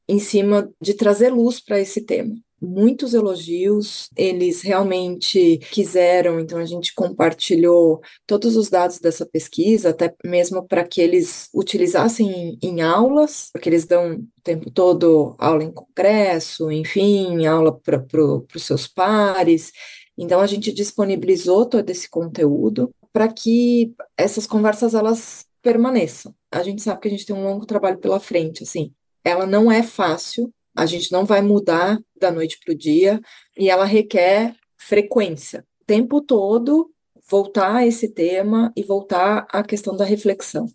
em 0.07 0.19
cima 0.19 0.69
de 0.81 0.93
trazer 0.93 1.29
luz 1.29 1.59
para 1.59 1.79
esse 1.79 2.01
tema 2.01 2.35
muitos 2.61 3.13
elogios, 3.13 4.09
eles 4.15 4.61
realmente 4.61 5.59
quiseram, 5.71 6.39
então 6.39 6.57
a 6.57 6.65
gente 6.65 6.93
compartilhou 6.93 8.01
todos 8.25 8.55
os 8.55 8.69
dados 8.69 8.99
dessa 8.99 9.25
pesquisa, 9.25 9.89
até 9.89 10.13
mesmo 10.25 10.67
para 10.67 10.83
que 10.83 10.99
eles 10.99 11.49
utilizassem 11.53 12.27
em, 12.29 12.59
em 12.61 12.81
aulas, 12.81 13.49
porque 13.53 13.69
eles 13.69 13.85
dão 13.85 14.15
o 14.15 14.41
tempo 14.43 14.71
todo 14.71 15.35
aula 15.37 15.63
em 15.63 15.71
congresso, 15.71 16.71
enfim, 16.71 17.45
aula 17.45 17.77
para 17.77 17.99
pro, 17.99 18.45
os 18.53 18.63
seus 18.63 18.87
pares. 18.87 19.71
Então 20.17 20.41
a 20.41 20.47
gente 20.47 20.71
disponibilizou 20.71 21.65
todo 21.65 21.89
esse 21.89 22.09
conteúdo 22.09 22.89
para 23.13 23.27
que 23.27 23.93
essas 24.17 24.47
conversas 24.47 24.93
elas 24.93 25.45
permaneçam. 25.61 26.33
A 26.51 26.63
gente 26.63 26.81
sabe 26.81 27.01
que 27.01 27.07
a 27.07 27.11
gente 27.11 27.25
tem 27.25 27.35
um 27.35 27.43
longo 27.43 27.65
trabalho 27.65 27.99
pela 27.99 28.19
frente, 28.19 28.63
assim. 28.63 28.93
Ela 29.23 29.45
não 29.45 29.71
é 29.71 29.83
fácil, 29.83 30.51
a 30.75 30.85
gente 30.85 31.11
não 31.11 31.25
vai 31.25 31.41
mudar 31.41 31.99
da 32.19 32.31
noite 32.31 32.59
para 32.63 32.73
o 32.73 32.77
dia 32.77 33.19
e 33.57 33.69
ela 33.69 33.85
requer 33.85 34.55
frequência. 34.77 35.65
O 35.81 35.85
tempo 35.85 36.21
todo 36.21 36.91
voltar 37.29 37.75
a 37.75 37.85
esse 37.85 38.07
tema 38.09 38.71
e 38.75 38.83
voltar 38.83 39.45
à 39.51 39.63
questão 39.63 39.95
da 39.97 40.05
reflexão. 40.05 40.67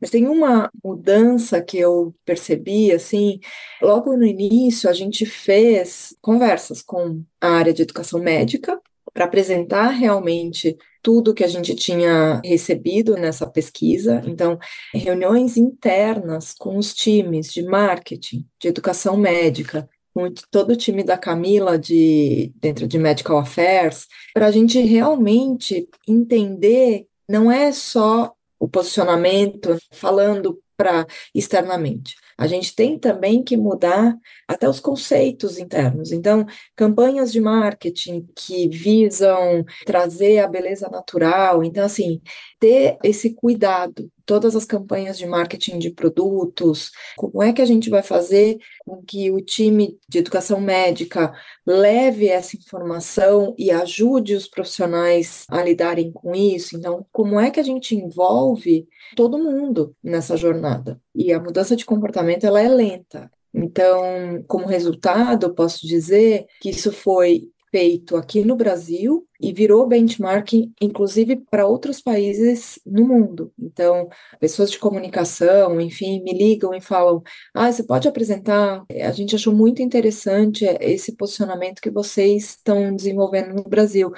Mas 0.00 0.10
tem 0.10 0.26
uma 0.26 0.70
mudança 0.84 1.62
que 1.62 1.78
eu 1.78 2.14
percebi, 2.24 2.92
assim, 2.92 3.40
logo 3.80 4.16
no 4.16 4.24
início 4.24 4.90
a 4.90 4.92
gente 4.92 5.24
fez 5.24 6.14
conversas 6.20 6.82
com 6.82 7.22
a 7.40 7.48
área 7.48 7.72
de 7.72 7.82
educação 7.82 8.20
médica 8.20 8.80
para 9.12 9.24
apresentar 9.24 9.88
realmente 9.88 10.76
tudo 11.02 11.32
que 11.32 11.44
a 11.44 11.48
gente 11.48 11.74
tinha 11.74 12.40
recebido 12.44 13.14
nessa 13.14 13.46
pesquisa. 13.46 14.20
Então, 14.26 14.58
reuniões 14.92 15.56
internas 15.56 16.52
com 16.52 16.76
os 16.76 16.92
times 16.92 17.52
de 17.52 17.62
marketing, 17.62 18.44
de 18.60 18.68
educação 18.68 19.16
médica, 19.16 19.88
com 20.12 20.32
todo 20.50 20.72
o 20.72 20.76
time 20.76 21.02
da 21.02 21.16
Camila 21.16 21.78
de 21.78 22.52
dentro 22.56 22.86
de 22.86 22.98
Medical 22.98 23.38
Affairs, 23.38 24.06
para 24.34 24.46
a 24.46 24.50
gente 24.50 24.80
realmente 24.80 25.88
entender 26.06 27.06
não 27.28 27.50
é 27.50 27.72
só 27.72 28.35
o 28.58 28.68
posicionamento 28.68 29.76
falando 29.92 30.60
para 30.76 31.06
externamente. 31.34 32.14
A 32.38 32.46
gente 32.46 32.74
tem 32.74 32.98
também 32.98 33.42
que 33.42 33.56
mudar 33.56 34.16
até 34.46 34.68
os 34.68 34.80
conceitos 34.80 35.58
internos. 35.58 36.12
Então, 36.12 36.46
campanhas 36.74 37.32
de 37.32 37.40
marketing 37.40 38.26
que 38.34 38.68
visam 38.68 39.64
trazer 39.84 40.40
a 40.40 40.48
beleza 40.48 40.88
natural. 40.88 41.64
Então, 41.64 41.84
assim, 41.84 42.20
ter 42.60 42.98
esse 43.02 43.34
cuidado 43.34 44.10
todas 44.26 44.56
as 44.56 44.64
campanhas 44.64 45.16
de 45.16 45.24
marketing 45.24 45.78
de 45.78 45.90
produtos, 45.90 46.90
como 47.16 47.42
é 47.42 47.52
que 47.52 47.62
a 47.62 47.64
gente 47.64 47.88
vai 47.88 48.02
fazer 48.02 48.58
com 48.84 49.00
que 49.02 49.30
o 49.30 49.40
time 49.40 49.96
de 50.08 50.18
educação 50.18 50.60
médica 50.60 51.32
leve 51.64 52.28
essa 52.28 52.56
informação 52.56 53.54
e 53.56 53.70
ajude 53.70 54.34
os 54.34 54.48
profissionais 54.48 55.46
a 55.48 55.62
lidarem 55.62 56.10
com 56.10 56.34
isso. 56.34 56.76
Então, 56.76 57.06
como 57.12 57.38
é 57.38 57.50
que 57.50 57.60
a 57.60 57.62
gente 57.62 57.94
envolve 57.94 58.88
todo 59.14 59.38
mundo 59.38 59.94
nessa 60.02 60.36
jornada? 60.36 61.00
E 61.16 61.32
a 61.32 61.40
mudança 61.40 61.74
de 61.74 61.84
comportamento 61.84 62.44
ela 62.44 62.60
é 62.60 62.68
lenta. 62.68 63.30
Então, 63.54 64.44
como 64.46 64.66
resultado, 64.66 65.54
posso 65.54 65.86
dizer 65.86 66.44
que 66.60 66.68
isso 66.70 66.92
foi 66.92 67.48
feito 67.70 68.16
aqui 68.16 68.44
no 68.44 68.54
Brasil 68.54 69.26
e 69.40 69.52
virou 69.52 69.86
benchmarking, 69.86 70.72
inclusive, 70.80 71.36
para 71.50 71.66
outros 71.66 72.00
países 72.00 72.78
no 72.86 73.06
mundo. 73.06 73.52
Então, 73.58 74.08
pessoas 74.38 74.70
de 74.70 74.78
comunicação, 74.78 75.80
enfim, 75.80 76.22
me 76.22 76.32
ligam 76.32 76.74
e 76.74 76.80
falam: 76.80 77.22
ah, 77.54 77.72
você 77.72 77.82
pode 77.82 78.06
apresentar? 78.06 78.84
A 78.90 79.12
gente 79.12 79.34
achou 79.34 79.54
muito 79.54 79.82
interessante 79.82 80.64
esse 80.80 81.16
posicionamento 81.16 81.80
que 81.80 81.90
vocês 81.90 82.50
estão 82.50 82.94
desenvolvendo 82.94 83.54
no 83.54 83.64
Brasil. 83.64 84.12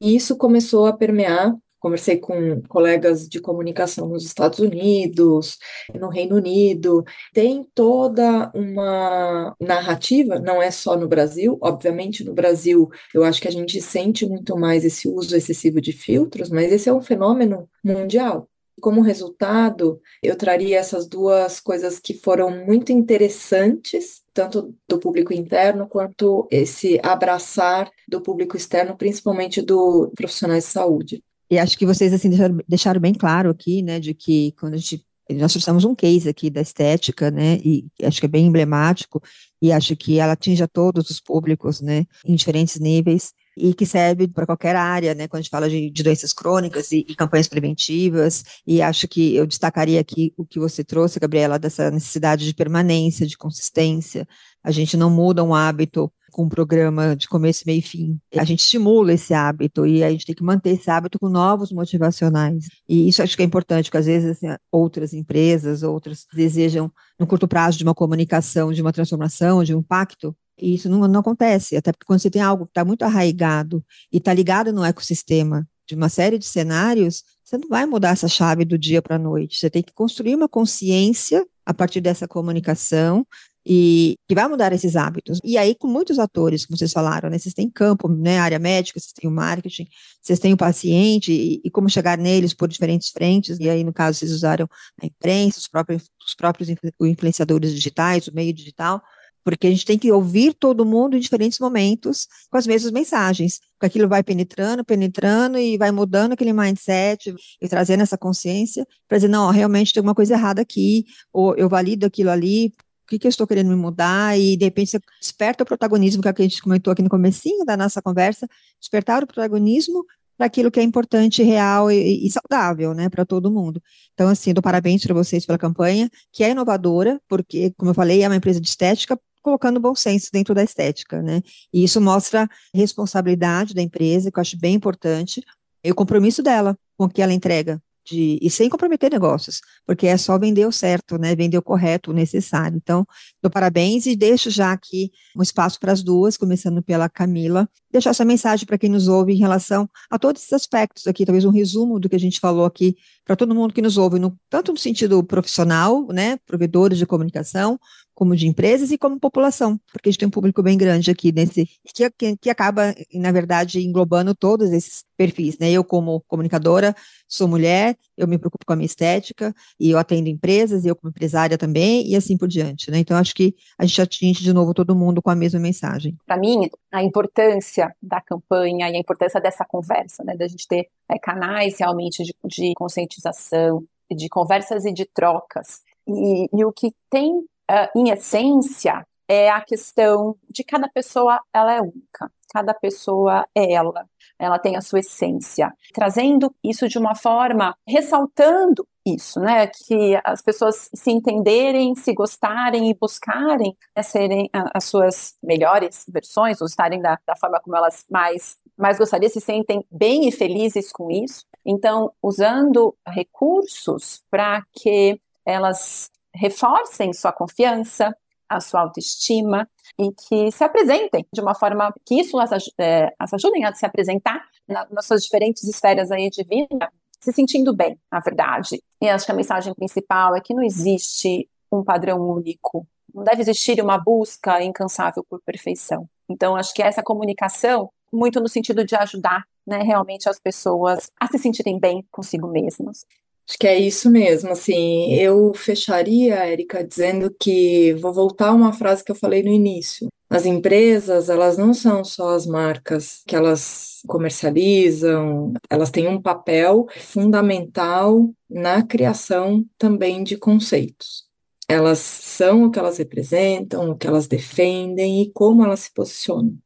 E 0.00 0.14
isso 0.16 0.36
começou 0.36 0.86
a 0.86 0.92
permear 0.92 1.54
conversei 1.82 2.16
com 2.16 2.62
colegas 2.68 3.28
de 3.28 3.40
comunicação 3.40 4.08
nos 4.08 4.24
Estados 4.24 4.60
Unidos, 4.60 5.58
no 5.92 6.08
Reino 6.08 6.36
Unido, 6.36 7.04
tem 7.34 7.66
toda 7.74 8.52
uma 8.54 9.54
narrativa, 9.60 10.38
não 10.38 10.62
é 10.62 10.70
só 10.70 10.96
no 10.96 11.08
Brasil, 11.08 11.58
obviamente 11.60 12.22
no 12.22 12.32
Brasil 12.32 12.88
eu 13.12 13.24
acho 13.24 13.40
que 13.42 13.48
a 13.48 13.50
gente 13.50 13.82
sente 13.82 14.24
muito 14.24 14.56
mais 14.56 14.84
esse 14.84 15.08
uso 15.08 15.36
excessivo 15.36 15.80
de 15.80 15.92
filtros, 15.92 16.50
mas 16.50 16.72
esse 16.72 16.88
é 16.88 16.94
um 16.94 17.02
fenômeno 17.02 17.68
mundial. 17.82 18.48
Como 18.80 19.02
resultado, 19.02 20.00
eu 20.22 20.36
traria 20.36 20.78
essas 20.78 21.06
duas 21.06 21.60
coisas 21.60 21.98
que 21.98 22.14
foram 22.14 22.64
muito 22.64 22.92
interessantes, 22.92 24.22
tanto 24.32 24.74
do 24.88 24.98
público 24.98 25.32
interno 25.32 25.88
quanto 25.88 26.46
esse 26.50 26.98
abraçar 27.02 27.90
do 28.08 28.20
público 28.20 28.56
externo, 28.56 28.96
principalmente 28.96 29.60
do 29.60 30.10
profissionais 30.16 30.64
de 30.64 30.70
saúde. 30.70 31.22
E 31.52 31.58
acho 31.58 31.76
que 31.76 31.84
vocês 31.84 32.14
assim 32.14 32.30
deixaram, 32.30 32.58
deixaram 32.66 32.98
bem 32.98 33.12
claro 33.12 33.50
aqui, 33.50 33.82
né, 33.82 34.00
de 34.00 34.14
que 34.14 34.52
quando 34.58 34.72
a 34.72 34.78
gente 34.78 35.04
nós 35.30 35.52
trouxemos 35.52 35.84
um 35.84 35.94
case 35.94 36.28
aqui 36.28 36.48
da 36.48 36.62
estética, 36.62 37.30
né, 37.30 37.58
e 37.62 37.86
acho 38.02 38.20
que 38.20 38.26
é 38.26 38.28
bem 38.28 38.46
emblemático, 38.46 39.22
e 39.60 39.70
acho 39.70 39.94
que 39.94 40.18
ela 40.18 40.32
atinge 40.32 40.62
a 40.62 40.68
todos 40.68 41.10
os 41.10 41.20
públicos, 41.20 41.82
né, 41.82 42.06
em 42.26 42.34
diferentes 42.34 42.80
níveis, 42.80 43.34
e 43.54 43.74
que 43.74 43.84
serve 43.84 44.28
para 44.28 44.46
qualquer 44.46 44.76
área, 44.76 45.14
né, 45.14 45.28
quando 45.28 45.40
a 45.40 45.42
gente 45.42 45.50
fala 45.50 45.68
de, 45.68 45.90
de 45.90 46.02
doenças 46.02 46.32
crônicas 46.32 46.90
e, 46.90 47.04
e, 47.06 47.14
campanhas 47.14 47.48
preventivas, 47.48 48.44
e 48.66 48.80
acho 48.80 49.06
que 49.06 49.34
eu 49.36 49.46
destacaria 49.46 50.00
aqui 50.00 50.32
o 50.38 50.46
que 50.46 50.58
você 50.58 50.82
trouxe, 50.82 51.20
Gabriela, 51.20 51.58
dessa 51.58 51.90
necessidade 51.90 52.46
de 52.46 52.54
permanência, 52.54 53.26
de 53.26 53.36
consistência, 53.36 54.26
a 54.64 54.70
gente 54.70 54.96
não 54.96 55.10
muda 55.10 55.44
um 55.44 55.54
hábito 55.54 56.10
com 56.32 56.44
um 56.44 56.48
programa 56.48 57.14
de 57.14 57.28
começo, 57.28 57.62
meio 57.66 57.78
e 57.78 57.82
fim. 57.82 58.18
A 58.36 58.44
gente 58.44 58.60
estimula 58.60 59.12
esse 59.12 59.32
hábito 59.32 59.86
e 59.86 60.02
a 60.02 60.10
gente 60.10 60.26
tem 60.26 60.34
que 60.34 60.42
manter 60.42 60.70
esse 60.70 60.90
hábito 60.90 61.18
com 61.18 61.28
novos 61.28 61.70
motivacionais. 61.70 62.66
E 62.88 63.08
isso 63.08 63.22
acho 63.22 63.36
que 63.36 63.42
é 63.42 63.46
importante, 63.46 63.86
porque 63.86 63.98
às 63.98 64.06
vezes 64.06 64.30
assim, 64.30 64.46
outras 64.70 65.12
empresas, 65.12 65.82
outras 65.82 66.26
desejam, 66.32 66.90
no 67.20 67.26
curto 67.26 67.46
prazo, 67.46 67.78
de 67.78 67.84
uma 67.84 67.94
comunicação, 67.94 68.72
de 68.72 68.82
uma 68.82 68.92
transformação, 68.92 69.62
de 69.62 69.74
um 69.74 69.78
impacto, 69.78 70.34
e 70.58 70.74
isso 70.74 70.88
não, 70.88 71.06
não 71.08 71.20
acontece, 71.20 71.76
até 71.76 71.92
porque 71.92 72.06
quando 72.06 72.20
você 72.20 72.30
tem 72.30 72.42
algo 72.42 72.66
que 72.66 72.70
está 72.70 72.84
muito 72.84 73.02
arraigado 73.02 73.84
e 74.12 74.18
está 74.18 74.32
ligado 74.32 74.72
no 74.72 74.84
ecossistema 74.84 75.66
de 75.86 75.94
uma 75.94 76.08
série 76.08 76.38
de 76.38 76.46
cenários, 76.46 77.24
você 77.44 77.58
não 77.58 77.68
vai 77.68 77.84
mudar 77.84 78.10
essa 78.10 78.28
chave 78.28 78.64
do 78.64 78.78
dia 78.78 79.02
para 79.02 79.16
a 79.16 79.18
noite. 79.18 79.58
Você 79.58 79.68
tem 79.68 79.82
que 79.82 79.92
construir 79.92 80.34
uma 80.34 80.48
consciência 80.48 81.46
a 81.66 81.74
partir 81.74 82.00
dessa 82.00 82.26
comunicação 82.26 83.26
e 83.64 84.16
que 84.28 84.34
vai 84.34 84.48
mudar 84.48 84.72
esses 84.72 84.96
hábitos. 84.96 85.38
E 85.44 85.56
aí, 85.56 85.74
com 85.74 85.86
muitos 85.86 86.18
atores, 86.18 86.66
como 86.66 86.76
vocês 86.76 86.92
falaram, 86.92 87.30
né? 87.30 87.38
Vocês 87.38 87.54
têm 87.54 87.70
campo, 87.70 88.08
né? 88.08 88.38
Área 88.38 88.58
médica, 88.58 88.98
vocês 88.98 89.12
têm 89.12 89.28
o 89.30 89.32
marketing, 89.32 89.86
vocês 90.20 90.38
têm 90.38 90.52
o 90.52 90.56
paciente 90.56 91.32
e, 91.32 91.60
e 91.64 91.70
como 91.70 91.88
chegar 91.88 92.18
neles 92.18 92.54
por 92.54 92.68
diferentes 92.68 93.10
frentes. 93.10 93.58
E 93.60 93.68
aí, 93.68 93.84
no 93.84 93.92
caso, 93.92 94.18
vocês 94.18 94.32
usaram 94.32 94.68
a 95.00 95.06
imprensa, 95.06 95.58
os 95.58 95.68
próprios, 95.68 96.04
os 96.26 96.34
próprios 96.34 96.68
influenciadores 97.00 97.72
digitais, 97.74 98.26
o 98.26 98.34
meio 98.34 98.52
digital 98.52 99.02
porque 99.44 99.66
a 99.66 99.70
gente 99.70 99.84
tem 99.84 99.98
que 99.98 100.10
ouvir 100.10 100.54
todo 100.54 100.84
mundo 100.84 101.16
em 101.16 101.20
diferentes 101.20 101.58
momentos 101.58 102.26
com 102.50 102.56
as 102.56 102.66
mesmas 102.66 102.92
mensagens, 102.92 103.60
porque 103.72 103.86
aquilo 103.86 104.08
vai 104.08 104.22
penetrando, 104.22 104.84
penetrando 104.84 105.58
e 105.58 105.76
vai 105.76 105.90
mudando 105.90 106.32
aquele 106.32 106.52
mindset 106.52 107.34
e 107.60 107.68
trazendo 107.68 108.02
essa 108.02 108.16
consciência 108.16 108.86
para 109.08 109.18
dizer, 109.18 109.28
não, 109.28 109.50
realmente 109.50 109.92
tem 109.92 110.00
alguma 110.00 110.14
coisa 110.14 110.34
errada 110.34 110.62
aqui, 110.62 111.04
ou 111.32 111.56
eu 111.56 111.68
valido 111.68 112.06
aquilo 112.06 112.30
ali, 112.30 112.72
que, 113.12 113.18
que 113.18 113.26
eu 113.26 113.30
estou 113.30 113.46
querendo 113.46 113.68
me 113.68 113.76
mudar, 113.76 114.38
e 114.38 114.56
de 114.56 114.64
repente 114.64 114.92
você 114.92 115.00
desperta 115.20 115.62
o 115.62 115.66
protagonismo, 115.66 116.22
que 116.22 116.28
é 116.28 116.32
que 116.32 116.42
a 116.42 116.44
gente 116.44 116.62
comentou 116.62 116.92
aqui 116.92 117.02
no 117.02 117.10
comecinho 117.10 117.64
da 117.64 117.76
nossa 117.76 118.00
conversa, 118.00 118.48
despertar 118.80 119.22
o 119.22 119.26
protagonismo 119.26 120.04
para 120.36 120.46
aquilo 120.46 120.70
que 120.70 120.80
é 120.80 120.82
importante, 120.82 121.42
real 121.42 121.90
e, 121.90 122.26
e 122.26 122.30
saudável, 122.30 122.94
né, 122.94 123.08
para 123.08 123.24
todo 123.26 123.50
mundo. 123.50 123.82
Então, 124.14 124.28
assim, 124.28 124.54
dou 124.54 124.62
parabéns 124.62 125.04
para 125.04 125.14
vocês 125.14 125.44
pela 125.44 125.58
campanha, 125.58 126.10
que 126.32 126.42
é 126.42 126.50
inovadora, 126.50 127.20
porque, 127.28 127.72
como 127.76 127.90
eu 127.90 127.94
falei, 127.94 128.22
é 128.22 128.28
uma 128.28 128.36
empresa 128.36 128.60
de 128.60 128.68
estética, 128.68 129.18
colocando 129.42 129.78
bom 129.78 129.94
senso 129.94 130.30
dentro 130.32 130.54
da 130.54 130.62
estética, 130.62 131.20
né? 131.20 131.42
E 131.72 131.84
isso 131.84 132.00
mostra 132.00 132.48
responsabilidade 132.72 133.74
da 133.74 133.82
empresa, 133.82 134.30
que 134.30 134.38
eu 134.38 134.40
acho 134.40 134.58
bem 134.58 134.74
importante, 134.74 135.42
e 135.84 135.90
o 135.90 135.94
compromisso 135.94 136.42
dela 136.42 136.78
com 136.96 137.04
o 137.04 137.08
que 137.08 137.20
ela 137.20 137.32
entrega 137.32 137.82
de, 138.04 138.38
e 138.40 138.50
sem 138.50 138.68
comprometer 138.68 139.10
negócios, 139.10 139.60
porque 139.86 140.06
é 140.06 140.16
só 140.16 140.38
vender 140.38 140.66
o 140.66 140.72
certo, 140.72 141.18
né, 141.18 141.34
vender 141.34 141.58
o 141.58 141.62
correto, 141.62 142.10
o 142.10 142.14
necessário. 142.14 142.76
Então, 142.76 143.06
dou 143.42 143.50
parabéns 143.50 144.06
e 144.06 144.16
deixo 144.16 144.50
já 144.50 144.72
aqui 144.72 145.10
um 145.36 145.42
espaço 145.42 145.78
para 145.78 145.92
as 145.92 146.02
duas, 146.02 146.36
começando 146.36 146.82
pela 146.82 147.08
Camila, 147.08 147.68
deixar 147.90 148.10
essa 148.10 148.24
mensagem 148.24 148.66
para 148.66 148.78
quem 148.78 148.90
nos 148.90 149.08
ouve 149.08 149.32
em 149.32 149.38
relação 149.38 149.88
a 150.10 150.18
todos 150.18 150.42
esses 150.42 150.52
aspectos 150.52 151.06
aqui, 151.06 151.24
talvez 151.24 151.44
um 151.44 151.50
resumo 151.50 152.00
do 152.00 152.08
que 152.08 152.16
a 152.16 152.20
gente 152.20 152.40
falou 152.40 152.64
aqui 152.64 152.96
para 153.24 153.36
todo 153.36 153.54
mundo 153.54 153.74
que 153.74 153.82
nos 153.82 153.96
ouve, 153.96 154.18
no, 154.18 154.36
tanto 154.50 154.72
no 154.72 154.78
sentido 154.78 155.22
profissional, 155.22 156.06
né, 156.08 156.38
provedores 156.46 156.98
de 156.98 157.06
comunicação, 157.06 157.78
como 158.14 158.36
de 158.36 158.46
empresas 158.46 158.90
e 158.90 158.98
como 158.98 159.18
população, 159.18 159.80
porque 159.90 160.08
a 160.08 160.12
gente 160.12 160.18
tem 160.18 160.28
um 160.28 160.30
público 160.30 160.62
bem 160.62 160.76
grande 160.76 161.10
aqui 161.10 161.32
nesse 161.32 161.68
que, 161.84 162.10
que, 162.10 162.36
que, 162.36 162.50
acaba, 162.50 162.94
na 163.14 163.32
verdade, 163.32 163.80
englobando 163.80 164.34
todos 164.34 164.70
esses 164.72 165.04
perfis, 165.16 165.58
né? 165.58 165.70
Eu, 165.70 165.84
como 165.84 166.20
comunicadora, 166.28 166.94
sou 167.26 167.48
mulher, 167.48 167.96
eu 168.16 168.28
me 168.28 168.38
preocupo 168.38 168.64
com 168.66 168.72
a 168.72 168.76
minha 168.76 168.86
estética 168.86 169.54
e 169.78 169.90
eu 169.90 169.98
atendo 169.98 170.28
empresas, 170.28 170.84
e 170.84 170.88
eu 170.88 170.96
como 170.96 171.10
empresária 171.10 171.56
também, 171.56 172.06
e 172.06 172.16
assim 172.16 172.36
por 172.36 172.48
diante, 172.48 172.90
né? 172.90 172.98
Então, 172.98 173.16
acho 173.16 173.34
que 173.34 173.54
a 173.78 173.86
gente 173.86 174.00
atinge 174.02 174.42
de 174.42 174.52
novo 174.52 174.74
todo 174.74 174.94
mundo 174.94 175.22
com 175.22 175.30
a 175.30 175.34
mesma 175.34 175.60
mensagem. 175.60 176.16
Para 176.26 176.36
mim, 176.36 176.68
a 176.90 177.02
importância 177.02 177.94
da 178.02 178.20
campanha 178.20 178.90
e 178.90 178.96
a 178.96 178.98
importância 178.98 179.40
dessa 179.40 179.64
conversa, 179.64 180.22
né? 180.22 180.36
Da 180.36 180.46
gente 180.46 180.68
ter 180.68 180.88
é, 181.08 181.18
canais 181.18 181.78
realmente 181.78 182.22
de, 182.22 182.34
de 182.44 182.74
conscientização, 182.74 183.84
de 184.10 184.28
conversas 184.28 184.84
e 184.84 184.92
de 184.92 185.06
trocas. 185.06 185.80
E, 186.06 186.48
e 186.52 186.64
o 186.64 186.72
que 186.72 186.92
tem 187.08 187.44
uh, 187.72 187.98
em 187.98 188.10
essência, 188.10 189.06
é 189.28 189.50
a 189.50 189.60
questão 189.62 190.36
de 190.50 190.62
cada 190.62 190.88
pessoa, 190.88 191.40
ela 191.52 191.72
é 191.72 191.80
única, 191.80 192.30
cada 192.52 192.74
pessoa 192.74 193.46
é 193.54 193.72
ela, 193.72 194.06
ela 194.38 194.58
tem 194.58 194.76
a 194.76 194.82
sua 194.82 195.00
essência, 195.00 195.72
trazendo 195.94 196.54
isso 196.62 196.86
de 196.86 196.98
uma 196.98 197.14
forma, 197.14 197.74
ressaltando 197.86 198.86
isso, 199.04 199.40
né, 199.40 199.66
que 199.66 200.20
as 200.24 200.42
pessoas 200.42 200.90
se 200.94 201.10
entenderem, 201.10 201.94
se 201.94 202.12
gostarem 202.12 202.90
e 202.90 202.94
buscarem 202.94 203.76
né, 203.96 204.02
serem 204.02 204.48
as 204.52 204.84
suas 204.84 205.36
melhores 205.42 206.04
versões, 206.08 206.60
ou 206.60 206.66
estarem 206.66 207.00
da, 207.00 207.18
da 207.26 207.34
forma 207.34 207.60
como 207.60 207.76
elas 207.76 208.04
mais, 208.10 208.58
mais 208.76 208.98
gostariam, 208.98 209.30
se 209.30 209.40
sentem 209.40 209.84
bem 209.90 210.28
e 210.28 210.32
felizes 210.32 210.92
com 210.92 211.10
isso. 211.10 211.46
Então, 211.64 212.12
usando 212.22 212.94
recursos 213.06 214.22
para 214.30 214.62
que 214.72 215.20
elas 215.44 216.10
reforcem 216.34 217.12
sua 217.12 217.32
confiança, 217.32 218.16
a 218.48 218.60
sua 218.60 218.80
autoestima 218.82 219.68
e 219.98 220.12
que 220.12 220.50
se 220.52 220.64
apresentem 220.64 221.26
de 221.32 221.40
uma 221.40 221.54
forma 221.54 221.92
que 222.04 222.20
isso 222.20 222.38
as, 222.38 222.50
é, 222.78 223.12
ajudem 223.18 223.64
a 223.64 223.74
se 223.74 223.86
apresentar 223.86 224.42
na, 224.68 224.86
nas 224.90 225.06
suas 225.06 225.22
diferentes 225.22 225.64
esferas 225.64 226.10
aí 226.10 226.28
de 226.30 226.44
vida, 226.44 226.90
se 227.20 227.32
sentindo 227.32 227.74
bem, 227.74 227.98
na 228.10 228.20
verdade. 228.20 228.82
E 229.00 229.08
acho 229.08 229.24
que 229.24 229.32
a 229.32 229.34
mensagem 229.34 229.74
principal 229.74 230.34
é 230.34 230.40
que 230.40 230.54
não 230.54 230.62
existe 230.62 231.48
um 231.70 231.82
padrão 231.82 232.20
único, 232.20 232.86
não 233.14 233.24
deve 233.24 233.42
existir 233.42 233.80
uma 233.80 233.98
busca 233.98 234.62
incansável 234.62 235.24
por 235.28 235.40
perfeição. 235.42 236.08
Então, 236.28 236.56
acho 236.56 236.74
que 236.74 236.82
essa 236.82 237.02
comunicação, 237.02 237.90
muito 238.12 238.40
no 238.40 238.48
sentido 238.48 238.84
de 238.84 238.94
ajudar 238.96 239.44
né, 239.66 239.78
realmente 239.78 240.28
as 240.28 240.38
pessoas 240.38 241.10
a 241.18 241.26
se 241.28 241.38
sentirem 241.38 241.78
bem 241.78 242.04
consigo 242.10 242.48
mesmas. 242.48 243.04
Acho 243.48 243.58
que 243.58 243.66
é 243.66 243.78
isso 243.78 244.10
mesmo, 244.10 244.50
assim, 244.50 245.14
eu 245.14 245.52
fecharia, 245.54 246.36
Érica, 246.36 246.84
dizendo 246.84 247.34
que 247.38 247.92
vou 247.94 248.12
voltar 248.12 248.48
a 248.48 248.54
uma 248.54 248.72
frase 248.72 249.04
que 249.04 249.10
eu 249.10 249.16
falei 249.16 249.42
no 249.42 249.50
início. 249.50 250.08
As 250.30 250.46
empresas, 250.46 251.28
elas 251.28 251.58
não 251.58 251.74
são 251.74 252.02
só 252.04 252.34
as 252.34 252.46
marcas 252.46 253.22
que 253.26 253.36
elas 253.36 254.00
comercializam, 254.06 255.52
elas 255.68 255.90
têm 255.90 256.08
um 256.08 256.22
papel 256.22 256.86
fundamental 256.98 258.30
na 258.48 258.82
criação 258.82 259.64
também 259.76 260.24
de 260.24 260.38
conceitos. 260.38 261.24
Elas 261.68 261.98
são 261.98 262.64
o 262.64 262.70
que 262.70 262.78
elas 262.78 262.98
representam, 262.98 263.90
o 263.90 263.96
que 263.96 264.06
elas 264.06 264.26
defendem 264.26 265.22
e 265.22 265.30
como 265.32 265.64
elas 265.64 265.80
se 265.80 265.92
posicionam. 265.92 266.56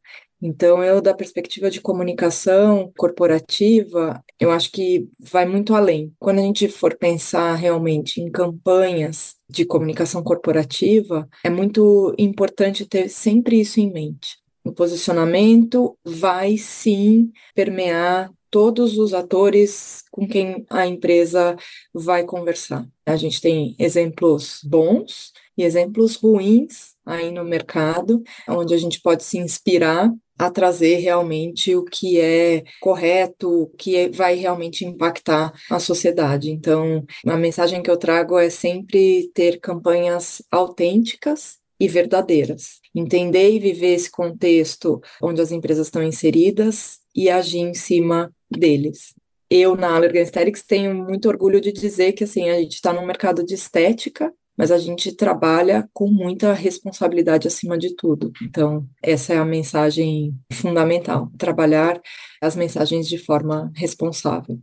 Então, 0.40 0.82
eu, 0.84 1.00
da 1.00 1.14
perspectiva 1.14 1.70
de 1.70 1.80
comunicação 1.80 2.92
corporativa, 2.96 4.22
eu 4.38 4.50
acho 4.50 4.70
que 4.70 5.08
vai 5.18 5.46
muito 5.46 5.74
além. 5.74 6.12
Quando 6.18 6.38
a 6.38 6.42
gente 6.42 6.68
for 6.68 6.96
pensar 6.96 7.54
realmente 7.54 8.20
em 8.20 8.30
campanhas 8.30 9.36
de 9.48 9.64
comunicação 9.64 10.22
corporativa, 10.22 11.28
é 11.42 11.48
muito 11.48 12.14
importante 12.18 12.84
ter 12.86 13.08
sempre 13.08 13.60
isso 13.60 13.80
em 13.80 13.90
mente. 13.90 14.36
O 14.64 14.72
posicionamento 14.72 15.96
vai 16.04 16.56
sim 16.58 17.30
permear 17.54 18.30
todos 18.50 18.98
os 18.98 19.14
atores 19.14 20.02
com 20.10 20.26
quem 20.26 20.64
a 20.68 20.86
empresa 20.86 21.56
vai 21.94 22.24
conversar. 22.24 22.86
A 23.04 23.16
gente 23.16 23.40
tem 23.40 23.76
exemplos 23.78 24.60
bons 24.64 25.32
e 25.56 25.62
exemplos 25.62 26.16
ruins 26.16 26.95
aí 27.06 27.30
no 27.30 27.44
mercado, 27.44 28.22
onde 28.48 28.74
a 28.74 28.78
gente 28.78 29.00
pode 29.00 29.22
se 29.22 29.38
inspirar 29.38 30.12
a 30.38 30.50
trazer 30.50 30.96
realmente 30.96 31.74
o 31.74 31.84
que 31.84 32.20
é 32.20 32.62
correto, 32.80 33.62
o 33.62 33.66
que 33.68 33.96
é, 33.96 34.08
vai 34.10 34.34
realmente 34.34 34.84
impactar 34.84 35.52
a 35.70 35.78
sociedade. 35.78 36.50
Então, 36.50 37.04
a 37.26 37.36
mensagem 37.36 37.82
que 37.82 37.90
eu 37.90 37.96
trago 37.96 38.38
é 38.38 38.50
sempre 38.50 39.30
ter 39.32 39.60
campanhas 39.60 40.42
autênticas 40.50 41.58
e 41.80 41.88
verdadeiras. 41.88 42.80
Entender 42.94 43.50
e 43.50 43.58
viver 43.58 43.94
esse 43.94 44.10
contexto 44.10 45.00
onde 45.22 45.40
as 45.40 45.52
empresas 45.52 45.86
estão 45.86 46.02
inseridas 46.02 46.98
e 47.14 47.30
agir 47.30 47.60
em 47.60 47.74
cima 47.74 48.30
deles. 48.50 49.14
Eu, 49.48 49.76
na 49.76 49.94
Allergan 49.94 50.20
Aesthetics, 50.20 50.64
tenho 50.66 50.94
muito 50.94 51.28
orgulho 51.28 51.60
de 51.60 51.72
dizer 51.72 52.12
que 52.12 52.24
assim, 52.24 52.48
a 52.50 52.58
gente 52.58 52.74
está 52.74 52.92
no 52.92 53.06
mercado 53.06 53.44
de 53.44 53.54
estética 53.54 54.32
mas 54.56 54.70
a 54.70 54.78
gente 54.78 55.12
trabalha 55.12 55.88
com 55.92 56.10
muita 56.10 56.52
responsabilidade 56.52 57.46
acima 57.46 57.76
de 57.76 57.94
tudo. 57.94 58.32
Então, 58.42 58.88
essa 59.02 59.34
é 59.34 59.38
a 59.38 59.44
mensagem 59.44 60.34
fundamental: 60.52 61.30
trabalhar 61.36 62.00
as 62.40 62.56
mensagens 62.56 63.08
de 63.08 63.18
forma 63.18 63.70
responsável. 63.74 64.58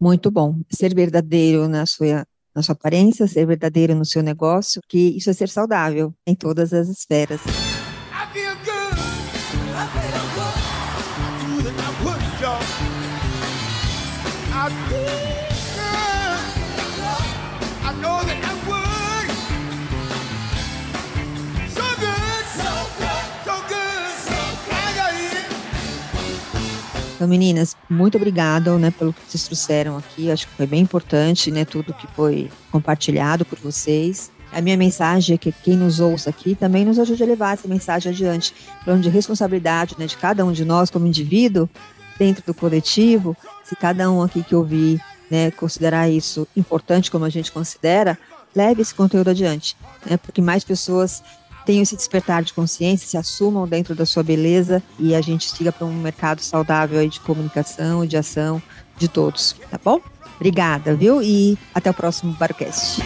Muito 0.00 0.30
bom. 0.30 0.60
Ser 0.70 0.94
verdadeiro 0.94 1.66
na 1.68 1.86
sua, 1.86 2.26
na 2.54 2.62
sua 2.62 2.74
aparência, 2.74 3.26
ser 3.26 3.46
verdadeiro 3.46 3.94
no 3.94 4.04
seu 4.04 4.22
negócio, 4.22 4.82
que 4.86 5.16
isso 5.16 5.30
é 5.30 5.32
ser 5.32 5.48
saudável 5.48 6.12
em 6.26 6.34
todas 6.34 6.72
as 6.72 6.88
esferas. 6.88 7.40
I 14.68 15.35
Então, 27.16 27.26
meninas, 27.26 27.74
muito 27.88 28.18
obrigada, 28.18 28.76
né, 28.76 28.90
pelo 28.90 29.10
que 29.10 29.20
vocês 29.26 29.44
trouxeram 29.44 29.96
aqui. 29.96 30.30
Acho 30.30 30.46
que 30.46 30.54
foi 30.54 30.66
bem 30.66 30.82
importante, 30.82 31.50
né, 31.50 31.64
tudo 31.64 31.94
que 31.94 32.06
foi 32.08 32.50
compartilhado 32.70 33.42
por 33.42 33.58
vocês. 33.58 34.30
A 34.52 34.60
minha 34.60 34.76
mensagem 34.76 35.34
é 35.34 35.38
que 35.38 35.50
quem 35.50 35.78
nos 35.78 35.98
ouça 35.98 36.28
aqui 36.28 36.54
também 36.54 36.84
nos 36.84 36.98
ajude 36.98 37.22
a 37.22 37.26
levar 37.26 37.54
essa 37.54 37.66
mensagem 37.66 38.12
adiante, 38.12 38.54
falando 38.84 39.02
de 39.02 39.08
responsabilidade, 39.08 39.96
né, 39.98 40.04
de 40.04 40.14
cada 40.18 40.44
um 40.44 40.52
de 40.52 40.62
nós 40.62 40.90
como 40.90 41.06
indivíduo 41.06 41.66
dentro 42.18 42.44
do 42.46 42.52
coletivo. 42.52 43.34
Se 43.64 43.74
cada 43.74 44.10
um 44.10 44.22
aqui 44.22 44.42
que 44.42 44.54
ouvir, 44.54 45.00
né, 45.30 45.50
considerar 45.50 46.10
isso 46.10 46.46
importante 46.54 47.10
como 47.10 47.24
a 47.24 47.30
gente 47.30 47.50
considera, 47.50 48.18
leve 48.54 48.82
esse 48.82 48.94
conteúdo 48.94 49.30
adiante, 49.30 49.74
né, 50.04 50.18
porque 50.18 50.42
mais 50.42 50.64
pessoas 50.64 51.22
tenham 51.66 51.82
esse 51.82 51.96
despertar 51.96 52.44
de 52.44 52.54
consciência, 52.54 53.08
se 53.08 53.16
assumam 53.16 53.66
dentro 53.66 53.94
da 53.94 54.06
sua 54.06 54.22
beleza 54.22 54.82
e 54.98 55.14
a 55.14 55.20
gente 55.20 55.50
siga 55.50 55.72
para 55.72 55.84
um 55.84 55.92
mercado 55.92 56.40
saudável 56.40 57.00
aí 57.00 57.08
de 57.08 57.20
comunicação, 57.20 58.06
de 58.06 58.16
ação 58.16 58.62
de 58.96 59.08
todos, 59.08 59.54
tá 59.70 59.78
bom? 59.84 60.00
Obrigada, 60.36 60.94
viu? 60.94 61.20
E 61.20 61.58
até 61.74 61.90
o 61.90 61.94
próximo 61.94 62.32
Barcast. 62.34 63.02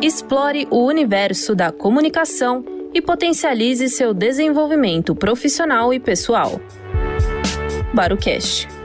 Explore 0.00 0.66
o 0.70 0.84
universo 0.86 1.54
da 1.54 1.70
comunicação 1.70 2.64
e 2.94 3.00
potencialize 3.00 3.88
seu 3.88 4.12
desenvolvimento 4.12 5.14
profissional 5.14 5.92
e 5.92 6.00
pessoal. 6.00 6.60
Barucast. 7.94 8.81